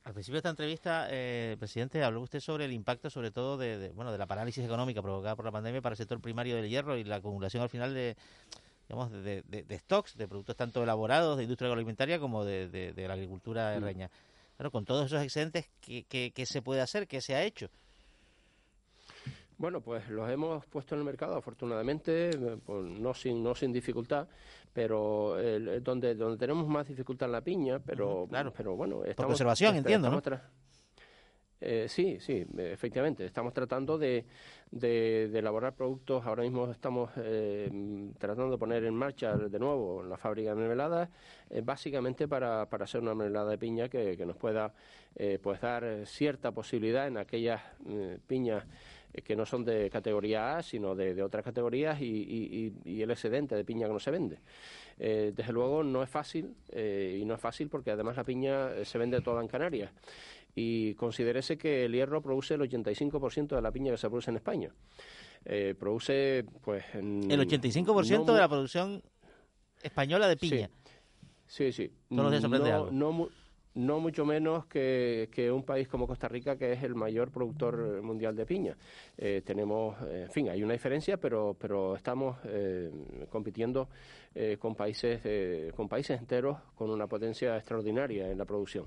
Al 0.04 0.12
principio 0.12 0.36
de 0.36 0.38
esta 0.38 0.50
entrevista, 0.50 1.08
eh, 1.10 1.56
presidente, 1.58 2.02
habló 2.02 2.20
usted 2.22 2.40
sobre 2.40 2.64
el 2.64 2.72
impacto, 2.72 3.10
sobre 3.10 3.30
todo, 3.30 3.58
de, 3.58 3.90
bueno, 3.94 4.10
de 4.12 4.18
la 4.18 4.26
parálisis 4.26 4.64
económica 4.64 5.02
provocada 5.02 5.36
por 5.36 5.44
la 5.44 5.52
pandemia 5.52 5.82
para 5.82 5.94
el 5.94 5.98
sector 5.98 6.20
primario 6.20 6.56
del 6.56 6.68
hierro 6.68 6.96
y 6.96 7.04
la 7.04 7.16
acumulación 7.16 7.62
al 7.62 7.68
final 7.68 7.92
de, 7.92 8.16
digamos, 8.88 9.10
de, 9.12 9.78
stocks, 9.80 10.16
de 10.16 10.26
productos 10.26 10.56
tanto 10.56 10.82
elaborados 10.82 11.36
de 11.36 11.42
industria 11.42 11.66
agroalimentaria 11.66 12.18
como 12.18 12.44
de, 12.44 12.94
la 12.96 13.12
agricultura 13.12 13.70
de 13.70 13.80
mm. 13.80 14.08
Pero 14.58 14.72
con 14.72 14.84
todos 14.84 15.06
esos 15.06 15.22
excedentes, 15.22 15.70
¿qué, 15.80 16.44
se 16.44 16.62
puede 16.62 16.80
hacer? 16.80 17.06
¿Qué 17.06 17.20
se 17.20 17.36
ha 17.36 17.44
hecho? 17.44 17.70
Bueno, 19.56 19.80
pues 19.80 20.08
los 20.08 20.28
hemos 20.28 20.66
puesto 20.66 20.96
en 20.96 21.00
el 21.00 21.04
mercado, 21.04 21.36
afortunadamente, 21.36 22.30
pues 22.66 22.84
no 22.84 23.14
sin 23.14 23.42
no 23.42 23.54
sin 23.54 23.72
dificultad, 23.72 24.28
pero 24.72 25.36
donde 25.80 26.14
donde 26.14 26.38
tenemos 26.38 26.66
más 26.66 26.86
dificultad 26.88 27.28
en 27.28 27.32
la 27.32 27.40
piña, 27.40 27.78
pero 27.78 28.26
claro. 28.28 28.52
pero 28.56 28.76
bueno, 28.76 29.04
estamos, 29.04 29.16
Por 29.16 29.26
conservación, 29.26 29.76
entiendo, 29.76 30.10
¿no? 30.10 30.20
Eh, 31.60 31.86
sí, 31.88 32.18
sí, 32.20 32.46
efectivamente. 32.56 33.24
Estamos 33.24 33.52
tratando 33.52 33.98
de, 33.98 34.24
de, 34.70 35.24
elaborar 35.36 35.74
productos. 35.74 36.24
Ahora 36.24 36.42
mismo 36.44 36.70
estamos 36.70 37.10
eh, 37.16 37.68
tratando 38.18 38.52
de 38.52 38.58
poner 38.58 38.84
en 38.84 38.94
marcha 38.94 39.36
de 39.36 39.58
nuevo 39.58 40.02
la 40.04 40.16
fábrica 40.16 40.50
de 40.50 40.56
mermeladas, 40.56 41.08
eh, 41.50 41.60
básicamente 41.64 42.28
para, 42.28 42.66
para 42.66 42.84
hacer 42.84 43.00
una 43.00 43.14
mermelada 43.14 43.50
de 43.50 43.58
piña 43.58 43.88
que, 43.88 44.16
nos 44.24 44.36
pueda 44.36 44.72
pues 45.42 45.60
dar 45.60 46.06
cierta 46.06 46.52
posibilidad 46.52 47.08
en 47.08 47.16
aquellas 47.16 47.60
piñas 48.28 48.64
que 49.24 49.34
no 49.34 49.46
son 49.46 49.64
de 49.64 49.90
categoría 49.90 50.58
A, 50.58 50.62
sino 50.62 50.94
de, 50.94 51.20
otras 51.22 51.44
categorías 51.44 52.00
y, 52.00 52.72
el 52.84 53.10
excedente 53.10 53.56
de 53.56 53.64
piña 53.64 53.88
que 53.88 53.92
no 53.94 53.98
se 53.98 54.12
vende. 54.12 54.38
desde 54.96 55.52
luego 55.52 55.82
no 55.82 56.02
es 56.04 56.10
fácil 56.10 56.54
y 56.72 57.24
no 57.24 57.34
es 57.34 57.40
fácil 57.40 57.68
porque 57.68 57.90
además 57.90 58.16
la 58.16 58.24
piña 58.24 58.84
se 58.84 58.98
vende 58.98 59.20
toda 59.22 59.42
en 59.42 59.48
Canarias 59.48 59.90
y 60.58 60.94
considérese 60.94 61.56
que 61.56 61.84
el 61.84 61.92
hierro 61.92 62.20
produce 62.20 62.54
el 62.54 62.62
85% 62.62 63.54
de 63.54 63.62
la 63.62 63.70
piña 63.70 63.92
que 63.92 63.98
se 63.98 64.08
produce 64.08 64.30
en 64.30 64.36
España. 64.38 64.74
Eh, 65.44 65.76
produce, 65.78 66.44
pues... 66.64 66.84
el 66.94 67.28
85% 67.30 68.24
de 68.24 68.40
la 68.40 68.48
producción 68.48 69.00
española 69.80 70.26
de 70.26 70.36
piña. 70.36 70.68
Sí, 71.46 71.70
sí. 71.70 71.92
No, 72.10 72.28
no, 72.28 72.90
no 72.90 73.28
mucho 73.78 74.24
menos 74.24 74.66
que, 74.66 75.50
un 75.52 75.62
país 75.62 75.88
como 75.88 76.06
Costa 76.06 76.28
Rica, 76.28 76.56
que 76.56 76.72
es 76.72 76.82
el 76.82 76.94
mayor 76.94 77.30
productor 77.30 78.02
mundial 78.02 78.34
de 78.34 78.44
piña. 78.44 78.76
Eh, 79.16 79.42
tenemos, 79.44 79.96
en 80.02 80.30
fin, 80.30 80.48
hay 80.48 80.62
una 80.62 80.72
diferencia, 80.72 81.16
pero, 81.16 81.56
pero 81.58 81.94
estamos 81.94 82.36
eh, 82.44 82.90
compitiendo 83.30 83.88
eh, 84.34 84.56
con, 84.58 84.74
países, 84.74 85.20
con 85.74 85.88
países 85.88 86.18
enteros 86.18 86.58
con 86.74 86.90
una 86.90 87.06
potencia 87.06 87.56
extraordinaria 87.56 88.30
en 88.30 88.38
la 88.38 88.44
producción. 88.44 88.86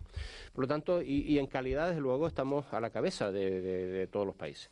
Por 0.54 0.66
lo 0.66 0.68
tanto, 0.68 1.02
y, 1.02 1.40
en 1.40 1.48
calidad, 1.48 1.88
desde 1.88 2.02
luego, 2.02 2.28
estamos 2.28 2.66
a 2.74 2.80
la 2.80 2.90
cabeza 2.90 3.32
de, 3.32 4.08
todos 4.12 4.26
los 4.26 4.36
países. 4.36 4.70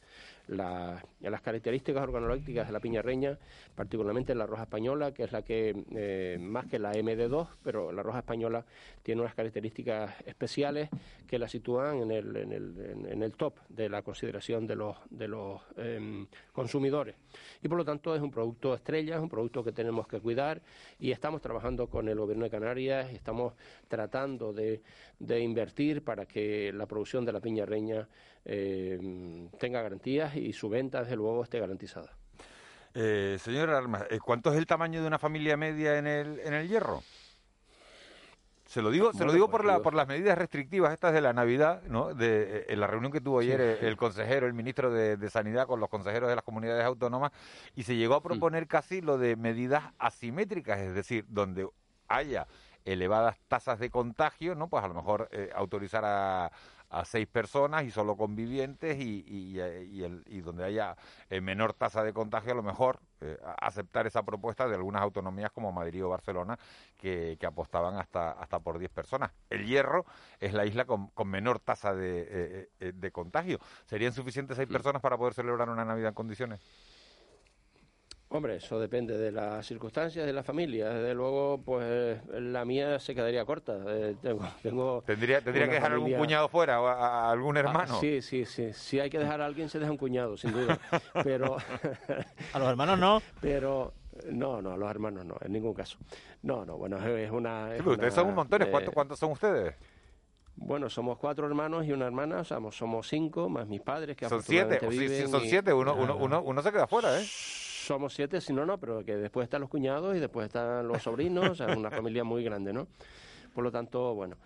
Las 0.49 1.41
características 1.41 2.03
organolépticas 2.03 2.67
de 2.67 2.73
la 2.73 2.79
piña 2.79 3.01
reña, 3.01 3.37
particularmente 3.75 4.33
la 4.33 4.47
roja 4.47 4.63
española, 4.63 5.13
que 5.13 5.23
es 5.23 5.31
la 5.31 5.43
que, 5.43 5.83
eh, 5.95 6.37
más 6.39 6.65
que 6.65 6.79
la 6.79 6.93
MD2, 6.93 7.47
pero 7.63 7.91
la 7.91 8.01
roja 8.01 8.19
española 8.19 8.65
tiene 9.03 9.21
unas 9.21 9.35
características 9.35 10.13
especiales 10.25 10.89
que 11.27 11.37
la 11.37 11.47
sitúan 11.47 11.97
en 11.97 12.11
el, 12.11 12.35
en 12.35 12.51
el, 12.51 13.05
en 13.09 13.23
el 13.23 13.33
top 13.33 13.55
de 13.69 13.89
la 13.89 14.01
consideración 14.01 14.65
de 14.65 14.75
los, 14.75 14.97
de 15.09 15.27
los 15.27 15.61
em, 15.77 16.25
consumidores. 16.51 17.15
Y 17.61 17.67
por 17.67 17.77
lo 17.77 17.85
tanto 17.85 18.15
es 18.15 18.21
un 18.21 18.31
producto 18.31 18.73
estrella, 18.73 19.15
es 19.15 19.21
un 19.21 19.29
producto 19.29 19.63
que 19.63 19.71
tenemos 19.71 20.07
que 20.07 20.19
cuidar 20.19 20.61
y 20.99 21.11
estamos 21.11 21.41
trabajando 21.41 21.87
con 21.87 22.09
el 22.09 22.17
Gobierno 22.17 22.45
de 22.45 22.49
Canarias, 22.49 23.11
estamos 23.13 23.53
tratando 23.87 24.51
de, 24.51 24.81
de 25.19 25.39
invertir 25.41 26.03
para 26.03 26.25
que 26.25 26.73
la 26.73 26.87
producción 26.87 27.25
de 27.25 27.33
la 27.33 27.39
piña 27.39 27.65
reña 27.65 28.07
eh, 28.45 29.49
tenga 29.59 29.81
garantías 29.81 30.35
y 30.35 30.53
su 30.53 30.69
venta, 30.69 31.01
desde 31.01 31.15
luego, 31.15 31.43
esté 31.43 31.59
garantizada. 31.59 32.11
Eh, 32.93 33.37
señor 33.39 33.69
Armas, 33.69 34.05
eh, 34.09 34.19
¿cuánto 34.19 34.51
es 34.51 34.57
el 34.57 34.65
tamaño 34.65 35.01
de 35.01 35.07
una 35.07 35.19
familia 35.19 35.55
media 35.57 35.97
en 35.97 36.07
el, 36.07 36.39
en 36.39 36.53
el 36.53 36.67
hierro? 36.67 37.03
Se 38.65 38.83
lo 38.83 38.91
digo, 38.91 39.13
se 39.13 39.25
lo 39.25 39.33
digo 39.33 39.49
por, 39.49 39.65
la, 39.65 39.79
por 39.79 39.95
las 39.95 40.07
medidas 40.07 40.37
restrictivas 40.37 40.93
estas 40.93 41.11
de 41.11 41.21
la 41.21 41.33
Navidad, 41.33 41.81
¿no? 41.87 42.13
De, 42.13 42.67
en 42.69 42.79
la 42.79 42.85
reunión 42.85 43.11
que 43.11 43.19
tuvo 43.19 43.39
ayer 43.39 43.59
el, 43.59 43.97
consejero, 43.97 44.45
el 44.45 44.53
ministro 44.53 44.91
de, 44.91 45.29
Sanidad 45.31 45.65
con 45.65 45.79
los 45.79 45.89
consejeros 45.89 46.29
de 46.29 46.35
las 46.35 46.43
comunidades 46.43 46.85
autónomas 46.85 47.31
y 47.75 47.81
se 47.81 47.95
llegó 47.95 48.13
a 48.13 48.21
proponer 48.21 48.67
casi 48.67 49.01
lo 49.01 49.17
de 49.17 49.35
medidas 49.35 49.85
asimétricas, 49.97 50.79
es 50.79 50.93
decir, 50.93 51.25
donde 51.29 51.67
haya 52.07 52.45
elevadas 52.85 53.37
tasas 53.47 53.79
de 53.79 53.89
contagio, 53.89 54.53
¿no? 54.53 54.67
Pues 54.67 54.83
a 54.83 54.87
lo 54.87 54.93
mejor 54.93 55.29
autorizar 55.55 56.03
a, 56.05 56.51
a 56.89 57.05
seis 57.05 57.27
personas 57.27 57.83
y 57.83 57.91
solo 57.91 58.15
convivientes 58.17 58.99
y, 58.99 59.23
y, 59.27 60.03
y, 60.25 60.41
donde 60.41 60.65
haya 60.65 60.95
eh, 61.29 61.39
menor 61.41 61.73
tasa 61.73 62.03
de 62.03 62.13
contagio, 62.13 62.51
a 62.53 62.55
lo 62.55 62.63
mejor 62.63 62.99
eh, 63.21 63.37
aceptar 63.61 64.07
esa 64.07 64.23
propuesta 64.23 64.67
de 64.67 64.75
algunas 64.75 65.01
autonomías 65.01 65.51
como 65.51 65.71
Madrid 65.71 66.05
o 66.05 66.09
Barcelona 66.09 66.57
que, 66.97 67.37
apostaban 67.45 67.95
hasta, 67.97 68.31
hasta 68.31 68.59
por 68.59 68.79
10 68.79 68.91
personas. 68.91 69.31
El 69.49 69.65
Hierro 69.65 70.05
es 70.39 70.53
la 70.53 70.65
isla 70.65 70.85
con, 70.85 71.07
con 71.07 71.27
menor 71.27 71.59
tasa 71.59 71.93
de, 71.93 72.69
eh, 72.79 72.91
de 72.93 73.11
contagio. 73.11 73.59
¿Serían 73.85 74.13
suficientes 74.13 74.57
seis 74.57 74.67
personas 74.67 75.01
para 75.01 75.17
poder 75.17 75.33
celebrar 75.33 75.69
una 75.69 75.85
Navidad 75.85 76.09
en 76.09 76.15
condiciones? 76.15 76.59
Hombre, 78.31 78.57
eso 78.57 78.79
depende 78.79 79.17
de 79.17 79.31
las 79.31 79.65
circunstancias 79.65 80.23
de 80.23 80.31
la 80.31 80.43
familia. 80.43 80.89
Desde 80.89 81.15
luego, 81.15 81.59
pues 81.65 82.21
la 82.31 82.63
mía 82.63 82.99
se 82.99 83.15
quedaría 83.15 83.43
corta. 83.43 83.79
Eh, 83.87 84.17
tengo, 84.61 85.01
¿Tendría, 85.01 85.41
tendría 85.41 85.65
que 85.65 85.73
dejar 85.73 85.93
algún 85.93 86.13
cuñado 86.13 86.47
fuera 86.47 86.79
o 86.79 86.85
a, 86.87 87.31
algún 87.31 87.57
ah, 87.57 87.61
hermano? 87.61 87.99
sí, 87.99 88.21
sí, 88.21 88.45
sí. 88.45 88.71
Si 88.73 88.99
hay 88.99 89.09
que 89.09 89.17
dejar 89.17 89.41
a 89.41 89.47
alguien, 89.47 89.67
se 89.67 89.79
deja 89.79 89.89
un 89.89 89.97
cuñado, 89.97 90.37
sin 90.37 90.51
duda. 90.51 90.77
Pero... 91.23 91.57
¿A 92.53 92.59
los 92.59 92.67
hermanos 92.69 92.99
no? 92.99 93.21
Pero... 93.41 93.93
No, 94.29 94.61
no, 94.61 94.73
a 94.73 94.77
los 94.77 94.91
hermanos 94.91 95.25
no, 95.25 95.35
en 95.41 95.51
ningún 95.51 95.73
caso. 95.73 95.97
No, 96.43 96.65
no, 96.65 96.77
bueno, 96.77 96.97
es 97.03 97.31
una... 97.31 97.69
ustedes 97.83 98.13
son 98.13 98.27
un 98.27 98.35
montón. 98.35 98.61
¿Cuántos, 98.93 99.17
son 99.17 99.31
ustedes? 99.31 99.73
Bueno, 100.55 100.87
somos 100.89 101.17
cuatro 101.17 101.47
hermanos 101.47 101.83
y 101.85 101.93
una 101.93 102.05
hermana, 102.05 102.43
somos, 102.43 102.77
somos 102.77 103.07
cinco, 103.07 103.49
más 103.49 103.65
mis 103.65 103.81
padres 103.81 104.15
que 104.15 104.29
Son 104.29 104.43
siete, 104.43 104.79
son 105.27 105.41
siete, 105.41 105.73
uno, 105.73 105.95
uno, 105.95 106.15
uno, 106.17 106.43
uno 106.43 106.61
se 106.61 106.71
queda 106.71 106.85
fuera, 106.85 107.19
¿eh? 107.19 107.25
Somos 107.89 108.13
siete, 108.13 108.39
si 108.39 108.53
no, 108.53 108.67
no, 108.67 108.79
pero 108.79 109.03
que 109.03 109.15
después 109.15 109.45
están 109.45 109.61
los 109.61 109.69
cuñados 109.69 110.15
y 110.15 110.19
después 110.19 110.45
están 110.45 110.87
los 110.87 111.01
sobrinos, 111.01 111.59
es 111.59 111.75
una 111.75 111.89
familia 111.89 112.23
muy 112.23 112.43
grande, 112.43 112.71
¿no? 112.71 112.87
Por 113.51 113.63
lo 113.63 113.71
tanto, 113.71 114.13
bueno, 114.13 114.37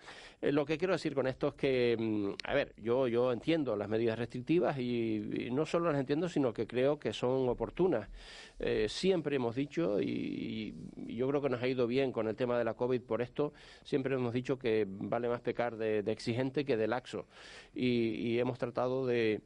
eh, 0.44 0.52
lo 0.52 0.66
que 0.66 0.76
quiero 0.76 0.92
decir 0.92 1.14
con 1.14 1.26
esto 1.26 1.48
es 1.48 1.54
que, 1.54 1.96
mm, 1.98 2.32
a 2.44 2.52
ver, 2.52 2.74
yo, 2.76 3.08
yo 3.08 3.32
entiendo 3.32 3.76
las 3.76 3.88
medidas 3.88 4.18
restrictivas 4.18 4.78
y, 4.78 5.48
no 5.50 5.64
solo 5.64 5.90
las 5.90 5.98
entiendo, 5.98 6.28
sino 6.28 6.52
que 6.52 6.66
creo 6.66 6.98
que 6.98 7.14
son 7.14 7.48
oportunas. 7.48 8.10
Eh, 8.58 8.86
siempre 8.90 9.36
hemos 9.36 9.56
dicho, 9.56 10.00
y, 10.02 10.74
yo 11.06 11.28
creo 11.28 11.40
que 11.40 11.48
nos 11.48 11.62
ha 11.62 11.66
ido 11.68 11.86
bien 11.86 12.12
con 12.12 12.28
el 12.28 12.36
tema 12.36 12.58
de 12.58 12.64
la 12.64 12.74
COVID 12.74 13.00
por 13.00 13.22
esto, 13.22 13.54
siempre 13.84 14.14
hemos 14.14 14.34
dicho 14.34 14.58
que 14.58 14.86
vale 14.86 15.28
más 15.28 15.40
pecar 15.40 15.76
de, 15.76 16.00
exigente 16.12 16.66
que 16.66 16.76
de 16.76 16.88
laxo. 16.88 17.26
Y, 17.74 18.38
hemos 18.38 18.58
tratado 18.58 19.06
de, 19.06 19.40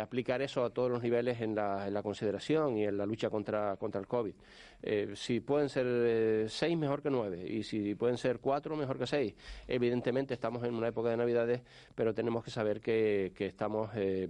aplicar 0.00 0.40
eso 0.40 0.64
a 0.64 0.70
todos 0.70 0.90
los 0.90 1.02
niveles 1.02 1.40
en 1.42 1.54
la, 1.54 1.88
en 1.88 1.94
la 1.94 2.02
consideración 2.02 2.78
y 2.78 2.84
en 2.84 2.96
la 2.96 3.04
lucha 3.04 3.28
contra, 3.28 3.76
contra 3.76 4.00
el 4.00 4.06
COVID. 4.06 4.34
Eh, 4.82 5.12
si 5.14 5.40
pueden 5.40 5.68
ser 5.68 6.48
seis, 6.48 6.76
mejor 6.76 7.02
que 7.02 7.10
nueve. 7.10 7.46
Y 7.46 7.62
si 7.62 7.94
pueden 7.94 8.18
ser 8.18 8.40
cuatro, 8.40 8.76
mejor 8.76 8.98
que 8.98 9.06
seis. 9.06 9.34
Evidentemente, 9.68 10.34
estamos 10.34 10.64
en 10.64 10.74
una 10.74 10.88
época 10.88 11.10
de 11.10 11.16
Navidades, 11.16 11.62
pero 11.94 12.12
tenemos 12.14 12.44
que 12.44 12.50
saber 12.50 12.80
que, 12.80 13.32
estamos, 13.38 13.90
eh, 13.94 14.28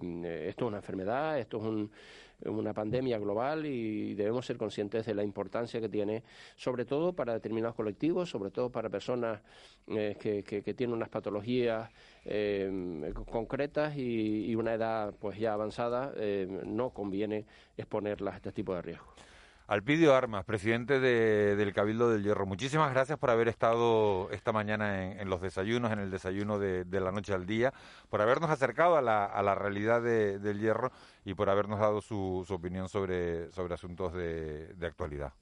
esto 0.48 0.64
es 0.64 0.68
una 0.68 0.78
enfermedad, 0.78 1.38
esto 1.38 1.59
es 1.59 2.48
una 2.48 2.74
pandemia 2.74 3.18
global 3.18 3.64
y 3.66 4.14
debemos 4.14 4.44
ser 4.44 4.57
conscientes 4.57 5.07
de 5.07 5.14
la 5.14 5.22
importancia 5.22 5.80
que 5.80 5.88
tiene, 5.88 6.22
sobre 6.57 6.84
todo 6.84 7.12
para 7.12 7.34
determinados 7.34 7.76
colectivos, 7.76 8.28
sobre 8.28 8.50
todo 8.50 8.70
para 8.70 8.90
personas 8.90 9.40
eh, 9.88 10.16
que, 10.20 10.74
tienen 10.74 10.94
unas 10.94 11.09
patologías 11.09 11.90
eh, 12.24 13.12
concretas 13.30 13.96
y, 13.96 14.55
una 14.57 14.74
edad 14.74 15.14
pues 15.18 15.38
ya 15.38 15.55
avanzada, 15.55 16.12
no 16.66 16.90
conviene 16.90 17.46
exponerlas 17.76 18.34
a 18.34 18.36
este 18.36 18.53
tipo 18.53 18.74
de 18.74 18.82
riesgos. 18.82 19.32
Alpidio 19.73 20.14
Armas, 20.14 20.45
presidente 20.45 21.01
del 21.01 21.73
Cabildo 21.73 22.11
del 22.11 22.23
Hierro, 22.23 22.45
muchísimas 22.45 22.93
gracias 22.93 23.18
por 23.18 23.31
haber 23.31 23.49
estado 23.49 24.31
esta 24.31 24.53
mañana 24.53 25.18
en, 25.18 25.31
los 25.31 25.41
desayunos, 25.41 25.91
en 25.93 25.99
el 25.99 26.11
desayuno 26.11 26.59
de, 26.59 26.85
la 27.01 27.11
noche 27.11 27.33
al 27.33 27.47
día, 27.47 27.73
por 28.11 28.20
habernos 28.20 28.51
acercado 28.51 28.99
a 28.99 29.01
la, 29.01 29.55
realidad 29.55 30.03
del 30.03 30.61
hierro 30.61 30.93
y 31.25 31.33
por 31.33 31.49
habernos 31.49 31.81
dado 31.81 32.03
su, 32.03 32.45
opinión 32.51 32.91
sobre 32.91 33.49
asuntos 33.73 34.12
de 34.12 34.87
actualidad. 34.87 35.33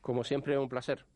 Como 0.00 0.24
siempre, 0.24 0.58
un 0.58 0.68
placer. 0.68 1.06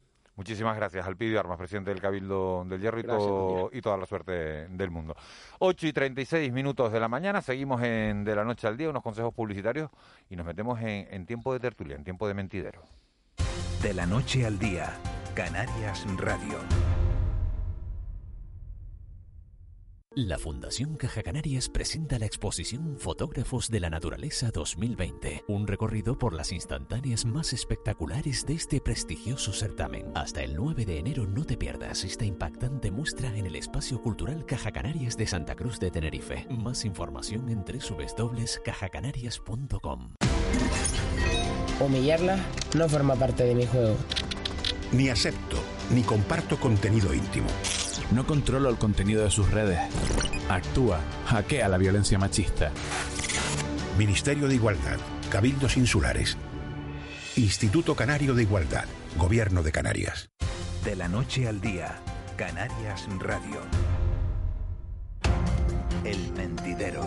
Muchísimas 0.41 0.75
gracias, 0.75 1.07
Alpidio 1.07 1.39
Armas, 1.39 1.59
presidente 1.59 1.91
del 1.91 2.01
Cabildo 2.01 2.65
del 2.67 2.81
Hierro 2.81 2.99
y, 2.99 3.77
y, 3.77 3.83
toda 3.83 3.99
la 3.99 4.07
suerte 4.07 4.69
del 4.69 4.91
mundo. 4.91 5.15
8 5.59 5.87
y 5.89 5.93
36 5.93 6.51
minutos 6.51 6.91
de 6.91 6.99
la 6.99 7.09
mañana, 7.09 7.43
seguimos 7.43 7.83
en 7.83 8.25
De 8.25 8.35
la 8.35 8.43
Noche 8.43 8.67
al 8.67 8.79
Día, 8.79 8.89
unos 8.89 9.03
consejos 9.03 9.35
publicitarios 9.35 9.91
y 10.31 10.37
nos 10.37 10.47
metemos 10.47 10.81
en, 10.81 11.09
en 11.11 11.27
tiempo 11.27 11.53
de 11.53 11.61
tertulia, 11.61 11.95
en 11.95 12.05
tiempo 12.05 12.27
de 12.27 12.33
mentidero. 12.33 12.81
De 13.83 13.93
la 13.93 14.07
Noche 14.07 14.47
al 14.47 14.59
Día, 14.59 14.95
Canarias 15.35 16.07
Radio. 16.17 16.57
La 20.17 20.39
Fundación 20.39 20.97
Caja 20.97 21.23
Canarias 21.23 21.69
presenta 21.69 22.19
la 22.19 22.27
exposición 22.27 22.97
Fotógrafos 22.99 23.71
de 23.71 23.79
la 23.79 23.91
Naturaleza 23.91 24.51
2020, 24.51 25.45
un 25.47 25.69
recorrido 25.69 26.19
por 26.19 26.35
las 26.35 26.51
instantáneas 26.51 27.25
más 27.25 27.53
espectaculares 27.53 28.45
de 28.45 28.55
este 28.55 28.81
prestigioso 28.81 29.53
certamen. 29.53 30.11
Hasta 30.17 30.43
el 30.43 30.57
9 30.57 30.85
de 30.85 30.99
enero 30.99 31.29
no 31.29 31.45
te 31.45 31.57
pierdas 31.57 32.03
esta 32.03 32.25
impactante 32.25 32.91
muestra 32.91 33.33
en 33.37 33.47
el 33.47 33.55
Espacio 33.55 34.03
Cultural 34.03 34.45
Caja 34.47 34.73
Canarias 34.73 35.17
de 35.17 35.29
Santa 35.29 35.55
Cruz 35.55 35.79
de 35.79 35.93
Tenerife. 35.93 36.45
Más 36.51 36.85
información 36.85 37.49
en 37.49 37.65
www.cajacanarias.com. 37.65 40.15
Humillarla 41.79 42.45
no 42.77 42.89
forma 42.89 43.15
parte 43.15 43.45
de 43.45 43.55
mi 43.55 43.65
juego. 43.65 43.95
Ni 44.91 45.09
acepto, 45.09 45.59
ni 45.95 46.03
comparto 46.03 46.59
contenido 46.59 47.15
íntimo. 47.15 47.47
No 48.13 48.27
controlo 48.27 48.69
el 48.69 48.77
contenido 48.77 49.23
de 49.23 49.31
sus 49.31 49.51
redes. 49.51 49.79
Actúa, 50.49 51.01
hackea 51.27 51.69
la 51.69 51.79
violencia 51.79 52.19
machista. 52.19 52.73
Ministerio 53.97 54.49
de 54.49 54.57
Igualdad, 54.57 54.99
Cabildos 55.31 55.77
Insulares. 55.77 56.37
Instituto 57.37 57.95
Canario 57.95 58.35
de 58.35 58.43
Igualdad, 58.43 58.87
Gobierno 59.17 59.63
de 59.63 59.71
Canarias. 59.71 60.31
De 60.85 60.97
la 60.97 61.07
noche 61.07 61.47
al 61.47 61.61
día, 61.61 61.99
Canarias 62.37 63.07
Radio. 63.21 63.61
El 66.05 66.33
mentidero. 66.33 67.05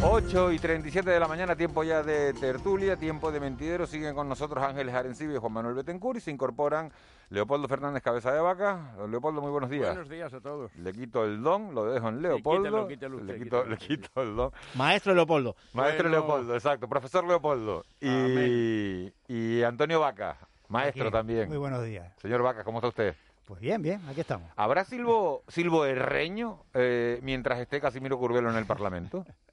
8 0.00 0.52
y 0.52 0.58
37 0.60 1.10
de 1.10 1.18
la 1.18 1.26
mañana, 1.26 1.56
tiempo 1.56 1.82
ya 1.82 2.04
de 2.04 2.32
tertulia, 2.32 2.96
tiempo 2.96 3.32
de 3.32 3.40
mentidero. 3.40 3.84
Siguen 3.84 4.14
con 4.14 4.28
nosotros 4.28 4.62
Ángeles 4.62 4.94
Arencibio 4.94 5.36
y 5.36 5.38
Juan 5.40 5.52
Manuel 5.52 5.74
Betancourt 5.74 6.18
y 6.18 6.20
se 6.20 6.30
incorporan 6.30 6.92
Leopoldo 7.30 7.66
Fernández 7.66 8.00
Cabeza 8.02 8.32
de 8.32 8.40
Vaca. 8.40 8.94
Leopoldo, 9.08 9.40
muy 9.40 9.50
buenos 9.50 9.68
días. 9.68 9.88
Buenos 9.88 10.08
días 10.08 10.32
a 10.32 10.40
todos. 10.40 10.72
Le 10.76 10.92
quito 10.92 11.24
el 11.24 11.42
don, 11.42 11.74
lo 11.74 11.84
dejo 11.86 12.08
en 12.10 12.22
Leopoldo. 12.22 12.88
le, 12.88 13.38
quito, 13.38 13.64
le 13.64 13.76
quito 13.76 14.22
el 14.22 14.36
don. 14.36 14.52
Maestro 14.74 15.14
Leopoldo. 15.14 15.56
Maestro 15.72 16.08
Leopoldo, 16.08 16.54
exacto. 16.54 16.88
Profesor 16.88 17.26
Leopoldo. 17.26 17.84
Y, 18.00 19.12
y 19.26 19.62
Antonio 19.64 19.98
Vaca, 19.98 20.38
maestro 20.68 21.10
también. 21.10 21.48
Muy 21.48 21.58
buenos 21.58 21.84
días. 21.84 22.12
Señor 22.22 22.42
Vaca, 22.42 22.62
¿cómo 22.62 22.78
está 22.78 22.88
usted? 22.88 23.16
Pues 23.46 23.60
bien, 23.60 23.82
bien, 23.82 24.00
aquí 24.08 24.20
estamos. 24.20 24.48
¿Habrá 24.54 24.84
Silvo, 24.84 25.42
Silvo 25.48 25.86
Herreño 25.86 26.64
eh, 26.74 27.18
mientras 27.22 27.58
esté 27.58 27.80
Casimiro 27.80 28.16
Curvelo 28.16 28.48
en 28.50 28.56
el 28.56 28.66
Parlamento? 28.66 29.26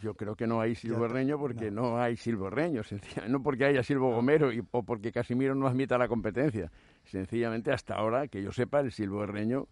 yo 0.00 0.14
creo 0.14 0.36
que 0.36 0.46
no 0.46 0.60
hay 0.60 0.74
silborreño 0.74 1.38
porque 1.38 1.70
no, 1.70 2.00
hay 2.00 2.16
silborreño, 2.16 2.82
no 3.28 3.42
porque 3.42 3.64
haya 3.64 3.82
silbo 3.82 4.14
gomero 4.14 4.52
y, 4.52 4.62
o 4.70 4.82
porque 4.82 5.12
Casimiro 5.12 5.54
no 5.54 5.66
admita 5.66 5.98
la 5.98 6.08
competencia. 6.08 6.70
Sencillamente, 7.04 7.72
hasta 7.72 7.94
ahora, 7.94 8.28
que 8.28 8.42
yo 8.42 8.52
sepa, 8.52 8.80
el 8.80 8.92
silborreño 8.92 9.66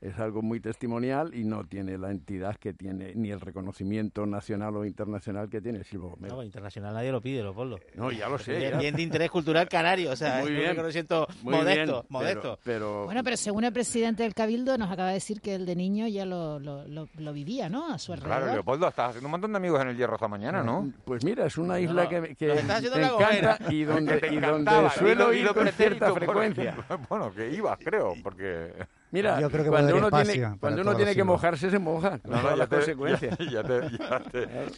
es 0.00 0.18
algo 0.18 0.40
muy 0.40 0.60
testimonial 0.60 1.34
y 1.34 1.44
no 1.44 1.64
tiene 1.64 1.98
la 1.98 2.10
entidad 2.10 2.56
que 2.56 2.72
tiene, 2.72 3.12
ni 3.14 3.30
el 3.30 3.40
reconocimiento 3.40 4.24
nacional 4.24 4.76
o 4.76 4.84
internacional 4.86 5.50
que 5.50 5.60
tiene 5.60 5.78
el 5.78 5.84
Silvo 5.84 6.10
Gomero. 6.10 6.36
No, 6.36 6.42
internacional 6.42 6.94
nadie 6.94 7.12
lo 7.12 7.20
pide, 7.20 7.42
lo 7.42 7.54
ponlo. 7.54 7.78
No, 7.94 8.10
ya 8.10 8.28
lo 8.28 8.38
sé. 8.38 8.72
Bien, 8.78 8.94
de 8.94 9.02
interés 9.02 9.30
cultural 9.30 9.68
canario, 9.68 10.12
o 10.12 10.16
sea, 10.16 10.40
muy 10.40 10.52
bien, 10.52 10.70
reconocimiento 10.70 11.26
modesto, 11.42 12.06
modesto. 12.08 12.58
Pero, 12.64 13.04
Bueno, 13.04 13.22
pero 13.22 13.36
según 13.36 13.64
el 13.64 13.72
presidente 13.72 14.22
del 14.22 14.34
Cabildo 14.34 14.78
nos 14.78 14.90
acaba 14.90 15.08
de 15.08 15.14
decir 15.14 15.40
que 15.42 15.54
el 15.54 15.66
de 15.66 15.76
niño 15.76 16.06
ya 16.08 16.24
lo, 16.24 16.58
lo, 16.58 16.86
lo, 16.86 17.32
vivía, 17.32 17.68
¿no? 17.68 17.92
A 17.92 17.98
su 17.98 18.12
alrededor. 18.12 18.38
Claro, 18.38 18.52
Leopoldo, 18.54 18.88
estás 18.88 19.10
haciendo 19.10 19.26
un 19.26 19.32
montón 19.32 19.52
de 19.52 19.58
amigos 19.58 19.82
en 19.82 19.88
el 19.88 19.96
Hierro 19.96 20.14
esta 20.14 20.28
mañana, 20.28 20.62
¿no? 20.62 20.90
Pues 21.04 21.24
mira, 21.24 21.46
es 21.46 21.58
una 21.58 21.78
isla 21.78 22.08
que, 22.08 22.34
que 22.36 22.48
te 22.48 22.60
encanta 22.60 23.58
y 23.70 23.84
donde, 23.84 24.20
y 24.30 24.36
donde 24.40 24.90
suelo 24.96 25.32
ir 25.32 25.48
con 25.48 25.68
cierta 25.68 26.12
frecuencia. 26.14 26.74
bueno, 27.08 27.32
que 27.32 27.50
ibas, 27.50 27.78
creo, 27.78 28.14
porque... 28.22 28.72
Mira, 29.12 29.40
cuando, 29.50 29.96
uno 29.96 30.10
tiene, 30.10 30.56
cuando 30.60 30.82
uno 30.82 30.96
tiene 30.96 31.14
que 31.16 31.24
mojarse, 31.24 31.68
se 31.68 31.78
moja. 31.80 32.20
No, 32.24 32.56
ya, 32.56 32.66
te, 32.66 32.76
consecuencias. 32.76 33.38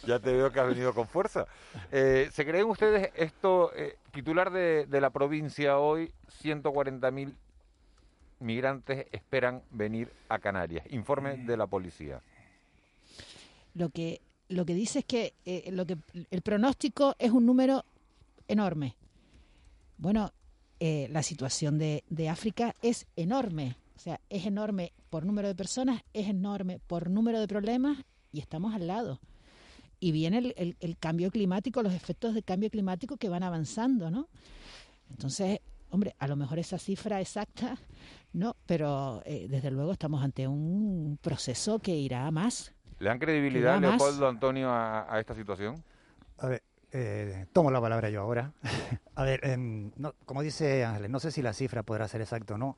Ya, 0.05 0.19
te, 0.19 0.33
veo 0.33 0.51
que 0.51 0.59
has 0.59 0.67
venido 0.67 0.93
con 0.93 1.07
fuerza. 1.07 1.45
Eh, 1.91 2.29
¿Se 2.31 2.43
creen 2.45 2.65
ustedes 2.65 3.11
esto, 3.15 3.71
eh, 3.75 3.97
titular 4.11 4.51
de, 4.51 4.87
de 4.87 5.01
la 5.01 5.11
provincia 5.11 5.77
hoy, 5.77 6.11
140.000 6.41 7.31
migrantes 8.39 9.05
esperan 9.11 9.61
venir 9.69 10.09
a 10.29 10.39
Canarias? 10.39 10.85
Informe 10.89 11.37
de 11.37 11.55
la 11.55 11.67
policía. 11.67 12.19
Lo 13.75 13.89
que, 13.89 14.21
lo 14.49 14.65
que 14.65 14.73
dice 14.73 14.99
es 14.99 15.05
que, 15.05 15.33
eh, 15.45 15.69
lo 15.71 15.85
que 15.85 15.97
el 16.31 16.41
pronóstico 16.41 17.15
es 17.19 17.29
un 17.29 17.45
número 17.45 17.85
enorme. 18.47 18.95
Bueno, 19.97 20.31
la 20.79 21.23
situación 21.23 21.77
de, 21.77 22.03
de 22.09 22.27
África 22.27 22.75
es 22.81 23.07
enorme 23.15 23.77
o 23.95 23.99
sea, 23.99 24.19
es 24.29 24.45
enorme 24.45 24.93
por 25.09 25.25
número 25.25 25.47
de 25.47 25.55
personas, 25.55 26.03
es 26.13 26.27
enorme 26.27 26.79
por 26.87 27.09
número 27.09 27.39
de 27.39 27.47
problemas 27.47 27.97
y 28.31 28.39
estamos 28.39 28.73
al 28.73 28.87
lado. 28.87 29.19
Y 29.99 30.11
viene 30.11 30.53
el, 30.57 30.75
el, 30.79 30.97
cambio 30.97 31.31
climático, 31.31 31.81
los 31.81 31.93
efectos 31.93 32.33
del 32.33 32.43
cambio 32.43 32.69
climático 32.69 33.15
que 33.15 33.29
van 33.29 33.43
avanzando, 33.43 34.11
¿no? 34.11 34.27
Entonces, 35.09 35.59
hombre, 35.91 36.15
a 36.19 36.27
lo 36.27 36.35
mejor 36.35 36.59
esa 36.59 36.77
cifra 36.77 37.21
exacta, 37.21 37.77
no, 38.33 38.55
pero 38.65 39.21
eh, 39.25 39.47
desde 39.47 39.71
luego 39.71 39.93
estamos 39.93 40.23
ante 40.23 40.47
un 40.47 41.19
proceso 41.21 41.79
que 41.79 41.95
irá 41.95 42.25
a 42.25 42.31
más. 42.31 42.73
¿Le 42.99 43.09
dan 43.09 43.19
credibilidad, 43.19 43.79
Leopoldo 43.79 44.27
Antonio, 44.27 44.69
a, 44.71 45.19
esta 45.19 45.35
situación? 45.35 45.83
A 46.39 46.47
ver, 46.47 46.63
eh, 46.91 47.45
tomo 47.53 47.69
la 47.69 47.79
palabra 47.79 48.09
yo 48.09 48.21
ahora. 48.21 48.51
a 49.15 49.23
ver, 49.23 49.45
em, 49.45 49.91
no, 49.95 50.15
como 50.25 50.41
dice 50.41 50.83
Ángeles, 50.83 51.11
no 51.11 51.19
sé 51.19 51.31
si 51.31 51.41
la 51.41 51.53
cifra 51.53 51.83
podrá 51.83 52.07
ser 52.07 52.21
exacta 52.21 52.55
o 52.55 52.57
no, 52.57 52.75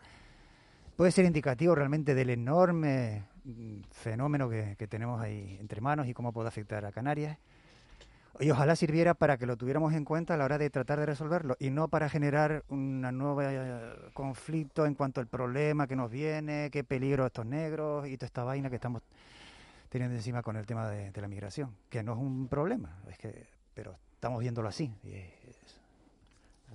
puede 0.96 1.12
ser 1.12 1.26
indicativo 1.26 1.76
realmente 1.76 2.16
del 2.16 2.30
enorme 2.30 3.26
mm, 3.44 3.82
fenómeno 3.92 4.50
que, 4.50 4.76
tenemos 4.88 5.22
ahí 5.22 5.58
entre 5.60 5.82
manos 5.82 6.08
y 6.08 6.14
cómo 6.14 6.32
puede 6.32 6.48
afectar 6.48 6.86
a 6.86 6.92
Canarias. 6.92 7.38
Y 8.40 8.50
ojalá 8.50 8.76
sirviera 8.76 9.14
para 9.14 9.38
que 9.38 9.46
lo 9.46 9.56
tuviéramos 9.56 9.94
en 9.94 10.04
cuenta 10.04 10.34
a 10.34 10.38
la 10.38 10.44
hora 10.44 10.58
de 10.58 10.70
tratar 10.70 11.00
de 11.00 11.06
resolverlo 11.06 11.56
y 11.58 11.70
no 11.70 11.88
para 11.88 12.10
generar 12.10 12.66
un 12.68 13.00
nuevo 13.02 13.42
eh, 13.42 13.96
conflicto 14.14 14.86
en 14.86 14.94
cuanto 14.94 15.22
al 15.22 15.28
problema 15.28 15.88
que 15.88 15.96
nos 15.96 16.12
viene, 16.12 16.70
qué 16.70 16.84
peligro 16.84 17.26
estos 17.26 17.46
negros 17.46 18.08
y 18.08 18.18
toda 18.18 18.28
esta 18.28 18.44
vaina 18.44 18.70
que 18.70 18.76
estamos 18.76 19.04
teniendo 19.88 20.18
encima 20.18 20.44
con 20.44 20.58
el 20.58 20.66
tema 20.66 20.90
de, 20.90 21.22
la 21.22 21.28
migración, 21.30 21.74
que 21.90 22.04
no 22.04 22.12
es 22.12 22.20
un 22.20 22.50
problema, 22.50 23.00
es 23.10 23.18
que, 23.18 23.48
pero 23.74 23.96
estamos 24.16 24.42
viéndolo 24.42 24.68
así. 24.68 24.94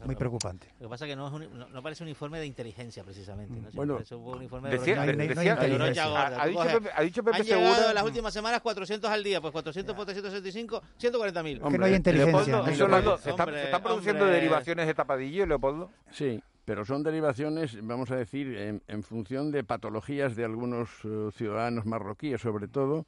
Muy 0.04 0.16
preocupante. 0.16 0.68
Lo 0.78 0.86
que 0.86 0.90
pasa 0.90 1.04
es 1.04 1.10
que 1.10 1.16
no, 1.16 1.28
es 1.28 1.32
un, 1.32 1.72
no, 1.72 1.82
parece 1.82 2.02
un 2.02 2.08
informe 2.08 2.38
de 2.38 2.46
inteligencia, 2.46 3.04
precisamente. 3.04 3.60
¿no? 3.60 3.68
Bueno, 3.72 3.94
parece 3.94 4.14
un 4.14 4.42
informe 4.42 4.70
de 4.70 4.78
decía, 4.78 5.00
de, 5.02 5.12
decía, 5.14 5.56
ha, 5.60 6.46
dicho 6.46 6.62
Pepe, 6.64 6.90
ha 6.94 7.02
dicho 7.02 7.22
Pepe 7.24 7.36
Han 7.38 7.44
Segura... 7.44 7.68
llegado 7.68 7.88
en 7.88 7.94
las 7.94 8.04
últimas 8.04 8.32
semanas 8.32 8.60
400 8.60 9.10
al 9.10 9.22
día, 9.22 9.40
pues 9.40 9.52
400 9.52 9.94
por 9.94 10.04
365, 10.06 10.82
140 10.96 11.42
mil. 11.42 11.60
Que 11.60 11.78
no 11.78 11.84
hay 11.84 11.94
inteligencia. 11.94 12.62
Leopoldo, 12.62 13.18
¿se, 13.18 13.30
está, 13.30 13.44
¿se, 13.46 13.64
están 13.64 13.82
produciendo 13.82 14.24
hombre. 14.24 14.36
derivaciones 14.36 14.86
de 14.86 14.94
tapadillo, 14.94 15.46
Leopoldo? 15.46 15.90
Sí, 16.10 16.42
pero 16.64 16.84
son 16.84 17.02
derivaciones, 17.02 17.76
vamos 17.82 18.10
a 18.10 18.16
decir, 18.16 18.56
en, 18.56 18.82
en 18.88 19.02
función 19.02 19.50
de 19.50 19.64
patologías 19.64 20.36
de 20.36 20.44
algunos 20.44 21.04
uh, 21.04 21.30
ciudadanos 21.32 21.86
marroquíes, 21.86 22.40
sobre 22.40 22.68
todo, 22.68 23.06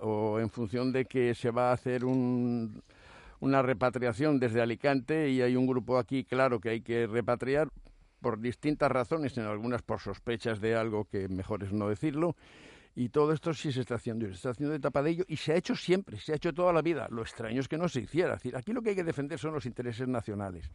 o 0.00 0.38
en 0.40 0.50
función 0.50 0.92
de 0.92 1.04
que 1.04 1.34
se 1.34 1.50
va 1.50 1.70
a 1.70 1.72
hacer 1.72 2.04
un 2.04 2.82
una 3.40 3.62
repatriación 3.62 4.38
desde 4.38 4.60
Alicante 4.60 5.30
y 5.30 5.42
hay 5.42 5.56
un 5.56 5.66
grupo 5.66 5.98
aquí, 5.98 6.24
claro, 6.24 6.60
que 6.60 6.70
hay 6.70 6.80
que 6.80 7.06
repatriar 7.06 7.68
por 8.20 8.40
distintas 8.40 8.90
razones, 8.90 9.36
en 9.38 9.44
algunas 9.44 9.82
por 9.82 10.00
sospechas 10.00 10.60
de 10.60 10.74
algo 10.74 11.04
que 11.04 11.28
mejor 11.28 11.62
es 11.62 11.72
no 11.72 11.88
decirlo. 11.88 12.36
Y 12.96 13.10
todo 13.10 13.32
esto 13.32 13.54
sí 13.54 13.70
se 13.70 13.82
está 13.82 13.94
haciendo, 13.94 14.26
y 14.26 14.30
se 14.30 14.34
está 14.34 14.50
haciendo 14.50 14.72
de 14.72 14.80
tapadillo 14.80 15.24
y 15.28 15.36
se 15.36 15.52
ha 15.52 15.56
hecho 15.56 15.76
siempre, 15.76 16.18
se 16.18 16.32
ha 16.32 16.36
hecho 16.36 16.52
toda 16.52 16.72
la 16.72 16.82
vida. 16.82 17.06
Lo 17.10 17.22
extraño 17.22 17.60
es 17.60 17.68
que 17.68 17.78
no 17.78 17.88
se 17.88 18.00
hiciera. 18.00 18.34
decir, 18.34 18.56
aquí 18.56 18.72
lo 18.72 18.82
que 18.82 18.90
hay 18.90 18.96
que 18.96 19.04
defender 19.04 19.38
son 19.38 19.54
los 19.54 19.66
intereses 19.66 20.08
nacionales. 20.08 20.68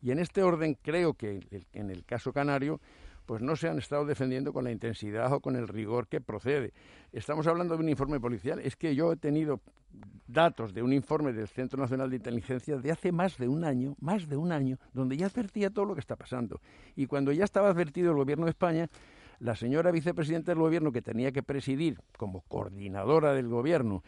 Y 0.00 0.10
en 0.10 0.18
este 0.18 0.42
orden 0.42 0.78
creo 0.80 1.12
que 1.12 1.40
en 1.72 1.90
el 1.90 2.04
caso 2.04 2.32
canario 2.32 2.80
pues 3.26 3.42
no 3.42 3.56
se 3.56 3.68
han 3.68 3.78
estado 3.78 4.06
defendiendo 4.06 4.52
con 4.52 4.64
la 4.64 4.70
intensidad 4.70 5.32
o 5.32 5.40
con 5.40 5.56
el 5.56 5.68
rigor 5.68 6.06
que 6.06 6.20
procede. 6.20 6.72
Estamos 7.12 7.46
hablando 7.46 7.76
de 7.76 7.82
un 7.82 7.88
informe 7.88 8.20
policial. 8.20 8.60
Es 8.60 8.76
que 8.76 8.94
yo 8.94 9.12
he 9.12 9.16
tenido 9.16 9.60
datos 10.26 10.72
de 10.72 10.82
un 10.82 10.92
informe 10.92 11.32
del 11.32 11.48
Centro 11.48 11.80
Nacional 11.80 12.10
de 12.10 12.16
Inteligencia 12.16 12.76
de 12.76 12.90
hace 12.90 13.12
más 13.12 13.36
de 13.36 13.48
un 13.48 13.64
año, 13.64 13.96
más 14.00 14.28
de 14.28 14.36
un 14.36 14.52
año, 14.52 14.78
donde 14.92 15.16
ya 15.16 15.26
advertía 15.26 15.70
todo 15.70 15.84
lo 15.84 15.94
que 15.94 16.00
está 16.00 16.16
pasando. 16.16 16.60
Y 16.94 17.06
cuando 17.06 17.32
ya 17.32 17.44
estaba 17.44 17.68
advertido 17.68 18.10
el 18.10 18.16
Gobierno 18.16 18.46
de 18.46 18.50
España, 18.50 18.88
la 19.40 19.56
señora 19.56 19.90
vicepresidenta 19.90 20.52
del 20.52 20.60
Gobierno, 20.60 20.92
que 20.92 21.02
tenía 21.02 21.32
que 21.32 21.42
presidir 21.42 21.98
como 22.16 22.42
coordinadora 22.42 23.34
del 23.34 23.48
Gobierno 23.48 24.02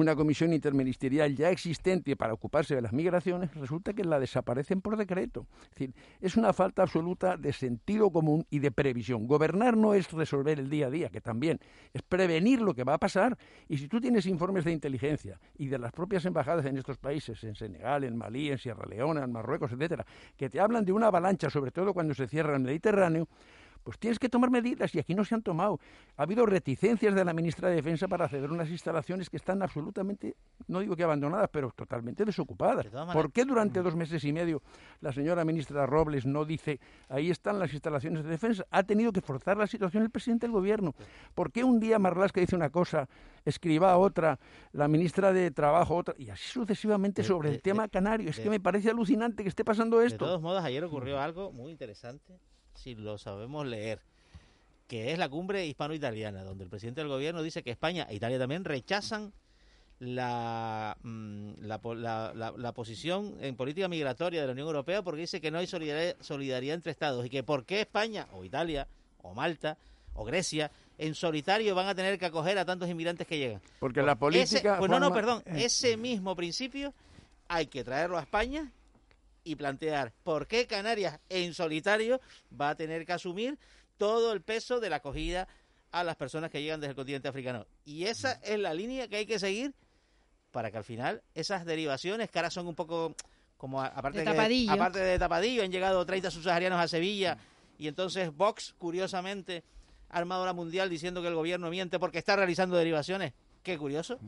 una 0.00 0.14
comisión 0.14 0.52
interministerial 0.52 1.34
ya 1.34 1.50
existente 1.50 2.16
para 2.16 2.34
ocuparse 2.34 2.74
de 2.74 2.82
las 2.82 2.92
migraciones, 2.92 3.54
resulta 3.54 3.94
que 3.94 4.04
la 4.04 4.20
desaparecen 4.20 4.80
por 4.80 4.96
decreto. 4.96 5.46
Es 5.62 5.70
decir, 5.70 5.94
es 6.20 6.36
una 6.36 6.52
falta 6.52 6.82
absoluta 6.82 7.36
de 7.36 7.52
sentido 7.52 8.10
común 8.10 8.46
y 8.50 8.58
de 8.58 8.70
previsión. 8.70 9.26
Gobernar 9.26 9.76
no 9.76 9.94
es 9.94 10.12
resolver 10.12 10.58
el 10.58 10.68
día 10.68 10.88
a 10.88 10.90
día, 10.90 11.08
que 11.08 11.20
también 11.20 11.60
es 11.94 12.02
prevenir 12.02 12.60
lo 12.60 12.74
que 12.74 12.84
va 12.84 12.94
a 12.94 12.98
pasar. 12.98 13.38
Y 13.68 13.78
si 13.78 13.88
tú 13.88 14.00
tienes 14.00 14.26
informes 14.26 14.64
de 14.64 14.72
inteligencia 14.72 15.40
y 15.56 15.68
de 15.68 15.78
las 15.78 15.92
propias 15.92 16.24
embajadas 16.26 16.66
en 16.66 16.76
estos 16.76 16.98
países, 16.98 17.42
en 17.44 17.54
Senegal, 17.54 18.04
en 18.04 18.16
Malí, 18.16 18.50
en 18.50 18.58
Sierra 18.58 18.84
Leona, 18.86 19.24
en 19.24 19.32
Marruecos, 19.32 19.72
etcétera, 19.72 20.04
que 20.36 20.50
te 20.50 20.60
hablan 20.60 20.84
de 20.84 20.92
una 20.92 21.06
avalancha, 21.06 21.48
sobre 21.48 21.70
todo 21.70 21.94
cuando 21.94 22.14
se 22.14 22.28
cierra 22.28 22.54
el 22.54 22.60
Mediterráneo, 22.60 23.28
pues 23.86 24.00
tienes 24.00 24.18
que 24.18 24.28
tomar 24.28 24.50
medidas 24.50 24.92
y 24.96 24.98
aquí 24.98 25.14
no 25.14 25.24
se 25.24 25.36
han 25.36 25.42
tomado. 25.42 25.78
Ha 26.16 26.24
habido 26.24 26.44
reticencias 26.44 27.14
de 27.14 27.24
la 27.24 27.32
ministra 27.32 27.68
de 27.68 27.76
Defensa 27.76 28.08
para 28.08 28.28
ceder 28.28 28.50
unas 28.50 28.68
instalaciones 28.68 29.30
que 29.30 29.36
están 29.36 29.62
absolutamente, 29.62 30.34
no 30.66 30.80
digo 30.80 30.96
que 30.96 31.04
abandonadas, 31.04 31.48
pero 31.52 31.70
totalmente 31.70 32.24
desocupadas. 32.24 32.88
¿Por 33.12 33.30
qué 33.30 33.44
durante 33.44 33.80
dos 33.82 33.94
meses 33.94 34.24
y 34.24 34.32
medio 34.32 34.60
la 35.00 35.12
señora 35.12 35.44
ministra 35.44 35.86
Robles 35.86 36.26
no 36.26 36.44
dice, 36.44 36.80
ahí 37.08 37.30
están 37.30 37.60
las 37.60 37.72
instalaciones 37.72 38.24
de 38.24 38.30
defensa? 38.30 38.66
Ha 38.72 38.82
tenido 38.82 39.12
que 39.12 39.20
forzar 39.20 39.56
la 39.56 39.68
situación 39.68 40.02
el 40.02 40.10
presidente 40.10 40.46
del 40.46 40.52
gobierno. 40.52 40.92
¿Por 41.36 41.52
qué 41.52 41.62
un 41.62 41.78
día 41.78 42.00
Marlasca 42.00 42.40
dice 42.40 42.56
una 42.56 42.70
cosa, 42.70 43.08
escriba 43.44 43.96
otra, 43.98 44.40
la 44.72 44.88
ministra 44.88 45.32
de 45.32 45.52
Trabajo 45.52 45.94
otra, 45.94 46.12
y 46.18 46.28
así 46.28 46.48
sucesivamente 46.48 47.22
sobre 47.22 47.50
el 47.50 47.62
tema 47.62 47.86
canario? 47.86 48.30
Es 48.30 48.40
que 48.40 48.50
me 48.50 48.58
parece 48.58 48.90
alucinante 48.90 49.44
que 49.44 49.48
esté 49.48 49.64
pasando 49.64 50.02
esto. 50.02 50.24
De 50.24 50.30
todos 50.30 50.42
modos, 50.42 50.64
ayer 50.64 50.82
ocurrió 50.82 51.20
algo 51.20 51.52
muy 51.52 51.70
interesante 51.70 52.40
si 52.76 52.94
lo 52.94 53.18
sabemos 53.18 53.66
leer, 53.66 54.00
que 54.88 55.12
es 55.12 55.18
la 55.18 55.28
cumbre 55.28 55.66
hispano-italiana, 55.66 56.44
donde 56.44 56.64
el 56.64 56.70
presidente 56.70 57.00
del 57.00 57.08
gobierno 57.08 57.42
dice 57.42 57.62
que 57.62 57.70
España 57.70 58.06
e 58.08 58.14
Italia 58.14 58.38
también 58.38 58.64
rechazan 58.64 59.32
la, 59.98 60.96
mm, 61.02 61.52
la, 61.62 62.52
la, 62.56 62.72
posición 62.72 63.34
en 63.40 63.56
política 63.56 63.88
migratoria 63.88 64.42
de 64.42 64.46
la 64.46 64.52
Unión 64.52 64.66
Europea 64.66 65.02
porque 65.02 65.22
dice 65.22 65.40
que 65.40 65.50
no 65.50 65.58
hay 65.58 65.66
solidaridad, 65.66 66.16
solidaridad 66.20 66.74
entre 66.74 66.92
Estados 66.92 67.24
y 67.24 67.30
que 67.30 67.42
por 67.42 67.64
qué 67.64 67.80
España 67.80 68.26
o 68.32 68.44
Italia 68.44 68.86
o 69.22 69.32
Malta 69.32 69.78
o 70.14 70.24
Grecia 70.24 70.70
en 70.98 71.14
solitario 71.14 71.74
van 71.74 71.88
a 71.88 71.94
tener 71.94 72.18
que 72.18 72.26
acoger 72.26 72.58
a 72.58 72.64
tantos 72.64 72.88
inmigrantes 72.88 73.26
que 73.26 73.38
llegan. 73.38 73.60
Porque 73.78 74.02
la 74.02 74.16
política... 74.16 74.76
pues 74.78 74.90
no, 74.90 75.00
no, 75.00 75.12
perdón, 75.12 75.42
eh. 75.46 75.64
ese 75.64 75.96
mismo 75.96 76.36
principio 76.36 76.92
hay 77.48 77.66
que 77.66 77.84
traerlo 77.84 78.18
a 78.18 78.22
España 78.22 78.70
y 79.46 79.54
plantear 79.54 80.12
por 80.24 80.48
qué 80.48 80.66
Canarias 80.66 81.20
en 81.28 81.54
solitario 81.54 82.20
va 82.60 82.70
a 82.70 82.74
tener 82.74 83.06
que 83.06 83.12
asumir 83.12 83.58
todo 83.96 84.32
el 84.32 84.42
peso 84.42 84.80
de 84.80 84.90
la 84.90 84.96
acogida 84.96 85.46
a 85.92 86.02
las 86.02 86.16
personas 86.16 86.50
que 86.50 86.60
llegan 86.60 86.80
desde 86.80 86.90
el 86.90 86.96
continente 86.96 87.28
africano. 87.28 87.64
Y 87.84 88.06
esa 88.06 88.32
es 88.42 88.58
la 88.58 88.74
línea 88.74 89.06
que 89.06 89.16
hay 89.16 89.26
que 89.26 89.38
seguir 89.38 89.72
para 90.50 90.72
que 90.72 90.78
al 90.78 90.84
final 90.84 91.22
esas 91.32 91.64
derivaciones, 91.64 92.28
que 92.28 92.38
ahora 92.40 92.50
son 92.50 92.66
un 92.66 92.74
poco 92.74 93.14
como 93.56 93.80
aparte 93.80 94.18
de, 94.18 94.24
tapadillo. 94.24 94.72
aparte 94.72 94.98
de 94.98 95.18
tapadillo, 95.18 95.62
han 95.62 95.70
llegado 95.70 96.04
30 96.04 96.28
subsaharianos 96.32 96.80
a 96.80 96.88
Sevilla 96.88 97.38
y 97.78 97.86
entonces 97.86 98.34
Vox, 98.34 98.74
curiosamente, 98.76 99.62
ha 100.10 100.18
armado 100.18 100.44
la 100.44 100.54
mundial 100.54 100.90
diciendo 100.90 101.22
que 101.22 101.28
el 101.28 101.36
gobierno 101.36 101.70
miente 101.70 102.00
porque 102.00 102.18
está 102.18 102.34
realizando 102.34 102.76
derivaciones. 102.76 103.32
Qué 103.62 103.78
curioso. 103.78 104.18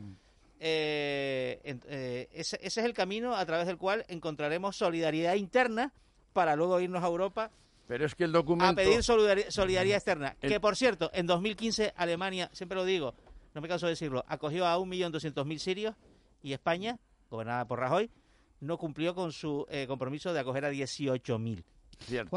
Eh, 0.59 1.59
eh, 1.63 2.27
ese, 2.33 2.59
es 2.61 2.77
el 2.77 2.93
camino 2.93 3.35
a 3.35 3.45
través 3.45 3.67
del 3.67 3.77
cual 3.77 4.05
encontraremos 4.07 4.75
solidaridad 4.75 5.35
interna 5.35 5.93
para 6.33 6.55
luego 6.55 6.79
irnos 6.79 7.03
a 7.03 7.07
Europa 7.07 7.51
pero 7.87 8.05
es 8.05 8.13
que 8.13 8.25
el 8.25 8.31
documento... 8.31 8.71
A 8.71 8.75
pedir 8.75 9.01
solidaridad, 9.01 9.97
externa. 9.97 10.35
Que, 10.39 10.59
por 10.59 10.75
cierto, 10.75 11.09
en 11.11 11.25
2015 11.25 11.93
Alemania, 11.95 12.47
siempre 12.53 12.75
lo 12.75 12.85
digo, 12.85 13.15
no 13.55 13.61
me 13.61 13.67
canso 13.67 13.87
de 13.87 13.93
decirlo, 13.93 14.23
acogió 14.27 14.67
a 14.67 14.77
1.200.000 14.77 15.57
sirios 15.57 15.95
y 16.43 16.53
España, 16.53 16.99
gobernada 17.31 17.65
por 17.65 17.79
Rajoy, 17.79 18.11
no 18.59 18.77
cumplió 18.77 19.15
con 19.15 19.31
su 19.31 19.65
eh, 19.71 19.85
compromiso 19.87 20.33
de 20.33 20.39
acoger 20.39 20.65
a 20.65 20.71
18.000. 20.71 21.63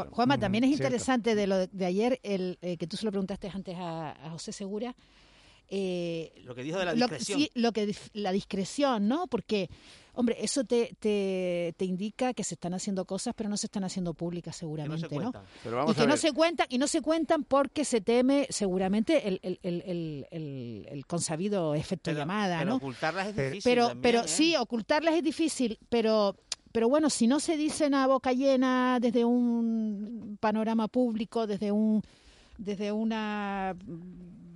Juanma, 0.09 0.39
también 0.39 0.63
es 0.63 0.71
interesante 0.71 1.35
de 1.35 1.45
lo 1.45 1.67
de 1.67 1.85
ayer, 1.85 2.19
el 2.23 2.57
que 2.59 2.87
tú 2.87 2.97
se 2.97 3.05
lo 3.05 3.11
preguntaste 3.11 3.51
antes 3.53 3.77
a, 3.77 4.25
a 4.25 4.31
José 4.31 4.53
Segura, 4.53 4.95
eh, 5.69 6.31
lo 6.43 6.53
que 6.53 6.63
dijo 6.63 6.77
de 6.79 6.85
la 6.85 6.93
discreción. 6.93 7.39
sí, 7.39 7.51
lo 7.55 7.71
que, 7.71 7.95
la 8.13 8.31
discreción, 8.31 9.07
¿no? 9.07 9.27
Porque, 9.27 9.69
hombre, 10.13 10.37
eso 10.39 10.63
te, 10.63 10.95
te, 10.99 11.73
te, 11.77 11.85
indica 11.85 12.33
que 12.33 12.43
se 12.43 12.55
están 12.55 12.73
haciendo 12.73 13.05
cosas, 13.05 13.33
pero 13.35 13.49
no 13.49 13.57
se 13.57 13.67
están 13.67 13.83
haciendo 13.83 14.13
públicas 14.13 14.55
seguramente, 14.55 15.07
¿no? 15.17 15.31
y 15.87 15.93
que 15.93 16.07
no 16.07 16.17
se 16.17 16.31
cuentan, 16.31 16.67
y 16.69 16.77
no 16.77 16.87
se 16.87 17.01
cuentan 17.01 17.43
porque 17.43 17.85
se 17.85 18.01
teme 18.01 18.47
seguramente 18.49 19.27
el, 19.27 19.39
el, 19.41 19.59
el, 19.63 20.27
el, 20.31 20.87
el 20.89 21.05
consabido 21.07 21.73
efecto 21.75 22.11
llamada, 22.11 22.59
pero 22.59 22.69
¿no? 22.69 22.75
ocultarlas 22.77 23.27
es 23.29 23.35
difícil. 23.35 23.61
Pero, 23.63 23.93
pero 24.01 24.21
¿eh? 24.21 24.27
sí, 24.27 24.55
ocultarlas 24.55 25.15
es 25.15 25.23
difícil, 25.23 25.79
pero 25.89 26.35
pero 26.71 26.89
bueno, 26.89 27.11
si 27.11 27.27
no 27.27 27.39
se 27.39 27.55
dicen 27.55 27.93
a 27.93 28.07
boca 28.07 28.33
llena 28.33 28.97
desde 28.99 29.23
un 29.23 30.37
panorama 30.39 30.87
público, 30.87 31.45
desde 31.45 31.71
un 31.71 32.01
desde 32.57 32.91
una 32.91 33.75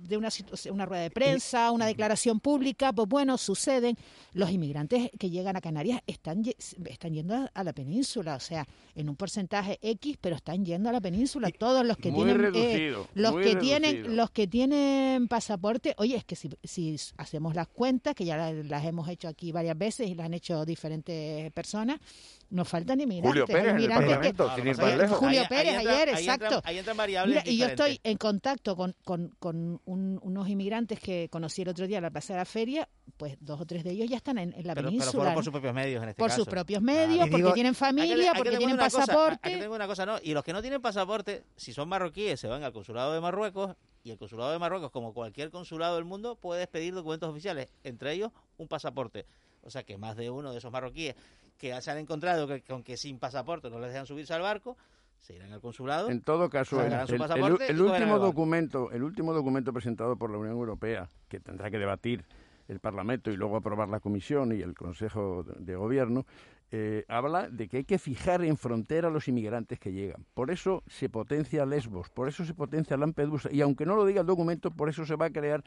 de 0.08 0.16
una, 0.16 0.28
una 0.70 0.86
rueda 0.86 1.02
de 1.02 1.10
prensa, 1.10 1.70
una 1.70 1.86
declaración 1.86 2.40
pública, 2.40 2.92
pues 2.92 3.08
bueno, 3.08 3.38
suceden. 3.38 3.96
Los 4.32 4.50
inmigrantes 4.50 5.10
que 5.18 5.30
llegan 5.30 5.56
a 5.56 5.60
Canarias 5.60 6.00
están, 6.06 6.42
están 6.86 7.12
yendo 7.12 7.48
a 7.52 7.64
la 7.64 7.72
península, 7.72 8.36
o 8.36 8.40
sea, 8.40 8.66
en 8.94 9.08
un 9.08 9.16
porcentaje 9.16 9.78
X, 9.82 10.16
pero 10.20 10.36
están 10.36 10.64
yendo 10.64 10.88
a 10.88 10.92
la 10.92 11.00
península. 11.00 11.50
Todos 11.50 11.84
los 11.84 11.96
que 11.96 12.10
tienen 12.10 12.52
eh, 12.54 12.96
los 13.14 13.36
que 13.36 13.56
tienen 13.56 14.16
los 14.16 14.30
que 14.30 14.46
tienen 14.46 15.28
pasaporte, 15.28 15.94
oye, 15.98 16.16
es 16.16 16.24
que 16.24 16.36
si, 16.36 16.50
si 16.64 16.96
hacemos 17.16 17.54
las 17.54 17.68
cuentas, 17.68 18.14
que 18.14 18.24
ya 18.24 18.52
las 18.52 18.84
hemos 18.84 19.08
hecho 19.08 19.28
aquí 19.28 19.52
varias 19.52 19.76
veces 19.76 20.08
y 20.08 20.14
las 20.14 20.26
han 20.26 20.34
hecho 20.34 20.64
diferentes 20.64 21.52
personas, 21.52 22.00
nos 22.50 22.68
faltan 22.68 23.00
inmigrantes. 23.00 23.30
Julio 23.30 23.46
Pérez, 23.46 23.76
que, 23.76 25.14
Julio 25.14 25.42
Pérez 25.48 25.78
ayer, 25.78 26.08
exacto. 26.10 26.62
Ahí 26.64 26.78
entran, 26.78 26.96
variables 26.96 27.46
y 27.46 27.58
yo 27.58 27.66
estoy 27.66 28.00
en 28.02 28.16
contacto 28.16 28.76
con, 28.76 28.94
con, 29.04 29.34
con 29.38 29.80
unos 29.84 30.48
inmigrantes 30.48 31.00
que 31.00 31.28
conocí 31.30 31.62
el 31.62 31.68
otro 31.68 31.86
día 31.86 31.98
en 31.98 32.04
la 32.04 32.10
Plaza 32.10 32.32
de 32.34 32.38
la 32.38 32.44
Feria, 32.44 32.88
pues 33.16 33.36
dos 33.40 33.60
o 33.60 33.66
tres 33.66 33.84
de 33.84 33.90
ellos 33.90 34.08
ya 34.08 34.16
están 34.16 34.38
en, 34.38 34.54
la 34.64 34.74
península. 34.74 35.22
Pero 35.24 35.34
por 35.34 35.44
sus 35.44 35.52
propios 35.52 35.74
medios 35.74 36.02
en 36.02 36.08
este 36.10 36.18
Por 36.18 36.30
sus 36.30 36.46
propios 36.46 36.82
medios, 36.82 37.28
porque 37.28 37.52
tienen 37.52 37.74
familia, 37.74 38.32
porque 38.34 38.56
tienen 38.56 38.76
pasaporte. 38.76 39.68
una 39.68 39.86
cosa, 39.86 40.06
no. 40.06 40.16
Y 40.22 40.32
los 40.32 40.42
que 40.42 40.52
no 40.52 40.62
tienen 40.62 40.80
pasaporte, 40.80 41.44
si 41.56 41.72
son 41.72 41.88
marroquíes, 41.88 42.40
se 42.40 42.48
van 42.48 42.62
al 42.62 42.72
consulado 42.72 43.12
de 43.12 43.20
Marruecos 43.20 43.76
y 44.04 44.10
el 44.10 44.18
consulado 44.18 44.52
de 44.52 44.58
Marruecos, 44.58 44.90
como 44.90 45.12
cualquier 45.12 45.50
consulado 45.50 45.96
del 45.96 46.04
mundo, 46.04 46.36
puede 46.36 46.66
pedir 46.66 46.94
documentos 46.94 47.28
oficiales, 47.28 47.68
entre 47.84 48.12
ellos 48.12 48.32
un 48.56 48.68
pasaporte. 48.68 49.26
O 49.62 49.70
sea 49.70 49.82
que 49.82 49.98
más 49.98 50.16
de 50.16 50.30
uno 50.30 50.52
de 50.52 50.58
esos 50.58 50.72
marroquíes 50.72 51.14
que 51.58 51.78
se 51.82 51.90
han 51.90 51.98
encontrado 51.98 52.46
que, 52.46 52.62
con 52.62 52.82
que 52.82 52.96
sin 52.96 53.18
pasaporte 53.18 53.68
no 53.68 53.78
les 53.80 53.90
dejan 53.90 54.06
subirse 54.06 54.32
al 54.32 54.42
barco, 54.42 54.76
se 55.18 55.34
irán 55.34 55.52
al 55.52 55.60
consulado. 55.60 56.08
En 56.08 56.22
todo 56.22 56.48
caso, 56.48 56.80
el, 56.80 56.92
el, 56.92 57.80
último 57.80 58.18
documento, 58.18 58.90
el 58.92 59.02
último 59.02 59.34
documento 59.34 59.72
presentado 59.72 60.16
por 60.16 60.30
la 60.30 60.38
Unión 60.38 60.54
Europea, 60.54 61.08
que 61.28 61.40
tendrá 61.40 61.70
que 61.70 61.78
debatir 61.78 62.24
el 62.68 62.80
Parlamento 62.80 63.30
y 63.30 63.36
luego 63.36 63.56
aprobar 63.56 63.88
la 63.88 64.00
Comisión 64.00 64.56
y 64.56 64.62
el 64.62 64.74
Consejo 64.74 65.42
de 65.42 65.74
Gobierno, 65.74 66.24
eh, 66.70 67.04
habla 67.08 67.48
de 67.48 67.66
que 67.66 67.78
hay 67.78 67.84
que 67.84 67.98
fijar 67.98 68.44
en 68.44 68.58
frontera 68.58 69.08
a 69.08 69.10
los 69.10 69.26
inmigrantes 69.26 69.80
que 69.80 69.92
llegan. 69.92 70.26
Por 70.34 70.50
eso 70.50 70.82
se 70.86 71.08
potencia 71.08 71.64
Lesbos, 71.64 72.10
por 72.10 72.28
eso 72.28 72.44
se 72.44 72.52
potencia 72.54 72.96
Lampedusa, 72.96 73.48
y 73.50 73.62
aunque 73.62 73.86
no 73.86 73.96
lo 73.96 74.04
diga 74.04 74.20
el 74.20 74.26
documento, 74.26 74.70
por 74.70 74.90
eso 74.90 75.06
se 75.06 75.16
va 75.16 75.26
a 75.26 75.30
crear 75.30 75.64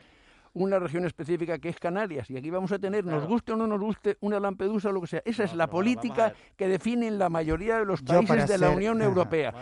una 0.54 0.80
región 0.80 1.06
específica 1.06 1.60
que 1.60 1.70
es 1.70 1.80
Canarias. 1.80 2.30
Y 2.30 2.38
aquí 2.38 2.50
vamos 2.50 2.72
a 2.72 2.80
tener, 2.80 3.06
nos 3.06 3.26
guste 3.26 3.54
o 3.54 3.56
no 3.56 3.68
nos 3.68 3.80
guste, 3.80 4.18
una 4.22 4.40
Lampedusa 4.40 4.90
o 4.90 4.92
lo 4.92 5.02
que 5.02 5.08
sea. 5.08 5.22
Esa 5.26 5.44
es 5.44 5.54
la 5.54 5.68
política 5.68 6.34
que 6.58 6.68
definen 6.68 7.18
la 7.18 7.30
mayoría 7.30 7.80
de 7.80 7.86
los 7.86 8.02
países 8.02 8.48
de 8.48 8.58
la 8.58 8.70
Unión 8.70 9.02
Europea. 9.02 9.54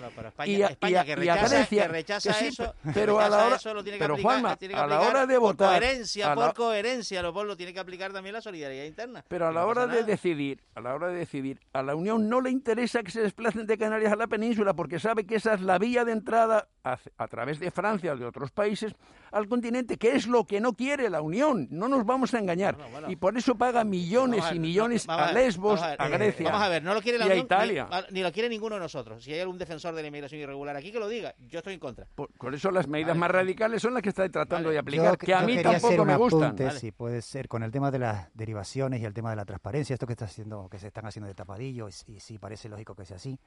y, 0.46 0.62
a, 0.64 0.76
que 0.76 1.16
rechaza, 1.16 2.32
eso, 2.40 2.74
pero 2.94 3.20
a 3.20 3.30
la 3.30 3.46
hora, 3.46 3.58
pero 3.98 4.18
Juanma, 4.18 4.58
a 4.74 4.88
la 4.88 5.02
hora 5.02 5.26
de 5.26 5.38
votar, 5.38 5.80
coherencia, 5.80 6.34
por 6.34 6.54
coherencia, 6.54 7.22
lo, 7.22 7.44
lo 7.44 7.56
tiene 7.56 7.74
que 7.74 7.80
aplicar 7.80 8.12
también 8.12 8.34
la 8.34 8.42
solidaridad 8.42 8.86
interna. 8.86 9.24
Pero 9.28 9.48
a 9.48 9.52
la 9.52 9.66
hora 9.66 9.88
de 9.88 10.04
decidir, 10.04 10.62
a 10.76 10.82
la 10.82 10.96
hora 10.96 11.08
de 11.08 11.16
decidir, 11.16 11.60
a 11.74 11.84
la 11.84 11.96
Unión 11.96 12.30
no 12.30 12.42
le 12.42 12.50
interesa 12.50 13.04
que 13.04 13.12
se 13.12 13.22
desplacen 13.22 13.66
de 13.66 13.78
Canarias 13.78 14.12
a 14.12 14.16
la 14.16 14.28
península 14.28 14.74
porque 14.74 15.00
sabe 15.00 15.26
que 15.26 15.36
esa 15.36 15.54
es 15.54 15.62
la 15.62 15.78
vía 15.78 16.06
de 16.06 16.12
entrada 16.12 16.68
a, 16.84 16.98
a 17.18 17.28
través 17.28 17.60
de 17.60 17.72
Francia 17.72 18.14
o 18.14 18.18
de 18.18 18.26
otros 18.26 18.52
países 18.52 18.94
al 19.32 19.48
continente, 19.48 19.98
que 19.98 20.16
es 20.16 20.28
lo 20.28 20.46
que 20.46 20.60
no 20.60 20.74
quiere 20.80 21.10
la 21.10 21.22
Unión, 21.22 21.68
no 21.72 21.90
nos 21.90 22.06
vamos 22.06 22.34
a 22.34 22.40
engañar. 22.40 22.78
Y 23.10 23.18
por 23.18 23.38
eso 23.38 23.56
paga 23.56 23.84
millones 23.84 24.46
y 24.54 24.60
millones 24.60 25.10
a, 25.10 25.34
Lesbos, 25.34 25.82
a, 25.82 26.08
Grecia. 26.08 26.46
Vamos 26.46 26.66
a 26.66 26.70
ver, 26.70 26.82
no 26.82 26.94
lo 26.94 27.02
quiere 27.02 27.18
la 27.18 27.26
y 27.26 27.28
Unión, 27.28 27.42
a 27.42 27.44
Italia. 27.44 27.90
Ni, 28.12 28.24
lo 28.24 28.32
quiere 28.32 28.48
ninguno 28.48 28.76
de 28.76 28.82
nosotros. 28.82 29.22
Si 29.22 29.34
hay 29.34 29.42
algún 29.42 29.58
defensor 29.58 29.94
de 29.94 30.04
la 30.04 30.08
inmigración 30.08 30.40
irregular 30.40 30.78
aquí 30.78 30.94
que 30.94 31.00
lo 31.00 31.10
diga, 31.10 31.36
yo 31.50 31.60
estoy 31.60 31.74
en 31.74 31.82
contra. 31.82 32.08
Por, 32.16 32.56
eso 32.56 32.72
las 32.72 32.88
medidas 32.88 33.18
más 33.18 33.30
radicales 33.30 33.82
son 33.82 33.94
las 33.94 34.02
que 34.02 34.08
está 34.08 34.30
tratando 34.30 34.70
de 34.70 34.80
aplicar, 34.80 35.18
que 35.18 35.34
a 35.34 35.42
mí 35.42 35.62
tampoco 35.62 36.06
me 36.06 36.16
gustan. 36.16 36.56
Si 36.72 36.94
puede 36.94 37.22
ser, 37.22 37.50
con 37.50 37.62
el 37.64 37.72
tema 37.72 37.92
de 37.92 38.00
las 38.00 38.34
derivaciones 38.34 39.02
y 39.02 39.06
el 39.06 39.14
tema 39.14 39.32
de 39.32 39.36
la 39.36 39.44
transparencia, 39.44 39.94
esto 39.94 40.08
que 40.08 40.14
está 40.14 40.26
haciendo, 40.26 40.70
que 40.70 40.80
se 40.80 40.88
están 40.88 41.06
haciendo 41.06 41.28
de 41.28 41.34
tapadillo, 41.34 41.90
y, 41.90 42.14
y 42.14 42.20
sí 42.22 42.38
parece 42.38 42.70
lógico 42.70 42.96
que 42.96 43.04
sea 43.04 43.18
así. 43.18 43.38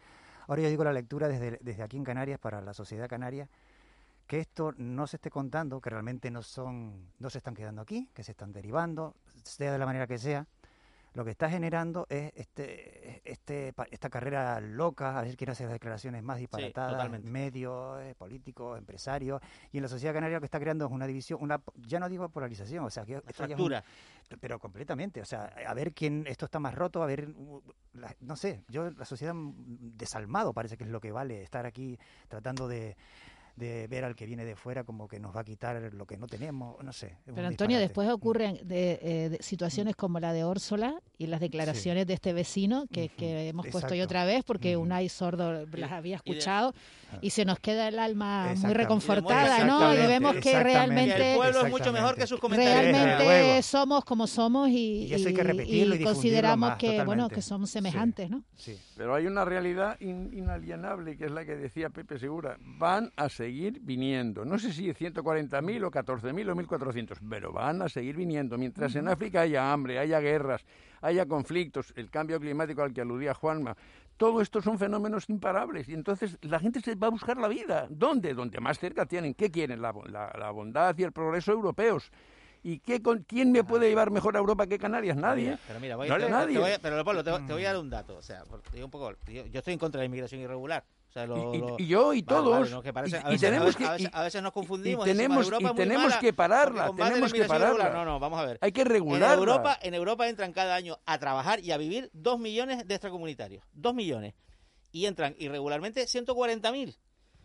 Ahora 0.49 0.61
yo 0.61 0.69
digo 0.69 0.85
la 0.85 0.93
lectura 0.93 1.29
desde, 1.29 1.59
desde 1.63 1.83
aquí 1.83 1.97
en 1.97 2.05
Canarias 2.05 2.39
para 2.39 2.61
la 2.61 2.75
sociedad 2.75 3.09
canaria 3.09 3.49
que 4.33 4.41
esto 4.41 4.73
no 4.79 5.07
se 5.07 5.17
esté 5.17 5.29
contando, 5.29 5.79
que 5.79 5.91
realmente 5.91 6.31
no 6.31 6.41
son, 6.41 7.11
no 7.19 7.29
se 7.29 7.37
están 7.37 7.55
quedando 7.55 7.83
aquí, 7.83 8.09
que 8.15 8.25
se 8.25 8.31
están 8.31 8.51
derivando, 8.51 9.15
sea 9.43 9.71
de 9.71 9.79
la 9.79 9.85
manera 9.85 10.07
que 10.07 10.17
sea, 10.17 10.47
lo 11.13 11.23
que 11.23 11.33
está 11.33 11.51
generando 11.51 12.07
es 12.09 12.33
este, 12.35 13.21
este, 13.31 13.75
esta 13.91 14.09
carrera 14.09 14.59
loca, 14.59 15.19
a 15.19 15.23
ver 15.23 15.37
quién 15.37 15.51
hace 15.51 15.65
las 15.65 15.75
declaraciones 15.75 16.23
más 16.23 16.39
disparatadas, 16.39 17.23
medios, 17.23 18.01
eh, 18.01 18.15
políticos, 18.17 18.79
empresarios, 18.79 19.39
y 19.71 19.77
en 19.77 19.83
la 19.83 19.89
sociedad 19.91 20.15
canaria 20.15 20.39
lo 20.39 20.41
que 20.41 20.47
está 20.47 20.59
creando 20.59 20.87
es 20.87 20.93
una 20.93 21.07
división, 21.07 21.39
una 21.43 21.61
ya 21.77 22.01
no 22.01 22.09
digo 22.09 22.27
polarización, 22.31 22.87
o 22.87 22.91
sea, 22.91 23.05
que 23.05 23.21
fractura. 23.21 23.85
pero 24.41 24.59
completamente, 24.59 25.21
o 25.21 25.27
sea, 25.27 25.45
a 25.45 25.75
ver 25.75 25.93
quién 25.93 26.25
esto 26.27 26.47
está 26.47 26.59
más 26.59 26.75
roto, 26.75 27.03
a 27.03 27.07
ver, 27.07 27.29
no 28.21 28.37
sé, 28.37 28.65
yo 28.69 28.91
la 28.93 29.05
sociedad 29.05 29.35
desalmado 29.37 30.55
parece 30.55 30.79
que 30.79 30.85
es 30.85 30.91
lo 30.91 31.01
que 31.01 31.13
vale 31.13 31.43
estar 31.43 31.67
aquí 31.67 31.99
tratando 32.29 32.67
de 32.67 32.97
de 33.57 33.87
ver 33.87 34.05
al 34.05 34.17
que 34.17 34.27
viene 34.27 34.45
de 34.45 34.57
fuera 34.57 34.85
como 34.85 35.09
que 35.09 35.21
nos 35.21 35.35
va 35.37 35.41
a 35.41 35.45
quitar 35.45 35.93
lo 35.93 36.07
que 36.07 36.17
no 36.17 36.27
tenemos, 36.27 36.83
no 36.83 36.93
sé. 36.93 37.17
Pero 37.25 37.47
Antonio, 37.47 37.79
después 37.79 38.09
ocurren 38.09 38.59
de, 38.65 38.99
eh, 39.03 39.39
situaciones 39.41 39.95
como 39.95 40.21
la 40.21 40.33
de 40.33 40.45
Órsola 40.45 40.95
y 41.19 41.27
las 41.27 41.41
declaraciones 41.41 42.07
de 42.07 42.15
este 42.15 42.33
vecino 42.33 42.87
que, 42.91 43.11
hemos 43.19 43.67
puesto 43.69 43.93
hoy 43.93 44.01
otra 44.01 44.25
vez 44.25 44.45
porque 44.45 44.77
un 44.77 44.87
Unai 44.87 45.09
Sordo 45.09 45.67
las 45.67 45.93
había 45.93 46.17
escuchado 46.17 46.75
y, 47.21 47.31
se 47.31 47.45
nos 47.45 47.59
queda 47.61 47.89
el 47.89 47.99
alma 47.99 48.55
muy 48.57 48.75
reconfortada, 48.75 49.65
¿no? 49.65 49.95
Y 49.95 49.99
vemos 49.99 50.37
que 50.37 50.63
realmente... 50.63 51.33
el 51.33 51.37
pueblo 51.37 51.67
es 51.67 51.71
mucho 51.71 51.93
mejor 51.93 52.17
que 52.17 52.27
sus 52.27 52.41
comentarios. 52.41 52.93
Realmente 52.93 53.63
somos 53.63 54.05
como 54.05 54.27
somos 54.27 54.69
y, 54.71 55.11
consideramos 56.03 56.77
que, 56.77 57.05
bueno, 57.05 57.29
que 57.29 57.43
somos 57.43 57.71
semejantes, 57.71 58.31
¿no? 58.31 58.43
Sí. 58.57 58.79
Pero 58.97 59.15
hay 59.15 59.27
una 59.27 59.45
realidad 59.45 59.99
inalienable 60.01 61.17
que 61.17 61.27
es 61.27 61.31
la 61.31 61.45
que 61.45 61.57
decía 61.57 61.91
Pepe 61.91 62.19
Segura. 62.19 62.57
Van 62.61 63.13
a 63.17 63.29
seguir 63.43 63.81
viniendo. 63.81 64.45
No 64.45 64.57
sé 64.57 64.73
si 64.73 64.89
140.000 64.89 65.85
o 65.85 65.91
14.000 65.91 66.51
o 66.51 66.55
1.400, 66.55 67.19
pero 67.29 67.53
van 67.53 67.83
a 67.83 67.89
seguir 67.89 68.15
viniendo. 68.15 68.57
Mientras 68.57 68.95
en 68.95 69.09
África 69.09 69.41
haya 69.41 69.73
hambre, 69.73 69.99
haya 69.99 70.21
guerras, 70.21 70.65
haya 71.01 71.27
conflictos, 71.27 71.93
el 71.97 72.09
cambio 72.09 72.39
climático 72.39 72.83
al 72.83 72.93
que 72.93 73.01
aludía 73.01 73.35
Juanma, 73.35 73.77
todo 74.17 74.41
esto 74.41 74.63
son 74.63 74.79
fenómenos 74.79 75.29
imparables 75.29 75.89
y 75.89 75.95
entonces 75.95 76.39
la 76.43 76.61
gente 76.61 76.81
se 76.81 76.95
va 76.95 77.09
a 77.09 77.11
buscar 77.11 77.37
la 77.37 77.49
vida. 77.49 77.89
¿Dónde? 77.91 78.33
Donde 78.33 78.61
más 78.61 78.79
cerca 78.79 79.07
tienen. 79.07 79.35
¿Qué 79.35 79.51
quieren? 79.51 79.83
La, 79.83 79.93
la, 80.39 80.51
bondad 80.53 80.97
y 80.97 81.03
el 81.03 81.11
progreso 81.11 81.51
europeos. 81.51 82.13
¿Y 82.63 82.79
qué, 82.79 83.03
con, 83.03 83.25
quién 83.25 83.51
me 83.51 83.65
puede 83.65 83.89
llevar 83.89 84.13
mejor 84.13 84.37
a 84.37 84.39
Europa 84.39 84.69
que 84.69 84.79
Canarias? 84.79 85.17
Nadie. 85.17 85.59
Pero 85.67 85.81
mira, 85.81 85.97
voy, 85.97 86.09
nadie. 86.09 86.79
pero 86.81 87.05
Pablo, 87.05 87.25
te, 87.25 87.53
voy 87.53 87.65
a 87.65 87.73
dar 87.73 87.81
un 87.81 87.91
dato. 87.91 88.19
O 88.19 88.23
sea, 88.23 88.45
un 88.81 88.91
poco, 88.91 89.11
yo 89.27 89.59
estoy 89.59 89.73
en 89.73 89.81
contra 89.81 89.99
de 89.99 90.05
la 90.05 90.07
inmigración 90.07 90.41
irregular 90.41 90.85
y, 91.79 91.87
yo 91.87 92.15
y 92.15 92.23
todos. 92.23 92.71
y, 93.31 93.39
tenemos 93.39 93.77
que. 93.77 93.85
A 94.13 94.23
veces, 94.23 94.43
nos 94.43 94.53
confundimos. 94.53 95.07
Y 95.07 95.11
tenemos, 95.11 95.51
y 95.59 95.75
tenemos 95.75 96.17
que 96.17 96.33
pararla. 96.33 96.93
Tenemos 96.97 97.33
que 97.33 97.45
pararla. 97.45 97.91
No, 97.91 98.05
no, 98.05 98.21
vamos 98.21 98.41
a 98.41 98.47
ver. 98.47 98.59
Hay 98.61 98.73
que 98.73 98.85
regularla. 98.85 99.33
En 99.33 99.39
Europa, 99.39 99.79
en 99.83 99.95
Europa 99.95 100.29
entran 100.29 100.53
cada 100.53 100.75
año 100.75 100.99
a 101.05 101.19
trabajar 101.19 101.61
y 101.61 101.73
a 101.73 101.77
vivir 101.77 102.11
dos 102.13 102.39
millones 102.39 102.87
de 102.87 102.95
extracomunitarios. 102.95 103.65
Dos 103.73 103.95
millones. 103.95 104.35
Y 104.91 105.07
entran 105.07 105.35
irregularmente 105.39 106.05
140.000. 106.05 106.97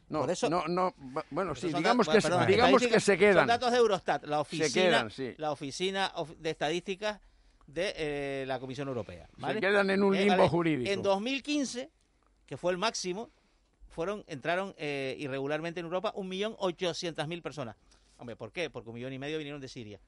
No, 0.09 0.21
Por 0.21 0.31
eso, 0.31 0.49
no, 0.49 0.65
no, 0.67 0.93
bueno, 1.31 1.53
sí, 1.53 1.67
digamos, 1.67 2.07
que, 2.07 2.19
digamos 2.47 2.81
que 2.81 2.99
se 3.01 3.17
quedan. 3.17 3.39
Son 3.39 3.47
datos 3.47 3.71
de 3.71 3.77
Eurostat, 3.77 4.23
la 4.23 4.39
oficina, 4.39 5.05
la 5.37 5.51
oficina 5.51 6.13
de 6.37 6.49
estadísticas 6.49 7.19
de 7.65 7.93
eh, 7.97 8.45
la 8.47 8.57
Comisión 8.57 8.87
Europea. 8.87 9.29
Se 9.45 9.59
quedan 9.59 9.89
en 9.89 10.01
un 10.03 10.15
Eh, 10.15 10.19
limbo 10.19 10.37
vale, 10.37 10.49
jurídico. 10.49 10.89
En 10.89 11.01
2015, 11.01 11.91
que 12.45 12.55
fue 12.55 12.71
el 12.71 12.77
máximo, 12.77 13.31
fueron 13.97 14.23
entraron 14.27 14.75
eh, 14.77 15.15
irregularmente 15.17 15.79
en 15.79 15.87
Europa 15.87 16.13
1.800.000 16.15 17.41
personas. 17.41 17.75
Hombre, 18.19 18.35
¿por 18.35 18.51
qué? 18.51 18.69
Porque 18.69 18.89
un 18.89 18.93
millón 18.95 19.11
y 19.11 19.17
medio 19.17 19.39
vinieron 19.39 19.59
de 19.59 19.67
Siria. 19.67 19.99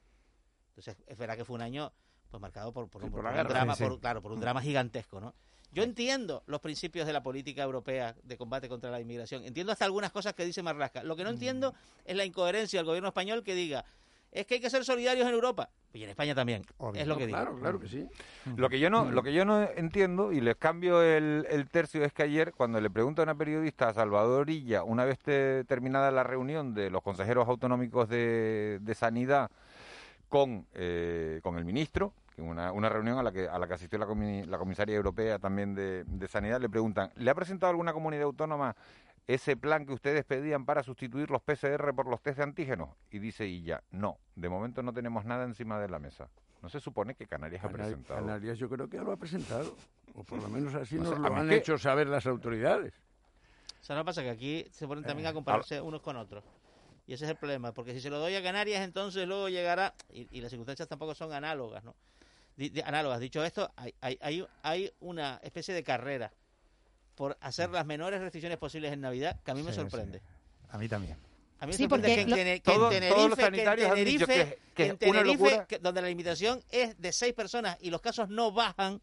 Entonces, 0.70 0.96
es 1.08 1.18
verdad 1.18 1.36
que 1.36 1.44
fue 1.44 1.56
un 1.56 1.64
año 1.64 1.92
pues 2.30 2.40
marcado 2.40 2.72
por, 2.72 2.88
por, 2.88 3.02
Sí, 3.02 3.06
un- 3.08 3.12
por 3.12 3.18
por 3.22 3.24
la 3.24 3.30
un 3.32 3.36
guerra. 3.38 3.50
drama, 3.50 3.76
Sí, 3.76 3.84
claro, 4.00 4.22
por 4.22 4.32
un 4.32 4.40
drama 4.42 4.62
gigantesco, 4.62 5.20
¿no? 5.20 5.34
Yo 5.72 5.82
entiendo 5.82 6.44
los 6.46 6.62
principios 6.62 7.08
de 7.08 7.14
la 7.14 7.24
política 7.24 7.64
europea 7.64 8.16
de 8.22 8.38
combate 8.38 8.70
contra 8.70 8.92
la 8.92 9.02
inmigración. 9.02 9.44
Entiendo 9.44 9.72
hasta 9.72 9.86
algunas 9.86 10.12
cosas 10.12 10.36
que 10.36 10.46
dice 10.46 10.62
Marlasca. 10.62 11.02
Lo 11.02 11.16
que 11.16 11.24
no 11.24 11.32
entiendo 11.32 11.74
es 12.06 12.16
la 12.16 12.26
incoherencia 12.26 12.78
del 12.80 12.86
gobierno 12.86 13.08
español 13.10 13.44
que 13.44 13.56
diga 13.56 13.84
es 14.32 14.46
que 14.46 14.54
hay 14.56 14.60
que 14.62 14.70
ser 14.70 14.86
solidarios 14.86 15.28
en 15.28 15.34
Europa. 15.34 15.72
Y 15.92 16.04
en 16.04 16.10
España 16.12 16.36
también. 16.36 16.62
Es 16.94 17.08
lo 17.08 17.18
que 17.18 17.26
digo. 17.26 17.38
Claro, 17.38 17.58
claro 17.58 17.80
que 17.80 17.88
sí. 17.88 18.08
Lo 18.56 18.70
que 18.70 18.80
yo 18.80 18.90
no, 18.92 19.10
lo 19.10 19.24
que 19.24 19.34
yo 19.34 19.44
no 19.44 19.62
entiendo, 19.76 20.32
y 20.32 20.40
les 20.40 20.56
cambio 20.56 21.02
el, 21.02 21.48
el 21.50 21.68
tercio, 21.68 22.04
es 22.06 22.14
que 22.14 22.22
ayer, 22.24 22.54
cuando 22.54 22.80
le 22.80 22.90
pregunta 22.92 23.22
a 23.22 23.24
una 23.24 23.34
periodista 23.36 23.90
a 23.90 23.94
Salvador 23.94 24.50
Illa, 24.52 24.84
una 24.84 25.04
vez 25.06 25.18
te- 25.20 25.64
terminada 25.64 26.12
la 26.12 26.24
reunión 26.24 26.76
de 26.76 26.92
los 26.92 27.02
consejeros 27.02 27.48
autonómicos 27.48 28.08
de, 28.08 28.78
de 28.82 28.96
Sanidad 28.96 29.50
con, 30.28 30.68
eh, 30.76 31.40
con 31.42 31.58
el 31.58 31.66
ministro, 31.66 32.14
que 32.36 32.44
una, 32.44 32.72
una 32.72 32.88
reunión 32.88 33.18
a 33.18 33.24
la 33.24 33.32
que, 33.32 33.48
a 33.48 33.58
la 33.58 33.68
que 33.68 33.74
asistió 33.74 33.98
la, 33.98 34.06
comi- 34.06 34.46
la 34.46 34.60
comisaria 34.60 34.96
europea 34.96 35.40
también 35.40 35.74
de, 35.74 36.04
de 36.04 36.28
Sanidad, 36.28 36.62
le 36.62 36.70
preguntan, 36.70 37.12
¿le 37.16 37.32
ha 37.32 37.36
presentado 37.36 37.72
alguna 37.72 37.94
comunidad 37.94 38.26
autónoma 38.26 38.76
ese 39.34 39.56
plan 39.56 39.86
que 39.86 39.94
ustedes 39.94 40.26
pedían 40.26 40.66
para 40.66 40.82
sustituir 40.82 41.30
los 41.30 41.42
PCR 41.44 41.94
por 41.94 42.08
los 42.08 42.20
test 42.22 42.38
de 42.38 42.44
antígenos? 42.44 42.90
Y 43.12 43.20
dice 43.20 43.46
Illa, 43.46 43.84
no, 43.92 44.18
de 44.36 44.50
momento 44.50 44.82
no 44.82 44.92
tenemos 44.92 45.24
nada 45.24 45.44
encima 45.44 45.80
de 45.80 45.88
la 45.88 46.00
mesa. 46.00 46.30
No 46.64 46.70
se 46.70 46.80
supone 46.80 47.14
que 47.14 47.28
Canarias 47.28 47.64
ha 47.64 47.70
presentado. 47.70 48.20
Canarias 48.20 48.58
yo 48.58 48.68
creo 48.70 48.90
que 48.90 48.98
lo 48.98 49.12
ha 49.12 49.18
presentado. 49.18 49.76
O 50.16 50.24
por 50.24 50.42
lo 50.42 50.50
menos 50.50 50.74
así 50.74 50.96
No 50.96 51.04
nos 51.04 51.14
sé, 51.14 51.20
lo 51.20 51.36
han 51.36 51.52
hecho 51.52 51.78
saber 51.78 52.08
las 52.08 52.26
autoridades. 52.26 52.94
O 53.80 53.84
sea, 53.84 53.96
no 53.96 54.04
pasa 54.04 54.24
que 54.24 54.32
aquí 54.32 54.66
se 54.72 54.88
ponen 54.88 55.04
también 55.04 55.28
Eh, 55.28 55.30
a 55.30 55.34
compararse 55.34 55.80
unos 55.80 56.02
con 56.02 56.18
otros. 56.18 56.44
Y 57.06 57.14
ese 57.14 57.26
es 57.26 57.32
el 57.32 57.38
problema, 57.38 57.72
porque 57.72 57.94
si 57.94 58.02
se 58.02 58.10
lo 58.10 58.20
doy 58.20 58.36
a 58.36 58.42
Canarias, 58.44 58.82
entonces 58.84 59.28
luego 59.28 59.48
llegará, 59.48 59.94
y, 60.12 60.28
y 60.36 60.42
las 60.42 60.50
circunstancias 60.50 60.88
tampoco 60.90 61.14
son 61.16 61.34
análogas, 61.34 61.84
¿no? 61.84 61.96
Di- 62.58 62.70
di- 62.70 62.82
análogas. 62.82 63.20
Dicho 63.20 63.44
esto, 63.44 63.72
hay, 63.78 63.94
hay, 64.02 64.18
hay, 64.22 64.46
hay 64.64 64.92
una 65.00 65.40
especie 65.44 65.74
de 65.74 65.84
carrera 65.84 66.32
por 67.20 67.38
hacer 67.42 67.70
las 67.70 67.86
menores 67.86 68.22
restricciones 68.22 68.58
posibles 68.58 68.94
en 68.94 69.02
Navidad 69.02 69.38
que 69.44 69.52
a 69.52 69.54
mí 69.54 69.62
me 69.62 69.74
Sí, 69.74 69.76
sí. 69.76 69.82
sorprende. 69.82 70.22
A 70.70 70.78
mí 70.78 70.88
también. 70.88 71.18
A 71.60 71.66
mí 71.66 71.72
me 71.74 71.78
Sí, 71.78 71.84
sorprende 71.84 72.08
porque 72.08 72.16
que 72.16 72.22
en, 72.22 72.30
lo- 72.30 72.36
Tene- 72.38 72.62
que 72.62 72.72
en 72.72 72.78
Todos- 72.78 72.90
Tenerife, 72.92 73.14
todos 73.16 73.30
los 73.30 73.38
que 73.38 73.44
en 73.46 73.52
sanitarios 73.52 73.92
han 73.92 74.06
dicho 74.06 74.26
Tenerife- 74.26 74.50
que- 74.50 74.74
que 74.74 74.86
en 74.86 74.98
Tenerife, 74.98 75.80
donde 75.82 76.02
la 76.02 76.08
limitación 76.08 76.64
es 76.72 76.98
de 76.98 77.12
seis 77.12 77.34
personas 77.34 77.78
y 77.82 77.90
los 77.90 78.00
casos 78.00 78.30
no 78.30 78.54
bajan, 78.54 79.02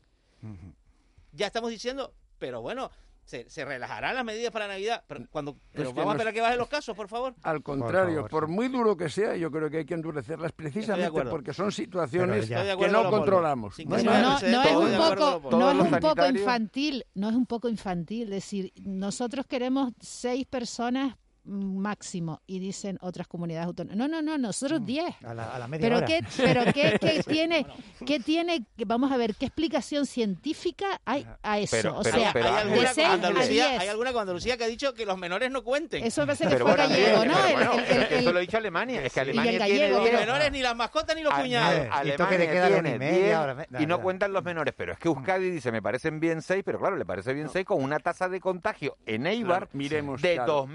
ya 1.32 1.46
estamos 1.48 1.68
diciendo, 1.70 2.14
pero 2.38 2.62
bueno, 2.62 2.90
se, 3.26 3.50
se 3.50 3.64
relajarán 3.64 4.14
las 4.14 4.24
medidas 4.24 4.52
para 4.52 4.68
Navidad, 4.68 5.04
pero, 5.06 5.24
cuando, 5.30 5.58
pero 5.72 5.90
vamos 5.90 6.02
a 6.02 6.04
nos- 6.04 6.14
esperar 6.14 6.32
que 6.32 6.40
bajen 6.40 6.58
los 6.58 6.68
casos, 6.68 6.96
por 6.96 7.08
favor. 7.08 7.34
Al 7.42 7.62
contrario, 7.62 8.14
favor, 8.14 8.30
por, 8.30 8.46
sí. 8.46 8.52
muy 8.52 8.68
duro 8.68 8.96
que 8.96 9.08
sea, 9.08 9.36
yo 9.36 9.50
creo 9.50 9.68
que 9.68 9.78
hay 9.78 9.84
que 9.84 9.94
endurecerlas 9.94 10.52
precisamente 10.52 11.22
porque 11.24 11.52
son 11.52 11.72
situaciones 11.72 12.48
que 12.48 12.88
no 12.88 13.10
controlamos. 13.10 13.78
No. 13.84 13.96
No, 13.96 14.40
no 14.40 14.62
es 14.62 14.76
un 14.76 14.96
poco, 14.96 15.50
no 15.50 15.70
es 15.72 15.92
un 15.92 15.98
poco 16.00 16.26
infantil, 16.26 17.04
no 17.14 17.28
es 17.28 17.34
un 17.34 17.46
poco 17.46 17.68
infantil 17.68 18.30
decir 18.30 18.72
nosotros 18.82 19.46
queremos 19.46 19.92
seis 20.00 20.46
personas 20.46 21.16
mm, 21.16 21.25
máximo 21.46 22.40
y 22.46 22.58
dicen 22.58 22.98
otras 23.00 23.26
comunidades 23.26 23.66
autónomas. 23.66 23.96
No, 23.96 24.08
no, 24.08 24.20
no, 24.22 24.36
nosotros 24.38 24.84
diez. 24.84 25.14
A 25.24 25.34
la, 25.34 25.54
a 25.54 25.58
la 25.58 25.68
media 25.68 25.84
Pero 25.86 25.96
hora. 25.98 26.06
qué, 26.06 26.20
pero 26.36 26.64
qué, 26.72 26.98
qué 27.00 27.22
tiene, 27.26 27.66
qué 28.04 28.20
tiene, 28.20 28.64
vamos 28.86 29.12
a 29.12 29.16
ver, 29.16 29.34
qué 29.34 29.46
explicación 29.46 30.06
científica 30.06 31.00
hay 31.04 31.26
a 31.42 31.58
eso. 31.58 31.76
Pero- 31.76 31.98
o 31.98 32.02
pero- 32.02 32.18
sea, 32.18 32.32
pero- 32.32 32.48
hay, 32.48 32.54
alguna, 32.56 32.90
Andalucía, 33.12 33.80
hay 33.80 33.88
alguna 33.88 34.12
con 34.12 34.22
Andalucía 34.22 34.56
que 34.56 34.64
ha 34.64 34.68
dicho 34.68 34.94
que 34.94 35.06
los 35.06 35.16
menores 35.18 35.50
no 35.50 35.62
cuenten. 35.62 36.04
Eso 36.04 36.22
me 36.22 36.26
parece 36.26 36.44
que 36.44 36.50
Pero 36.50 36.66
fue 36.66 36.74
bueno, 36.76 36.88
gallego, 36.90 37.24
¿no? 37.24 37.46
El- 37.46 37.52
bueno, 37.54 37.72
el- 37.74 37.84
que 38.08 38.14
el- 38.14 38.20
eso 38.20 38.32
lo 38.32 38.38
ha 38.38 38.40
dicho 38.40 38.56
Alemania. 38.56 39.02
Es 39.02 39.12
que 39.12 39.20
Y 39.20 39.22
el 39.22 39.28
Alemania 39.30 39.58
gallego, 39.58 39.76
tiene 39.78 39.86
Ni 39.88 40.10
los 40.12 40.20
menores, 40.20 40.52
ni 40.52 40.62
las 40.62 40.76
mascotas, 40.76 41.16
ni 41.16 41.22
los 41.22 41.32
A- 41.32 41.40
cuñados. 41.42 41.86
Y 41.86 41.88
Alemania 41.90 42.50
queda 42.50 42.68
y 42.70 42.72
tiene 42.72 42.98
media, 42.98 43.18
10 43.24 43.34
ahora 43.36 43.54
me- 43.54 43.66
y 43.82 43.86
no 43.86 43.96
da- 43.98 44.02
cuentan 44.02 44.32
los 44.32 44.44
menores, 44.44 44.74
pero 44.76 44.92
es 44.92 44.98
que 44.98 45.08
Euskadi 45.08 45.50
dice, 45.50 45.70
me 45.72 45.82
parecen 45.82 46.20
bien 46.20 46.42
6, 46.42 46.62
pero 46.64 46.78
claro, 46.78 46.96
le 46.96 47.04
parece 47.06 47.32
bien 47.34 47.48
6 47.48 47.64
con 47.64 47.82
una 47.82 47.98
tasa 48.00 48.28
de 48.28 48.40
contagio 48.40 48.96
en 49.06 49.26
Eibar 49.26 49.56
Claro, 49.68 49.70
miremos, 49.72 50.22
de 50.22 50.34
claro. 50.34 50.66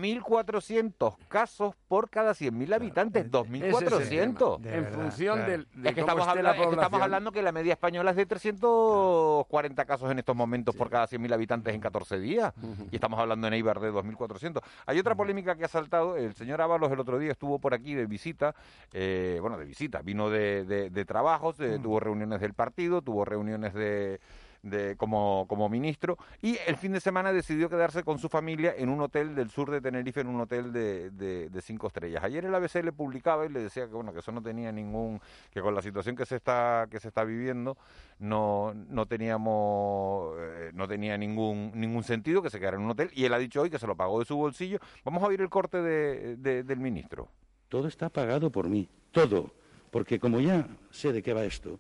2.400 0.62 1.16
casos 1.28 1.76
por 1.88 2.10
cada 2.10 2.32
100.000 2.34 2.74
habitantes. 2.74 3.26
Ese 3.26 3.30
es 3.30 3.52
el 3.52 3.88
2.400. 4.34 4.62
tema. 4.62 4.72
De 4.72 4.78
En 4.78 4.86
función 4.88 5.36
claro. 5.38 5.52
del, 5.52 5.68
de 5.74 5.90
Es 5.90 5.96
que, 5.96 6.02
estamos 6.02 6.28
es 6.28 6.34
que 6.34 6.70
estamos 6.76 7.02
hablando 7.02 7.32
que 7.32 7.42
la 7.42 7.52
media 7.52 7.74
española 7.74 8.12
es 8.12 8.18
de 8.18 8.26
340 8.26 9.86
casos 9.86 10.12
en 10.12 10.20
estos 10.20 10.36
momentos 10.36 10.76
por 10.76 10.90
cada 10.90 11.08
100.000 11.08 11.34
habitantes 11.34 11.74
en 11.74 11.82
14 11.82 12.20
días. 12.20 12.54
Y 12.92 12.96
estamos 12.96 13.20
hablando 13.20 13.48
en 13.48 13.54
Eibar 13.54 13.80
de 13.80 13.92
2.400. 13.92 14.62
Hay 14.86 15.00
otra 15.00 15.16
polémica 15.16 15.56
que 15.56 15.66
ha 15.66 15.70
saltado. 15.70 16.18
El 16.18 16.34
señor 16.36 16.62
Ábalos 16.62 16.92
el 16.92 17.00
otro 17.00 17.18
día 17.20 17.32
estuvo 17.32 17.60
por 17.60 17.74
aquí 17.74 17.94
de 17.94 18.06
visita. 18.06 18.56
eh, 18.94 19.38
bueno, 19.42 19.58
de 19.58 19.66
visita. 19.66 20.02
Vino 20.02 20.30
de, 20.30 20.66
de- 20.66 20.90
de 20.90 21.06
trabajos, 21.06 21.60
eh, 21.60 21.80
tuvo 21.82 22.00
reuniones 22.00 22.40
del 22.42 22.54
partido, 22.54 23.02
tuvo 23.02 23.26
reuniones 23.26 23.74
de 23.74 24.20
de, 24.64 24.96
como, 24.96 25.46
como 25.48 25.70
ministro 25.70 26.18
y 26.42 26.58
el 26.68 26.78
fin 26.78 26.92
de 26.92 27.00
semana 27.00 27.34
decidió 27.34 27.70
quedarse 27.70 28.04
con 28.04 28.20
su 28.20 28.30
familia 28.30 28.74
en 28.78 28.90
un 28.90 29.02
hotel 29.02 29.34
del 29.36 29.50
sur 29.50 29.72
de 29.72 29.82
Tenerife, 29.82 30.22
en 30.22 30.28
un 30.28 30.40
hotel 30.42 30.72
de, 30.72 31.10
de, 31.10 31.62
cinco 31.62 31.88
estrellas. 31.88 32.24
Ayer 32.24 32.46
el 32.46 32.54
ABC 32.54 32.76
le 32.84 32.92
publicaba 32.92 33.46
y 33.46 33.50
le 33.50 33.60
decía 33.62 33.88
que 33.88 33.94
bueno 33.94 34.14
que 34.14 34.20
eso 34.20 34.32
no 34.32 34.42
tenía 34.42 34.72
ningún, 34.72 35.20
que 35.52 35.62
con 35.62 35.74
la 35.76 35.82
situación 35.82 36.16
que 36.16 36.26
se 36.26 36.36
está 36.36 36.88
que 36.90 37.00
se 37.00 37.08
está 37.08 37.24
viviendo 37.24 37.78
no 38.20 38.74
no 38.74 39.06
teníamos 39.06 40.36
eh, 40.40 40.72
no 40.74 40.88
tenía 40.88 41.18
ningún 41.18 41.72
ningún 41.76 42.04
sentido 42.04 42.42
que 42.42 42.50
se 42.50 42.60
quedara 42.60 42.78
en 42.78 42.84
un 42.84 42.92
hotel 42.92 43.10
y 43.14 43.26
él 43.26 43.34
ha 43.34 43.40
dicho 43.40 43.62
hoy 43.62 43.70
que 43.70 43.80
se 43.80 43.88
lo 43.88 43.96
pagó 43.96 44.20
de 44.20 44.26
su 44.26 44.36
bolsillo. 44.38 44.80
Vamos 45.04 45.24
a 45.24 45.28
oír 45.28 45.42
el 45.42 45.50
corte 45.50 45.82
de, 45.82 46.38
de- 46.38 46.64
del 46.64 46.80
ministro. 46.80 47.28
Todo 47.70 47.88
está 47.88 48.10
pagado 48.10 48.52
por 48.52 48.68
mí, 48.68 48.88
todo, 49.12 49.52
porque 49.92 50.20
como 50.20 50.40
ya 50.42 50.68
sé 50.90 51.14
de 51.14 51.24
qué 51.24 51.34
va 51.34 51.44
esto, 51.46 51.80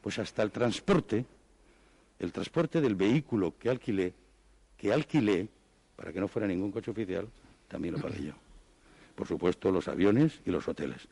pues 0.00 0.18
hasta 0.18 0.42
el 0.42 0.50
transporte, 0.50 1.26
el 2.18 2.32
transporte 2.32 2.80
del 2.80 2.94
vehículo 2.94 3.56
que 3.58 3.70
alquilé, 3.70 4.14
que 4.76 4.92
alquilé, 4.92 5.48
para 5.96 6.12
que 6.12 6.20
no 6.20 6.28
fuera 6.28 6.46
ningún 6.48 6.70
coche 6.72 6.90
oficial, 6.90 7.28
también 7.68 7.94
lo 7.94 8.00
pagué 8.00 8.24
yo. 8.26 8.32
Por 9.14 9.26
supuesto, 9.26 9.70
los 9.70 9.88
aviones 9.88 10.40
y 10.46 10.50
los 10.50 10.66
hoteles. 10.68 11.08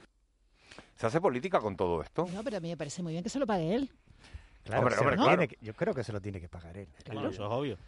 ¿Se 0.96 1.06
hace 1.06 1.20
política 1.20 1.60
con 1.60 1.76
todo 1.76 2.02
esto? 2.02 2.26
No, 2.32 2.42
pero 2.42 2.56
a 2.56 2.60
mí 2.60 2.68
me 2.70 2.76
parece 2.76 3.02
muy 3.02 3.12
bien 3.12 3.22
que 3.22 3.28
se 3.30 3.38
lo 3.38 3.46
pague 3.46 3.74
él. 3.74 3.90
Claro, 4.64 4.82
Hombre, 4.82 4.96
hombre, 4.98 5.16
tiene 5.16 5.22
claro. 5.36 5.48
que- 5.48 5.58
yo 5.60 5.74
creo 5.74 5.94
que 5.94 6.02
se 6.02 6.12
lo 6.12 6.20
tiene 6.20 6.40
que 6.40 6.48
pagar 6.48 6.76
él. 6.76 6.88
Bueno, 7.12 7.28
eso 7.28 7.44
es 7.46 7.52
obvio. 7.52 7.78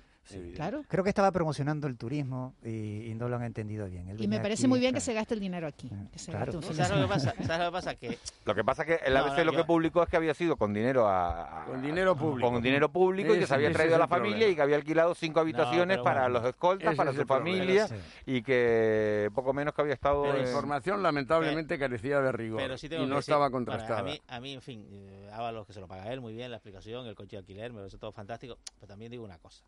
Claro. 0.54 0.84
Creo 0.88 1.02
que 1.04 1.10
estaba 1.10 1.30
promocionando 1.32 1.86
el 1.86 1.96
turismo 1.96 2.54
y, 2.64 3.10
y 3.10 3.14
no 3.14 3.28
lo 3.28 3.36
han 3.36 3.42
entendido 3.44 3.86
bien. 3.88 4.08
Él 4.08 4.22
Y 4.22 4.28
me 4.28 4.40
parece 4.40 4.62
aquí, 4.62 4.68
muy 4.68 4.80
bien 4.80 4.90
que 4.92 4.98
claro. 5.00 5.04
se 5.06 5.14
gaste 5.14 5.34
el 5.34 5.40
dinero 5.40 5.66
aquí. 5.66 5.90
Que 6.12 6.18
se 6.18 6.30
Claro. 6.30 6.52
gaste 6.52 6.68
un 6.68 6.74
¿Sabes 6.74 6.90
lo 6.96 7.02
que 7.08 7.12
pasa? 7.14 7.34
¿Sabes 7.46 7.58
lo 7.58 7.64
que 7.66 7.72
pasa? 7.72 7.94
Que 7.94 8.18
Lo 8.44 8.54
que 8.54 8.64
pasa 8.64 8.82
es 8.82 8.88
que 8.88 9.04
el 9.06 9.14
No, 9.14 9.20
ABC 9.20 9.38
no, 9.38 9.44
lo 9.44 9.52
yo- 9.52 9.58
que 9.58 9.64
publicó 9.64 10.02
es 10.02 10.08
que 10.08 10.16
había 10.16 10.34
sido 10.34 10.56
con 10.56 10.72
dinero 10.74 11.06
a, 11.08 11.62
a- 11.62 11.66
Con 11.66 11.82
dinero 11.82 12.16
público. 12.16 12.50
con 12.50 12.62
dinero 12.62 12.90
público 12.90 13.34
y 13.34 13.38
que 13.38 13.46
se 13.46 13.54
había 13.54 13.72
traído 13.72 13.96
a 13.96 13.98
la 13.98 14.08
familia 14.08 14.36
problema. 14.36 14.52
y 14.52 14.56
que 14.56 14.62
había 14.62 14.76
alquilado 14.76 15.14
cinco 15.14 15.40
habitaciones 15.40 15.96
pero 15.96 16.04
para 16.04 16.22
bueno. 16.22 16.38
los 16.40 16.48
escoltas, 16.48 16.94
para 16.94 17.12
su 17.12 17.26
problema. 17.26 17.58
familia 17.58 17.88
Sí. 17.88 17.94
y 18.26 18.42
que 18.42 19.30
poco 19.34 19.52
menos 19.52 19.74
que 19.74 19.82
había 19.82 19.94
estado 19.94 20.26
La 20.26 20.36
en- 20.36 20.46
información 20.46 21.02
lamentablemente 21.02 21.78
carecía 21.78 22.20
de 22.20 22.32
rigor 22.32 22.58
Pero 22.60 22.76
sí 22.78 22.88
tengo 22.88 23.02
y 23.02 23.06
que 23.06 23.10
no 23.10 23.16
decir- 23.16 23.30
estaba 23.32 23.48
bueno, 23.48 23.66
contrastada. 23.66 24.00
a, 24.00 24.02
mí, 24.02 24.20
a 24.28 24.40
mí, 24.40 24.52
en 24.54 24.62
fin, 24.62 24.86
eh, 24.90 25.30
Ábalos 25.32 25.66
que 25.66 25.72
se 25.72 25.80
lo 25.80 25.86
paga 25.86 26.12
él, 26.12 26.20
muy 26.20 26.32
bien, 26.34 26.50
la 26.50 26.56
explicación, 26.56 27.06
el 27.06 27.14
coche 27.14 27.36
de 27.36 27.38
alquiler, 27.38 27.72
me 27.72 27.78
parece 27.78 27.96
todo 27.98 28.10
fantástico. 28.12 28.58
Pero 28.80 28.88
también 28.88 29.10
digo 29.12 29.24
una 29.24 29.38
cosa. 29.38 29.62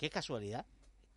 Qué 0.00 0.08
casualidad 0.08 0.64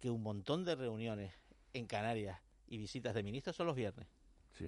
que 0.01 0.09
un 0.09 0.21
montón 0.21 0.65
de 0.65 0.75
reuniones 0.75 1.31
en 1.71 1.86
Canarias 1.86 2.38
y 2.67 2.77
visitas 2.77 3.13
de 3.13 3.23
ministros 3.23 3.55
son 3.55 3.67
los 3.67 3.77
viernes. 3.77 4.09
Sí. 4.57 4.67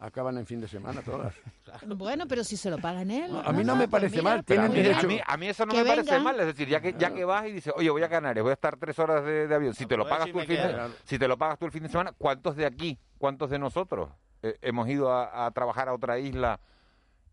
Acaban 0.00 0.36
en 0.36 0.46
fin 0.46 0.60
de 0.60 0.66
semana 0.66 1.00
todas. 1.00 1.32
Bueno, 1.86 2.26
pero 2.26 2.42
si 2.42 2.56
se 2.56 2.70
lo 2.70 2.78
pagan 2.78 3.12
él. 3.12 3.30
A 3.44 3.52
mí 3.52 3.62
no 3.62 3.76
me 3.76 3.86
parece 3.86 4.16
mira, 4.16 4.22
mal, 4.24 4.44
a, 4.58 4.68
mí, 4.68 4.74
derecho. 4.74 5.06
a, 5.06 5.08
mí, 5.08 5.20
a 5.24 5.36
mí 5.36 5.46
eso 5.46 5.64
no 5.64 5.72
Que 5.72 5.84
me 5.84 5.90
parece 5.90 6.18
mal, 6.18 6.40
es 6.40 6.46
decir, 6.46 6.66
ya 6.66 6.80
que, 6.80 6.92
ya 6.98 7.14
que 7.14 7.24
vas 7.24 7.46
y 7.46 7.52
dices, 7.52 7.72
oye, 7.76 7.88
voy 7.88 8.02
a 8.02 8.08
Canarias, 8.08 8.42
voy 8.42 8.50
a 8.50 8.54
estar 8.54 8.76
tres 8.76 8.98
horas 8.98 9.24
de, 9.24 9.46
de 9.46 9.54
avión, 9.54 9.74
si 9.74 9.86
te 9.86 9.96
lo 9.96 10.02
Pues 10.02 10.18
pagas 10.18 10.32
tú 10.32 10.40
el 10.40 10.46
fin 10.48 10.56
de, 10.56 10.90
si 11.04 11.18
te 11.20 11.28
lo 11.28 11.38
pagas 11.38 11.60
tú 11.60 11.66
el 11.66 11.70
fin 11.70 11.84
de 11.84 11.88
semana, 11.88 12.12
¿cuántos 12.18 12.56
de 12.56 12.66
aquí, 12.66 12.98
cuántos 13.16 13.48
de 13.50 13.60
nosotros 13.60 14.10
eh, 14.42 14.58
hemos 14.60 14.88
ido 14.88 15.12
a, 15.12 15.46
a 15.46 15.50
trabajar 15.52 15.88
a 15.88 15.94
otra 15.94 16.18
isla 16.18 16.58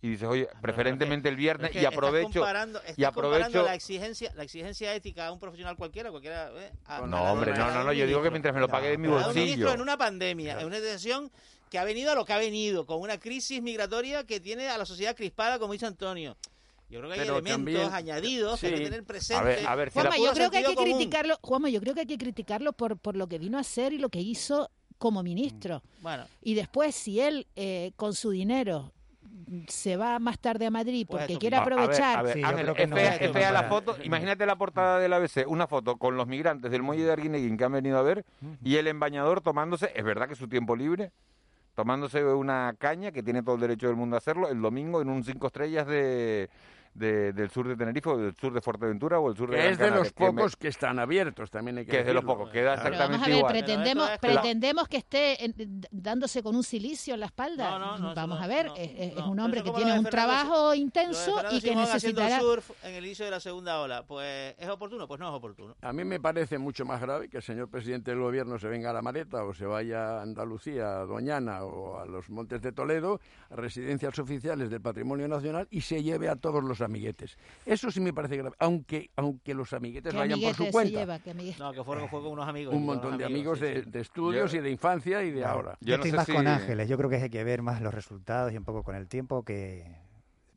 y 0.01 0.09
dices, 0.11 0.27
oye, 0.27 0.47
preferentemente 0.61 1.27
el 1.27 1.35
viernes 1.35 1.71
es 1.71 1.75
que 1.77 1.81
y 1.81 1.85
aprovecho 1.85 2.27
Estás 2.27 2.39
comparando, 2.39 2.79
estás 2.79 2.97
y 2.99 3.03
aprovecho 3.03 3.43
comparando 3.43 3.63
la 3.69 3.75
exigencia, 3.75 4.31
la 4.35 4.43
exigencia 4.43 4.93
ética 4.95 5.27
a 5.27 5.31
un 5.33 5.39
profesional 5.39 5.75
cualquiera, 5.75 6.09
cualquiera 6.09 6.51
eh, 6.55 6.71
a- 6.85 6.97
a 6.97 7.01
No, 7.01 7.07
la 7.23 7.33
hombre, 7.33 7.53
no, 7.53 7.65
a 7.65 7.71
no, 7.73 7.83
no, 7.83 7.93
yo 7.93 8.07
digo 8.07 8.21
que 8.21 8.31
mientras 8.31 8.53
me 8.55 8.61
lo 8.61 8.69
pague 8.69 8.89
de 8.89 8.97
mi 8.97 9.07
A 9.07 9.09
un 9.11 9.15
ministro 9.17 9.33
bolsillo. 9.35 9.73
en 9.73 9.81
una 9.81 9.97
pandemia, 9.97 10.59
en 10.61 10.67
una 10.67 10.77
situación 10.77 11.29
que 11.69 11.77
ha 11.79 11.83
venido 11.83 12.11
a 12.11 12.15
lo 12.15 12.23
que 12.25 12.33
ha 12.33 12.37
venido, 12.37 12.85
con 12.85 13.01
una 13.01 13.19
crisis 13.19 13.61
migratoria 13.61 14.23
que 14.25 14.39
tiene 14.39 14.69
a 14.69 14.77
la 14.77 14.85
sociedad 14.85 15.15
crispada, 15.15 15.59
como 15.59 15.73
dice 15.73 15.85
Antonio. 15.85 16.37
Yo 16.89 16.99
creo 16.99 17.11
que 17.11 17.19
hay 17.19 17.19
Pero 17.27 17.33
elementos 17.37 17.53
también- 17.53 17.93
añadidos 17.93 18.59
que 18.59 18.67
hay 18.67 18.73
sí. 18.73 18.79
que 18.79 18.85
tener 18.85 19.03
presentes. 19.03 19.41
A 19.41 19.43
ver, 19.43 19.67
a 19.67 19.75
ver, 19.75 19.89
si 19.91 19.93
Juanma, 19.99 20.17
yo 20.17 20.31
creo 20.33 20.49
que 20.49 20.57
hay 20.57 20.63
que 20.63 20.73
común. 20.75 20.93
criticarlo, 20.97 21.37
Juanma, 21.41 21.69
yo 21.69 21.79
creo 21.81 21.93
que 21.93 21.99
hay 21.99 22.07
que 22.07 22.17
criticarlo 22.17 22.73
por, 22.73 22.97
por 22.97 23.15
lo 23.15 23.27
que 23.27 23.37
vino 23.37 23.57
a 23.59 23.61
hacer 23.61 23.93
y 23.93 23.99
lo 23.99 24.09
que 24.09 24.19
hizo 24.21 24.71
como 24.97 25.21
ministro. 25.21 25.83
Bueno, 26.01 26.25
Y 26.41 26.55
después, 26.55 26.95
si 26.95 27.19
él, 27.19 27.45
eh, 27.55 27.91
con 27.95 28.15
su 28.15 28.31
dinero, 28.31 28.91
se 29.67 29.97
va 29.97 30.19
más 30.19 30.39
tarde 30.39 30.65
a 30.65 30.71
Madrid 30.71 31.05
pues 31.09 31.21
porque 31.21 31.38
quiere 31.38 31.57
aprovechar. 31.57 32.25
Es, 32.27 32.34
fea, 33.34 33.51
la 33.51 33.63
foto. 33.63 33.95
Imagínate 34.03 34.45
la 34.45 34.55
portada 34.57 34.99
del 34.99 35.13
ABC, 35.13 35.45
una 35.47 35.67
foto 35.67 35.97
con 35.97 36.17
los 36.17 36.27
migrantes 36.27 36.71
del 36.71 36.84
muelle 36.84 37.03
de 37.03 37.11
Arguineguín 37.11 37.57
que 37.57 37.63
han 37.63 37.71
venido 37.71 37.97
a 37.97 38.01
ver 38.01 38.25
y 38.63 38.75
el 38.75 38.88
embañador 38.88 39.41
tomándose, 39.41 39.91
es 39.95 40.03
verdad 40.03 40.27
que 40.27 40.34
es 40.34 40.39
su 40.39 40.47
tiempo 40.47 40.75
libre, 40.75 41.11
tomándose 41.75 42.23
una 42.23 42.75
caña 42.77 43.11
que 43.11 43.23
tiene 43.23 43.41
todo 43.41 43.55
el 43.55 43.61
derecho 43.61 43.88
del 43.88 43.95
mundo 43.95 44.15
a 44.15 44.19
hacerlo 44.19 44.49
el 44.49 44.61
domingo 44.61 45.01
en 45.01 45.09
un 45.09 45.23
cinco 45.23 45.47
estrellas 45.47 45.88
de 45.88 46.49
del 46.93 47.49
sur 47.49 47.67
de 47.67 47.75
Tenerife 47.75 48.09
o 48.09 48.17
del 48.17 48.35
sur 48.35 48.53
de 48.53 48.61
Fuerteventura 48.61 49.19
o 49.19 49.29
el 49.29 49.37
sur 49.37 49.51
de 49.51 49.57
que 49.57 49.69
es 49.69 49.77
de 49.77 49.91
los 49.91 50.11
pocos 50.11 50.55
que, 50.55 50.67
están 50.67 50.99
abiertos 50.99 51.49
también 51.49 51.77
hay 51.77 51.85
que, 51.85 51.91
que 51.91 51.99
es 52.01 52.05
de 52.05 52.13
los 52.13 52.23
pocos 52.23 52.49
queda 52.49 52.73
exactamente 52.73 53.31
igual. 53.31 53.51
pretendemos 53.51 54.09
pretendemos 54.19 54.87
que 54.87 54.97
esté 54.97 55.37
dándose 55.91 56.43
con 56.43 56.55
un 56.55 56.63
silicio 56.63 57.13
en 57.13 57.21
la 57.21 57.25
espalda. 57.27 57.77
Vamos 58.15 58.41
a 58.41 58.47
ver 58.47 58.71
es, 58.77 59.15
un 59.17 59.39
hombre 59.39 59.63
que 59.63 59.71
tiene 59.71 59.97
un 59.97 60.05
trabajo 60.05 60.73
intenso 60.73 61.41
y 61.51 61.61
que 61.61 61.75
necesitará 61.75 62.39
surf 62.39 62.71
en 62.83 62.95
el 62.95 63.05
inicio 63.05 63.25
de 63.25 63.31
la 63.31 63.39
segunda 63.39 63.79
ola 63.79 64.03
pues 64.05 64.55
es 64.57 64.69
oportuno 64.69 65.07
pues 65.07 65.19
no 65.19 65.29
es 65.29 65.33
oportuno. 65.33 65.75
A 65.81 65.93
mí 65.93 66.03
me 66.03 66.19
parece 66.19 66.57
mucho 66.57 66.85
más 66.85 67.01
grave 67.01 67.29
que 67.29 67.37
el 67.37 67.43
señor 67.43 67.69
presidente 67.69 68.11
del 68.11 68.19
gobierno 68.19 68.57
se 68.59 68.67
venga 68.67 68.89
a 68.89 68.93
la 68.93 69.01
maleta 69.01 69.43
o 69.43 69.53
se 69.53 69.65
vaya 69.65 70.19
a 70.19 70.21
Andalucía 70.21 70.99
a 70.99 71.05
Doñana 71.05 71.63
o 71.63 71.99
a 71.99 72.05
los 72.05 72.29
Montes 72.29 72.61
de 72.61 72.71
Toledo 72.71 73.19
a 73.49 73.55
residencias 73.55 74.17
oficiales 74.19 74.69
del 74.69 74.81
patrimonio 74.81 75.27
nacional 75.27 75.67
y 75.71 75.81
se 75.81 76.03
lleve 76.03 76.29
a 76.29 76.35
todos 76.35 76.63
los 76.63 76.78
amiguetes. 76.82 77.38
Eso 77.65 77.91
sí 77.91 77.99
me 77.99 78.13
parece 78.13 78.38
grave, 78.38 78.55
aunque, 78.59 79.09
aunque 79.15 79.53
los 79.53 79.73
amiguetes 79.73 80.13
vayan 80.13 80.39
por 80.39 80.55
su 80.55 80.71
cuenta. 80.71 81.19
no, 81.59 81.73
que 81.73 81.84
fueron, 81.84 82.09
fue 82.09 82.21
con 82.21 82.32
unos 82.32 82.47
amigos. 82.47 82.73
Un 82.73 82.86
montón 82.86 83.17
de 83.17 83.25
amigos, 83.25 83.59
de, 83.59 83.86
estudios 83.93 84.53
y 84.53 84.59
de 84.59 84.71
infancia 84.71 85.23
y 85.23 85.32
de 85.32 85.45
ahora. 85.45 85.77
Yo, 85.82 85.95
estoy 85.95 86.11
más 86.11 86.27
con 86.27 86.47
Ángeles, 86.47 86.89
yo 86.89 86.97
creo 86.97 87.09
que 87.09 87.17
hay 87.17 87.30
que 87.30 87.43
ver 87.43 87.61
más 87.61 87.82
los 87.82 87.93
resultados 87.93 88.51
y 88.53 88.57
un 88.57 88.63
poco 88.63 88.84
con 88.84 88.95
el 88.95 89.07
tiempo 89.07 89.43
que 89.43 90.09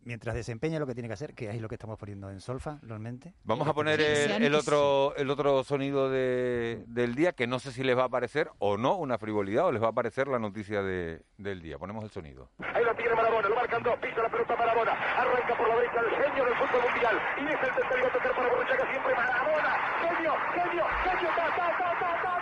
mientras 0.04 0.34
desempeña 0.34 0.78
lo 0.78 0.86
que 0.86 0.94
tiene 0.94 1.08
que 1.08 1.14
hacer, 1.14 1.34
que 1.34 1.50
es 1.50 1.60
lo 1.60 1.68
que 1.68 1.74
estamos 1.76 1.98
poniendo 1.98 2.30
en 2.30 2.40
solfa 2.40 2.78
realmente. 2.82 3.34
Vamos 3.44 3.66
a 3.68 3.74
poner 3.74 4.00
el, 4.00 4.54
otro 4.54 5.14
el 5.16 5.30
otro 5.30 5.64
sonido 5.64 6.10
de, 6.10 6.84
del 6.86 7.14
día, 7.14 7.32
que 7.32 7.46
no 7.46 7.58
sé 7.58 7.72
si 7.72 7.82
les 7.82 7.96
va 7.96 8.04
a 8.04 8.08
parecer 8.08 8.50
o 8.58 8.76
no 8.76 8.96
una 8.96 9.18
frivolidad 9.18 9.66
o 9.66 9.72
les 9.72 9.82
va 9.82 9.88
a 9.88 9.92
parecer 9.92 10.28
la 10.28 10.38
noticia 10.38 10.82
de, 10.82 11.22
del 11.38 11.62
día. 11.62 11.78
Ponemos 11.78 12.04
el 12.04 12.10
sonido. 12.10 12.50
Ahí 12.74 12.84
la 12.84 12.94
tiene 12.94 13.14
Marabona, 13.14 13.48
lo 13.48 13.54
marcan 13.56 13.82
dos, 13.82 13.98
pisa 13.98 14.22
la 14.22 14.28
pelota 14.28 14.56
Marabona, 14.56 14.92
arranca 14.92 15.56
por 15.56 15.68
la 15.68 15.76
derecha 15.76 16.00
el 16.00 16.24
genio 16.24 16.44
del 16.44 16.54
fútbol 16.54 16.82
mundial 16.90 17.16
y 17.38 17.44
es 17.46 17.52
el 17.52 17.74
tercero 17.74 18.06
a 18.06 18.12
tocar 18.12 18.36
para 18.36 18.48
Borruchaga 18.48 18.90
siempre 18.90 19.14
Marabona, 19.14 19.70
genio, 20.00 20.32
genio, 20.54 20.84
genio, 21.04 21.28
ta, 21.36 21.46
ta, 21.56 21.66
ta, 21.78 21.98
ta, 22.00 22.22
ta. 22.22 22.41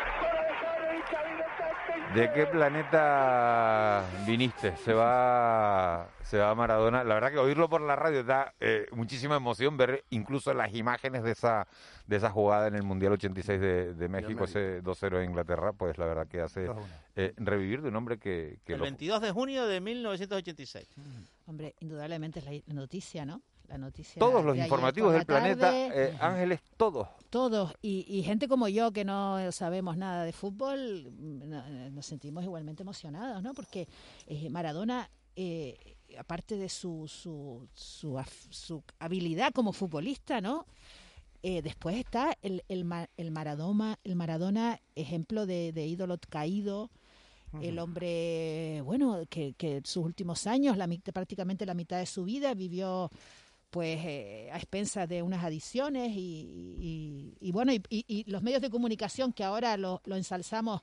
¿De 2.15 2.29
qué 2.33 2.45
planeta 2.45 4.05
viniste? 4.27 4.75
Se 4.75 4.91
va, 4.91 6.09
se 6.23 6.39
va 6.39 6.53
Maradona. 6.55 7.05
La 7.05 7.13
verdad 7.13 7.31
que 7.31 7.37
oírlo 7.37 7.69
por 7.69 7.79
la 7.79 7.95
radio 7.95 8.21
da 8.25 8.53
eh, 8.59 8.85
muchísima 8.91 9.37
emoción, 9.37 9.77
ver 9.77 10.03
incluso 10.09 10.53
las 10.53 10.75
imágenes 10.75 11.23
de 11.23 11.31
esa, 11.31 11.67
de 12.07 12.17
esa 12.17 12.29
jugada 12.29 12.67
en 12.67 12.75
el 12.75 12.83
Mundial 12.83 13.13
86 13.13 13.61
de, 13.61 14.09
México, 14.09 14.43
ese 14.43 14.83
2-0 14.83 15.19
en 15.19 15.29
Inglaterra, 15.29 15.71
pues 15.71 15.97
la 15.97 16.05
verdad 16.05 16.27
que 16.27 16.41
hace 16.41 16.69
eh, 17.15 17.33
revivir 17.37 17.81
de 17.81 17.87
un 17.87 17.95
hombre 17.95 18.17
que... 18.17 18.59
que 18.65 18.73
el 18.73 18.81
22 18.81 19.21
de 19.21 19.31
junio 19.31 19.65
de 19.65 19.79
1986. 19.79 20.85
Hombre, 21.47 21.75
indudablemente 21.79 22.39
es 22.39 22.45
la 22.45 22.73
noticia, 22.73 23.25
¿no? 23.25 23.41
Noticia. 23.77 24.19
Todos 24.19 24.43
los 24.43 24.57
informativos 24.57 25.13
del 25.13 25.25
planeta, 25.25 25.71
eh, 25.73 26.17
Ángeles, 26.19 26.61
todos. 26.77 27.07
Todos. 27.29 27.73
Y, 27.81 28.23
gente 28.23 28.47
como 28.47 28.67
yo 28.67 28.91
que 28.91 29.05
no 29.05 29.51
sabemos 29.51 29.97
nada 29.97 30.23
de 30.23 30.33
fútbol, 30.33 31.11
mm, 31.11 31.93
nos 31.95 32.05
sentimos 32.05 32.43
igualmente 32.43 32.83
emocionados, 32.83 33.41
¿no? 33.41 33.53
Porque 33.53 33.87
eh, 34.27 34.49
Maradona, 34.49 35.09
eh, 35.35 35.95
aparte 36.17 36.57
de 36.57 36.69
su, 36.69 37.07
su, 37.07 37.67
su, 37.73 38.83
habilidad 38.99 39.51
como 39.53 39.73
futbolista, 39.73 40.41
¿no? 40.41 40.65
después 41.43 41.97
está 41.97 42.37
el, 42.43 42.63
el, 42.67 42.85
el, 43.17 43.31
Maradona, 43.31 43.97
el 44.03 44.15
Maradona, 44.15 44.79
ejemplo 44.93 45.47
de, 45.47 45.87
ídolo 45.87 46.19
caído, 46.29 46.91
el 47.59 47.79
hombre, 47.79 48.81
bueno, 48.85 49.23
que, 49.27 49.53
que 49.53 49.81
sus 49.83 50.05
últimos 50.05 50.47
años, 50.47 50.77
la, 50.77 50.87
prácticamente 51.11 51.65
la 51.65 51.73
mitad 51.73 51.97
de 51.97 52.05
su 52.05 52.23
vida, 52.23 52.53
vivió 52.53 53.09
pues 53.71 53.99
eh, 54.03 54.49
a 54.51 54.57
expensas 54.57 55.07
de 55.07 55.23
unas 55.23 55.43
adiciones 55.43 56.11
y, 56.13 57.51
bueno, 57.53 57.71
y, 57.71 58.25
los 58.27 58.43
medios 58.43 58.61
de 58.61 58.69
comunicación 58.69 59.31
que 59.31 59.43
ahora 59.43 59.77
lo, 59.77 60.01
ensalzamos, 60.05 60.81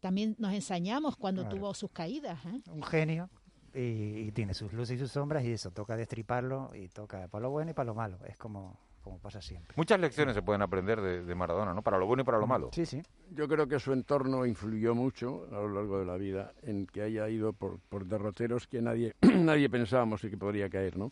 también 0.00 0.36
nos 0.38 0.52
ensañamos 0.52 1.16
cuando 1.16 1.48
tuvo 1.48 1.72
sus 1.74 1.90
caídas. 1.90 2.38
¿eh? 2.44 2.60
Un 2.70 2.82
genio 2.82 3.30
y, 3.74 4.30
tiene 4.32 4.52
sus 4.52 4.72
luces 4.72 4.96
y 4.96 4.98
sus 4.98 5.10
sombras 5.10 5.44
y 5.44 5.52
eso, 5.52 5.70
toca 5.70 5.96
destriparlo 5.96 6.70
y 6.74 6.88
toca 6.88 7.26
para 7.28 7.42
lo 7.42 7.50
bueno 7.50 7.70
y 7.70 7.74
para 7.74 7.86
lo 7.86 7.94
malo, 7.94 8.18
es 8.26 8.36
como, 8.36 8.78
como 9.02 9.18
pasa 9.18 9.40
siempre. 9.40 9.74
Muchas 9.76 9.98
lecciones 9.98 10.34
se 10.34 10.42
pueden 10.42 10.60
aprender 10.60 11.00
de, 11.00 11.34
Maradona, 11.34 11.72
¿no? 11.72 11.80
Para 11.80 11.96
lo 11.96 12.06
bueno 12.06 12.20
y 12.20 12.24
para 12.26 12.38
lo 12.38 12.46
malo. 12.46 12.68
Sí, 12.72 12.84
sí. 12.84 13.02
Yo 13.30 13.48
creo 13.48 13.66
que 13.66 13.80
su 13.80 13.94
entorno 13.94 14.44
influyó 14.44 14.94
mucho 14.94 15.46
a 15.50 15.54
lo 15.54 15.68
largo 15.70 15.98
de 15.98 16.04
la 16.04 16.16
vida 16.16 16.52
en 16.62 16.86
que 16.86 17.00
haya 17.00 17.28
ido 17.30 17.54
por, 17.54 17.80
por 17.80 18.04
derroteros 18.04 18.66
que 18.66 18.82
nadie, 18.82 19.14
nadie 19.22 19.70
pensábamos 19.70 20.22
y 20.24 20.28
que 20.28 20.36
podría 20.36 20.68
caer, 20.68 20.98
¿no? 20.98 21.08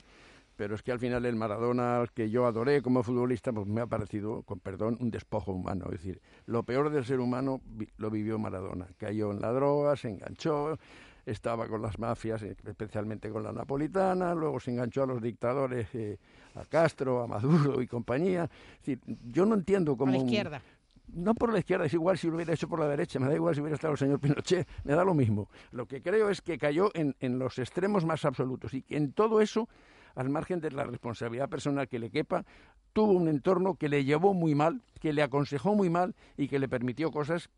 Pero 0.57 0.75
es 0.75 0.83
que 0.83 0.93
al 0.93 0.99
final 0.99 1.25
el 1.25 1.37
Maradona 1.37 2.05
que 2.15 2.31
yo 2.31 2.47
adoré 2.47 2.83
como 2.83 3.03
futbolista 3.03 3.53
pues 3.53 3.67
me 3.67 3.81
ha 3.81 3.87
parecido, 3.87 4.43
con 4.43 4.61
perdón, 4.61 4.97
un 5.01 5.11
despojo 5.11 5.53
humano. 5.53 5.87
Es 5.87 6.03
decir, 6.03 6.21
lo 6.47 6.63
peor 6.63 6.91
del 6.91 7.05
ser 7.05 7.21
humano 7.21 7.61
lo 7.97 8.11
vivió 8.11 8.39
Maradona. 8.39 8.87
Cayó 8.97 9.33
en 9.33 9.41
la 9.41 9.53
droga, 9.53 9.97
se 9.97 10.11
enganchó, 10.11 10.79
estaba 11.27 11.67
con 11.69 11.83
las 11.83 11.99
mafias, 11.99 12.43
especialmente 12.43 13.31
con 13.31 13.43
la 13.43 13.53
napolitana, 13.53 14.35
luego 14.35 14.61
se 14.61 14.71
enganchó 14.71 15.03
a 15.03 15.07
los 15.07 15.23
dictadores, 15.23 15.89
eh, 15.95 16.19
a 16.55 16.65
Castro, 16.65 17.23
a 17.23 17.27
Maduro 17.27 17.81
y 17.83 17.87
compañía. 17.87 18.45
Es 18.45 18.87
decir, 18.87 19.01
yo 19.31 19.47
no 19.47 19.55
entiendo 19.55 19.97
cómo... 19.97 20.13
Por 20.13 20.21
la 20.21 20.27
izquierda. 20.27 20.63
no 21.09 21.35
por 21.35 21.53
la 21.53 21.59
izquierda, 21.59 21.87
es 21.87 21.95
igual 21.95 22.19
si 22.19 22.29
lo 22.29 22.37
hubiera 22.37 22.53
hecho 22.53 22.69
por 22.69 22.79
la 22.79 22.89
derecha, 22.89 23.19
me 23.19 23.27
da 23.27 23.35
igual 23.35 23.55
si 23.55 23.61
hubiera 23.61 23.75
estado 23.75 23.93
el 23.93 23.99
señor 23.99 24.21
Pinochet, 24.21 24.69
me 24.85 24.95
da 24.95 25.05
lo 25.05 25.15
mismo. 25.15 25.49
Lo 25.73 25.87
que 25.87 26.03
creo 26.03 26.31
es 26.31 26.43
que 26.43 26.59
cayó 26.59 26.91
en, 26.95 27.17
en 27.21 27.39
los 27.39 27.59
extremos 27.59 28.05
más 28.05 28.25
absolutos 28.25 28.75
y 28.75 28.83
que 28.83 28.97
en 28.97 29.13
todo 29.13 29.41
eso 29.41 29.69
al 30.15 30.29
margen 30.29 30.61
de 30.61 30.71
la 30.71 30.85
responsabilidad 30.85 31.49
personal 31.49 31.89
que 31.89 31.99
le 31.99 32.11
quepa, 32.11 32.45
tuvo 32.93 33.13
un 33.13 33.29
entorno 33.29 33.75
que 33.75 33.89
le 33.89 34.05
llevó 34.05 34.35
muy 34.35 34.55
mal, 34.55 34.83
que 35.01 35.13
le 35.13 35.23
aconsejó 35.23 35.75
muy 35.75 35.91
mal 35.91 36.15
y 36.37 36.49
que 36.49 36.59
le 36.59 36.69
permitió 36.69 37.11
cosas 37.11 37.51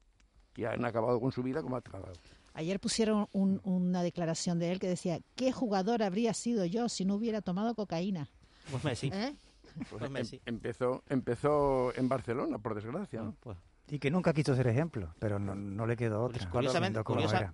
que 0.52 0.66
han 0.66 0.84
acabado 0.84 1.20
con 1.20 1.32
su 1.32 1.42
vida 1.42 1.62
como 1.62 1.76
ha 1.76 1.80
acabado. 1.80 2.14
Ayer 2.54 2.80
pusieron 2.80 3.28
una 3.32 4.02
declaración 4.02 4.58
de 4.58 4.72
él 4.72 4.80
que 4.80 4.88
decía, 4.88 5.20
¿qué 5.34 5.52
jugador 5.52 6.02
habría 6.02 6.32
sido 6.32 6.64
yo 6.64 6.88
si 6.88 7.04
no 7.04 7.14
hubiera 7.16 7.42
tomado 7.42 7.74
cocaína? 7.74 8.30
Pues 8.70 8.82
Messi. 8.82 9.10
¿Eh? 9.12 9.34
Pues 9.90 10.02
em, 10.02 10.12
Messi. 10.12 10.40
empezó, 10.46 11.02
empezó 11.10 11.94
en 11.96 12.08
Barcelona, 12.08 12.58
por 12.58 12.74
desgracia. 12.74 13.20
¿no? 13.20 13.36
Pues 13.40 13.58
y 13.88 14.00
que 14.00 14.10
nunca 14.10 14.32
quiso 14.32 14.54
ser 14.56 14.66
ejemplo, 14.66 15.14
pero 15.20 15.38
no, 15.38 15.54
no 15.54 15.86
le 15.86 15.96
quedó 15.96 16.24
otra. 16.24 16.48
Curiosamente, 16.50 17.02
curiosamente, 17.04 17.52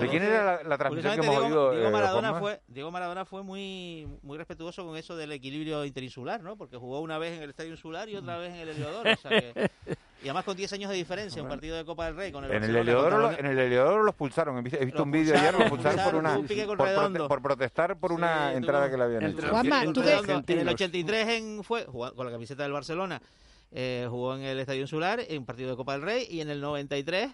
¿De 0.00 0.08
quién 0.08 0.24
era 0.24 0.62
la, 0.64 0.76
transmisión 0.76 1.20
que 1.20 1.26
hemos 1.26 1.36
oído? 1.36 1.70
Diego, 1.72 1.90
Maradona 1.90 2.34
fue, 2.34 2.60
Diego 2.66 2.90
Maradona 2.90 3.24
fue 3.24 3.42
muy, 3.44 4.08
muy 4.22 4.38
respetuoso 4.38 4.84
con 4.84 4.96
eso 4.96 5.16
del 5.16 5.30
equilibrio 5.30 5.84
interinsular, 5.84 6.42
¿no? 6.42 6.56
Porque 6.56 6.76
jugó 6.76 7.00
una 7.00 7.18
vez 7.18 7.36
en 7.36 7.44
el 7.44 7.50
Estadio 7.50 7.70
Insular 7.70 8.08
y 8.08 8.16
otra 8.16 8.38
vez 8.38 8.54
en 8.54 8.60
el 8.60 8.68
Heliodoro. 8.70 9.12
O 9.12 9.16
sea 9.16 9.30
que, 9.30 9.70
y 10.22 10.24
además 10.24 10.44
con 10.44 10.56
10 10.56 10.72
años 10.72 10.90
de 10.90 10.96
diferencia, 10.96 11.40
un 11.40 11.48
partido 11.48 11.76
de 11.76 11.84
Copa 11.84 12.06
del 12.06 12.16
Rey. 12.16 12.32
Con 12.32 12.44
el 12.44 12.50
en, 12.50 12.64
el 12.64 12.76
Heliodoro, 12.76 13.30
en 13.30 13.46
el 13.46 13.58
Heliodoro 13.58 14.02
los 14.02 14.16
pulsaron. 14.16 14.58
He 14.58 14.84
visto, 14.84 15.04
un 15.04 15.12
vídeo 15.12 15.36
ayer, 15.38 15.52
los 15.52 15.60
expulsaron 15.62 16.04
por 16.04 16.14
una. 16.16 16.34
Por, 16.76 17.28
por, 17.28 17.42
protestar 17.42 17.96
por 17.96 18.10
una 18.10 18.52
entrada 18.52 18.90
que 18.90 18.96
le 18.96 19.04
habían 19.04 19.22
hecho. 19.26 19.48
Juanma, 19.48 19.92
tú 19.92 20.02
en 20.02 20.58
el 20.58 20.68
83 20.68 21.28
en, 21.28 21.62
fue, 21.62 21.86
con 21.86 22.26
la 22.26 22.32
camiseta 22.32 22.64
del 22.64 22.72
Barcelona 22.72 23.22
eh, 23.72 24.06
jugó 24.08 24.34
en 24.36 24.42
el 24.42 24.58
Estadio 24.58 24.82
Insular 24.82 25.20
en 25.20 25.38
un 25.38 25.46
partido 25.46 25.70
de 25.70 25.76
Copa 25.76 25.92
del 25.92 26.02
Rey 26.02 26.26
y 26.30 26.40
en 26.40 26.50
el 26.50 26.60
93 26.60 27.32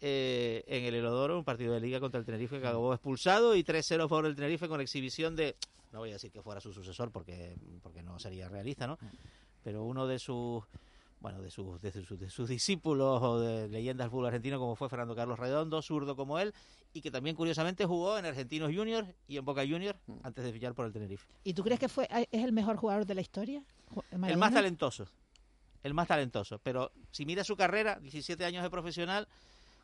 eh, 0.00 0.64
en 0.66 0.84
el 0.84 0.94
Herodoro, 0.94 1.38
un 1.38 1.44
partido 1.44 1.72
de 1.74 1.80
liga 1.80 2.00
contra 2.00 2.18
el 2.20 2.26
Tenerife 2.26 2.60
que 2.60 2.66
acabó 2.66 2.92
expulsado 2.92 3.54
y 3.56 3.62
3-0 3.64 4.04
a 4.04 4.08
favor 4.08 4.24
del 4.24 4.36
Tenerife 4.36 4.68
con 4.68 4.80
exhibición 4.80 5.36
de, 5.36 5.56
no 5.92 6.00
voy 6.00 6.10
a 6.10 6.14
decir 6.14 6.30
que 6.30 6.42
fuera 6.42 6.60
su 6.60 6.72
sucesor 6.72 7.10
porque, 7.10 7.56
porque 7.82 8.02
no 8.02 8.18
sería 8.18 8.48
realista, 8.48 8.86
¿no? 8.86 8.98
Pero 9.62 9.84
uno 9.84 10.06
de 10.06 10.18
sus 10.18 10.64
bueno, 11.20 11.40
de 11.40 11.50
sus, 11.50 11.80
de, 11.80 11.90
sus, 11.90 12.18
de 12.18 12.30
sus 12.30 12.48
discípulos 12.48 13.22
o 13.22 13.40
de 13.40 13.68
leyendas 13.68 14.04
del 14.04 14.10
fútbol 14.10 14.26
argentino 14.26 14.58
como 14.58 14.76
fue 14.76 14.88
Fernando 14.88 15.16
Carlos 15.16 15.38
Redondo, 15.38 15.80
zurdo 15.82 16.14
como 16.14 16.38
él, 16.38 16.52
y 16.92 17.00
que 17.00 17.10
también 17.10 17.34
curiosamente 17.34 17.84
jugó 17.86 18.18
en 18.18 18.26
Argentinos 18.26 18.70
Juniors 18.74 19.08
y 19.26 19.36
en 19.36 19.44
Boca 19.44 19.62
Juniors 19.62 19.98
Mm. 20.06 20.12
antes 20.22 20.44
de 20.44 20.52
fichar 20.52 20.74
por 20.74 20.86
el 20.86 20.92
Tenerife. 20.92 21.26
¿Y 21.42 21.54
tú 21.54 21.62
crees 21.62 21.80
que 21.80 21.88
fue 21.88 22.08
es 22.10 22.44
el 22.44 22.52
mejor 22.52 22.76
jugador 22.76 23.06
de 23.06 23.14
la 23.14 23.20
historia? 23.20 23.62
El 24.22 24.36
más 24.36 24.52
talentoso, 24.52 25.06
el 25.86 25.94
más 25.94 26.08
talentoso, 26.08 26.58
pero 26.62 26.90
si 27.10 27.24
mira 27.24 27.44
su 27.44 27.56
carrera, 27.56 27.98
17 28.00 28.44
años 28.44 28.62
de 28.62 28.70
profesional, 28.70 29.26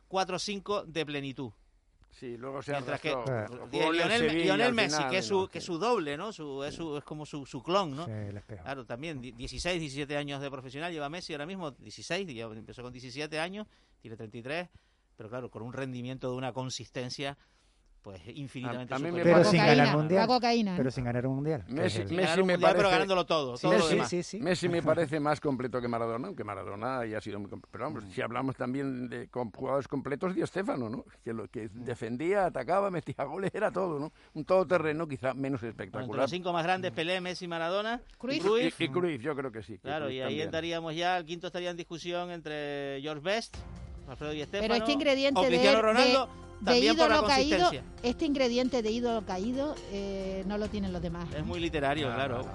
4 0.09 0.35
o 0.35 0.39
5 0.39 0.83
de 0.85 1.05
plenitud. 1.05 1.51
Sí, 2.11 2.37
luego 2.37 2.61
se 2.61 2.71
Mientras 2.73 3.01
que 3.01 3.09
el 3.09 3.91
Lionel, 3.91 4.19
Sevilla 4.29 4.43
Lionel 4.55 4.73
Messi, 4.75 4.95
final, 4.97 5.09
que 5.09 5.17
es 5.17 5.31
¿no? 5.31 5.41
su, 5.41 5.47
que 5.49 5.57
es 5.57 5.63
su 5.63 5.79
doble, 5.79 6.15
¿no? 6.15 6.31
Su, 6.31 6.63
es, 6.63 6.75
su- 6.75 6.95
es 6.97 7.03
como 7.03 7.25
su, 7.25 7.43
su 7.47 7.63
clon, 7.63 7.95
¿no? 7.95 8.05
Sí, 8.05 8.11
el 8.11 8.37
espejo. 8.37 8.61
Claro, 8.63 8.85
también 8.85 9.19
di- 9.19 9.31
16, 9.31 9.79
17 9.79 10.15
años 10.15 10.39
de 10.39 10.51
profesional 10.51 10.91
lleva 10.93 11.09
Messi 11.09 11.33
ahora 11.33 11.47
mismo, 11.47 11.71
16, 11.71 12.27
ya 12.35 12.43
empezó 12.45 12.83
con 12.83 12.93
17 12.93 13.39
años, 13.39 13.65
tiene 13.99 14.15
33, 14.15 14.69
pero 15.17 15.27
claro, 15.29 15.49
con 15.49 15.63
un 15.63 15.73
rendimiento 15.73 16.29
de 16.29 16.37
una 16.37 16.53
consistencia 16.53 17.35
pues 18.03 18.21
infinitamente 18.27 18.93
A- 18.93 18.97
a 18.97 18.99
mí 18.99 19.05
me 19.05 19.09
superior. 19.19 19.37
Pero 19.37 19.49
sin 19.49 19.59
ganar 19.59 19.75
cocaína, 19.77 19.97
mundial. 19.97 20.21
la 20.21 20.27
cocaína. 20.27 20.73
Pero 20.77 20.91
sin 20.91 21.03
ganar 21.05 21.27
un 21.27 21.35
mundial. 21.35 21.65
que 21.65 21.73
Messi, 21.73 22.01
es 22.01 22.11
el- 22.11 22.15
Messi 22.17 22.21
Ganar 22.27 22.41
un 22.41 22.47
me 22.47 22.53
mundial, 22.53 22.61
parece, 22.71 22.77
pero 22.77 22.89
ganándolo 22.91 23.25
todo, 23.25 23.57
Sí, 23.57 23.61
todo 23.61 23.73
lo 23.77 23.83
sí, 23.85 23.93
demás. 23.95 24.09
sí, 24.09 24.23
sí. 24.23 24.39
Messi 24.39 24.69
me 24.69 24.81
parece 24.83 25.19
más 25.19 25.39
completo 25.39 25.79
que 25.81 25.87
Maradona, 25.87 26.27
aunque 26.27 26.43
Maradona 26.43 27.05
ya 27.05 27.17
ha 27.17 27.21
sido 27.21 27.39
muy 27.39 27.49
completo. 27.49 27.69
Pero 27.71 27.85
vamos, 27.85 28.03
si 28.13 28.21
hablamos 28.21 28.55
también 28.57 29.07
de 29.09 29.29
jugadores 29.31 29.87
completos, 29.87 30.35
Di 30.35 30.45
Stéfano, 30.45 30.89
¿no? 30.89 31.05
Que 31.23 31.33
lo 31.33 31.47
que 31.47 31.69
defendía, 31.73 32.45
atacaba, 32.47 32.91
metía 32.91 33.23
goles, 33.23 33.51
era 33.55 33.71
todo, 33.71 33.99
¿no? 33.99 34.11
Un 34.33 34.43
todoterreno 34.45 35.07
quizá 35.07 35.33
menos 35.33 35.61
Bueno, 35.61 35.71
entre 35.71 35.85
espectacular. 35.85 36.21
los 36.23 36.31
cinco 36.31 36.51
más 36.51 36.63
grandes, 36.63 36.91
Pelé, 36.91 37.21
Messi, 37.21 37.47
Maradona, 37.47 38.01
Cruyff. 38.17 38.43
Y, 38.79 38.83
y 38.83 38.89
Cruyff, 38.89 39.21
yo 39.21 39.35
creo 39.35 39.51
que 39.51 39.63
sí. 39.63 39.73
que 39.73 39.79
Claro, 39.79 40.05
Cruyff 40.05 40.17
y 40.17 40.19
ahí 40.19 40.25
también. 40.25 40.45
entraríamos 40.45 40.95
ya, 40.95 41.17
el 41.17 41.25
quinto 41.25 41.47
estaría 41.47 41.69
en 41.69 41.77
discusión 41.77 42.31
entre 42.31 42.99
George 43.01 43.21
Best, 43.23 43.55
Alfredo 44.07 44.31
Di 44.33 44.39
Pero 44.39 44.47
Stéfano, 44.49 44.75
este 44.75 44.91
ingrediente 44.91 45.39
o 45.39 45.43
de, 45.43 45.47
Cristiano 45.47 45.77
de- 45.77 45.81
Ronaldo, 45.81 46.25
de 46.25 46.31
también 46.65 46.95
por 46.97 47.09
la 47.09 47.15
ídolo 47.15 47.27
caído, 47.27 47.57
consistencia. 47.59 47.83
este 48.03 48.25
ingrediente 48.25 48.81
de 48.81 48.91
ídolo 48.91 49.25
caído 49.25 49.75
eh, 49.91 50.43
no 50.47 50.57
lo 50.57 50.67
tienen 50.67 50.91
los 50.93 51.01
demás. 51.01 51.25
Es 51.35 51.45
muy 51.45 51.59
literario, 51.59 52.09
Ah, 52.11 52.15
claro. 52.15 52.45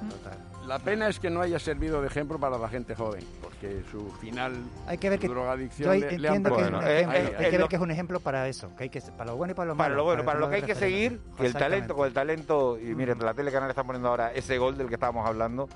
La 0.67 0.79
pena 0.79 1.09
es 1.09 1.19
que 1.19 1.31
no 1.31 1.41
haya 1.41 1.59
servido 1.59 2.03
de 2.03 2.09
ejemplo 2.09 2.39
para 2.39 2.59
la 2.59 2.69
gente 2.69 2.95
joven, 2.95 3.25
porque 3.43 3.83
su 3.91 4.11
final 4.21 4.53
Hay 4.87 4.99
que 4.99 5.09
ver 5.09 5.19
que 5.19 5.27
drogadicción 5.27 5.95
yo 5.95 5.99
le, 6.07 6.19
le 6.19 6.29
han 6.29 6.35
entiendo 6.37 6.57
que, 6.57 6.63
es 6.63 6.71
Bueno, 6.71 6.79
un 6.79 6.85
eh, 6.87 6.97
ejemplo, 7.01 7.17
eh, 7.17 7.19
hay 7.19 7.27
eh, 7.33 7.37
que 7.37 7.51
ver 7.53 7.61
lo- 7.61 7.69
que 7.71 7.77
es 7.77 7.83
un 7.83 7.91
ejemplo 7.91 8.21
para 8.21 8.49
eso, 8.49 8.77
que 8.77 8.83
hay 8.85 8.91
que 8.91 9.01
para 9.01 9.31
lo 9.31 9.37
bueno 9.39 9.53
y 9.53 9.55
para 9.55 9.69
lo 9.69 9.75
malo. 9.75 9.85
Para 9.89 9.97
lo 9.97 10.05
bueno, 10.05 10.25
para 10.27 10.39
lo 10.41 10.47
tenerlo 10.47 10.67
que 10.67 10.73
hay 10.73 10.77
de 10.77 10.81
que 10.81 10.87
seguir, 10.87 11.21
que 11.39 11.47
el 11.47 11.55
talento, 11.55 11.97
con 11.97 12.07
el 12.07 12.13
talento, 12.13 12.79
y 12.79 12.95
miren, 12.95 13.19
la 13.19 13.33
tele 13.33 13.51
canal 13.51 13.71
está 13.71 13.83
poniendo 13.83 14.11
ahora 14.11 14.31
ese 14.35 14.59
gol 14.59 14.77
del 14.77 14.89
que 14.89 14.95
estábamos 14.95 15.27
hablando, 15.27 15.71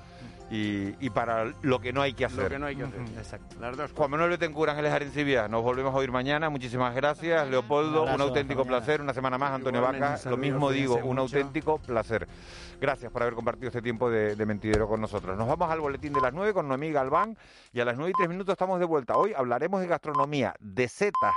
y, 0.49 0.95
y 1.05 1.09
para 1.09 1.45
lo 1.61 1.79
que 1.79 1.93
no 1.93 2.01
hay 2.01 2.13
que 2.13 2.25
hacer. 2.25 2.43
Lo 2.43 2.49
que 2.49 2.59
no 2.59 2.65
hay 2.67 2.75
que 2.75 2.83
hacer. 2.83 3.01
Exacto. 3.17 3.55
Las 3.59 3.75
dos 3.77 3.91
Juan 3.95 4.11
Manuel 4.11 4.29
Betancourt, 4.31 4.69
Ángeles 4.71 4.91
Arencibia, 4.91 5.47
nos 5.47 5.63
volvemos 5.63 5.93
a 5.93 5.97
oír 5.97 6.11
mañana. 6.11 6.49
Muchísimas 6.49 6.93
gracias. 6.95 7.47
Leopoldo, 7.47 8.03
Un 8.03 8.21
auténtico 8.21 8.65
placer. 8.65 9.01
Una 9.01 9.13
semana 9.13 9.37
más, 9.37 9.51
Antonio 9.51 9.79
Igualmente, 9.79 10.07
Vaca. 10.07 10.29
Lo 10.29 10.37
mismo 10.37 10.69
digo, 10.71 10.95
un 10.95 11.15
mucho. 11.15 11.21
auténtico 11.21 11.77
placer. 11.79 12.27
Gracias 12.81 13.11
por 13.11 13.21
haber 13.21 13.33
compartido 13.33 13.67
este 13.67 13.81
tiempo 13.81 14.09
de, 14.09 14.35
de 14.35 14.45
mentidero 14.45 14.87
con 14.87 14.99
nosotros. 14.99 15.37
Nos 15.37 15.47
vamos 15.47 15.71
al 15.71 15.79
boletín 15.79 16.11
de 16.11 16.19
las 16.21 16.33
9 16.33 16.53
con 16.53 16.67
Noemí 16.67 16.91
Galván 16.91 17.37
y 17.71 17.79
a 17.79 17.85
las 17.85 17.95
9 17.95 18.11
y 18.11 18.13
3 18.13 18.29
minutos 18.29 18.51
estamos 18.53 18.77
de 18.79 18.85
vuelta. 18.85 19.15
Hoy 19.15 19.33
hablaremos 19.35 19.79
de 19.79 19.87
gastronomía, 19.87 20.53
de 20.59 20.87
setas 20.89 21.31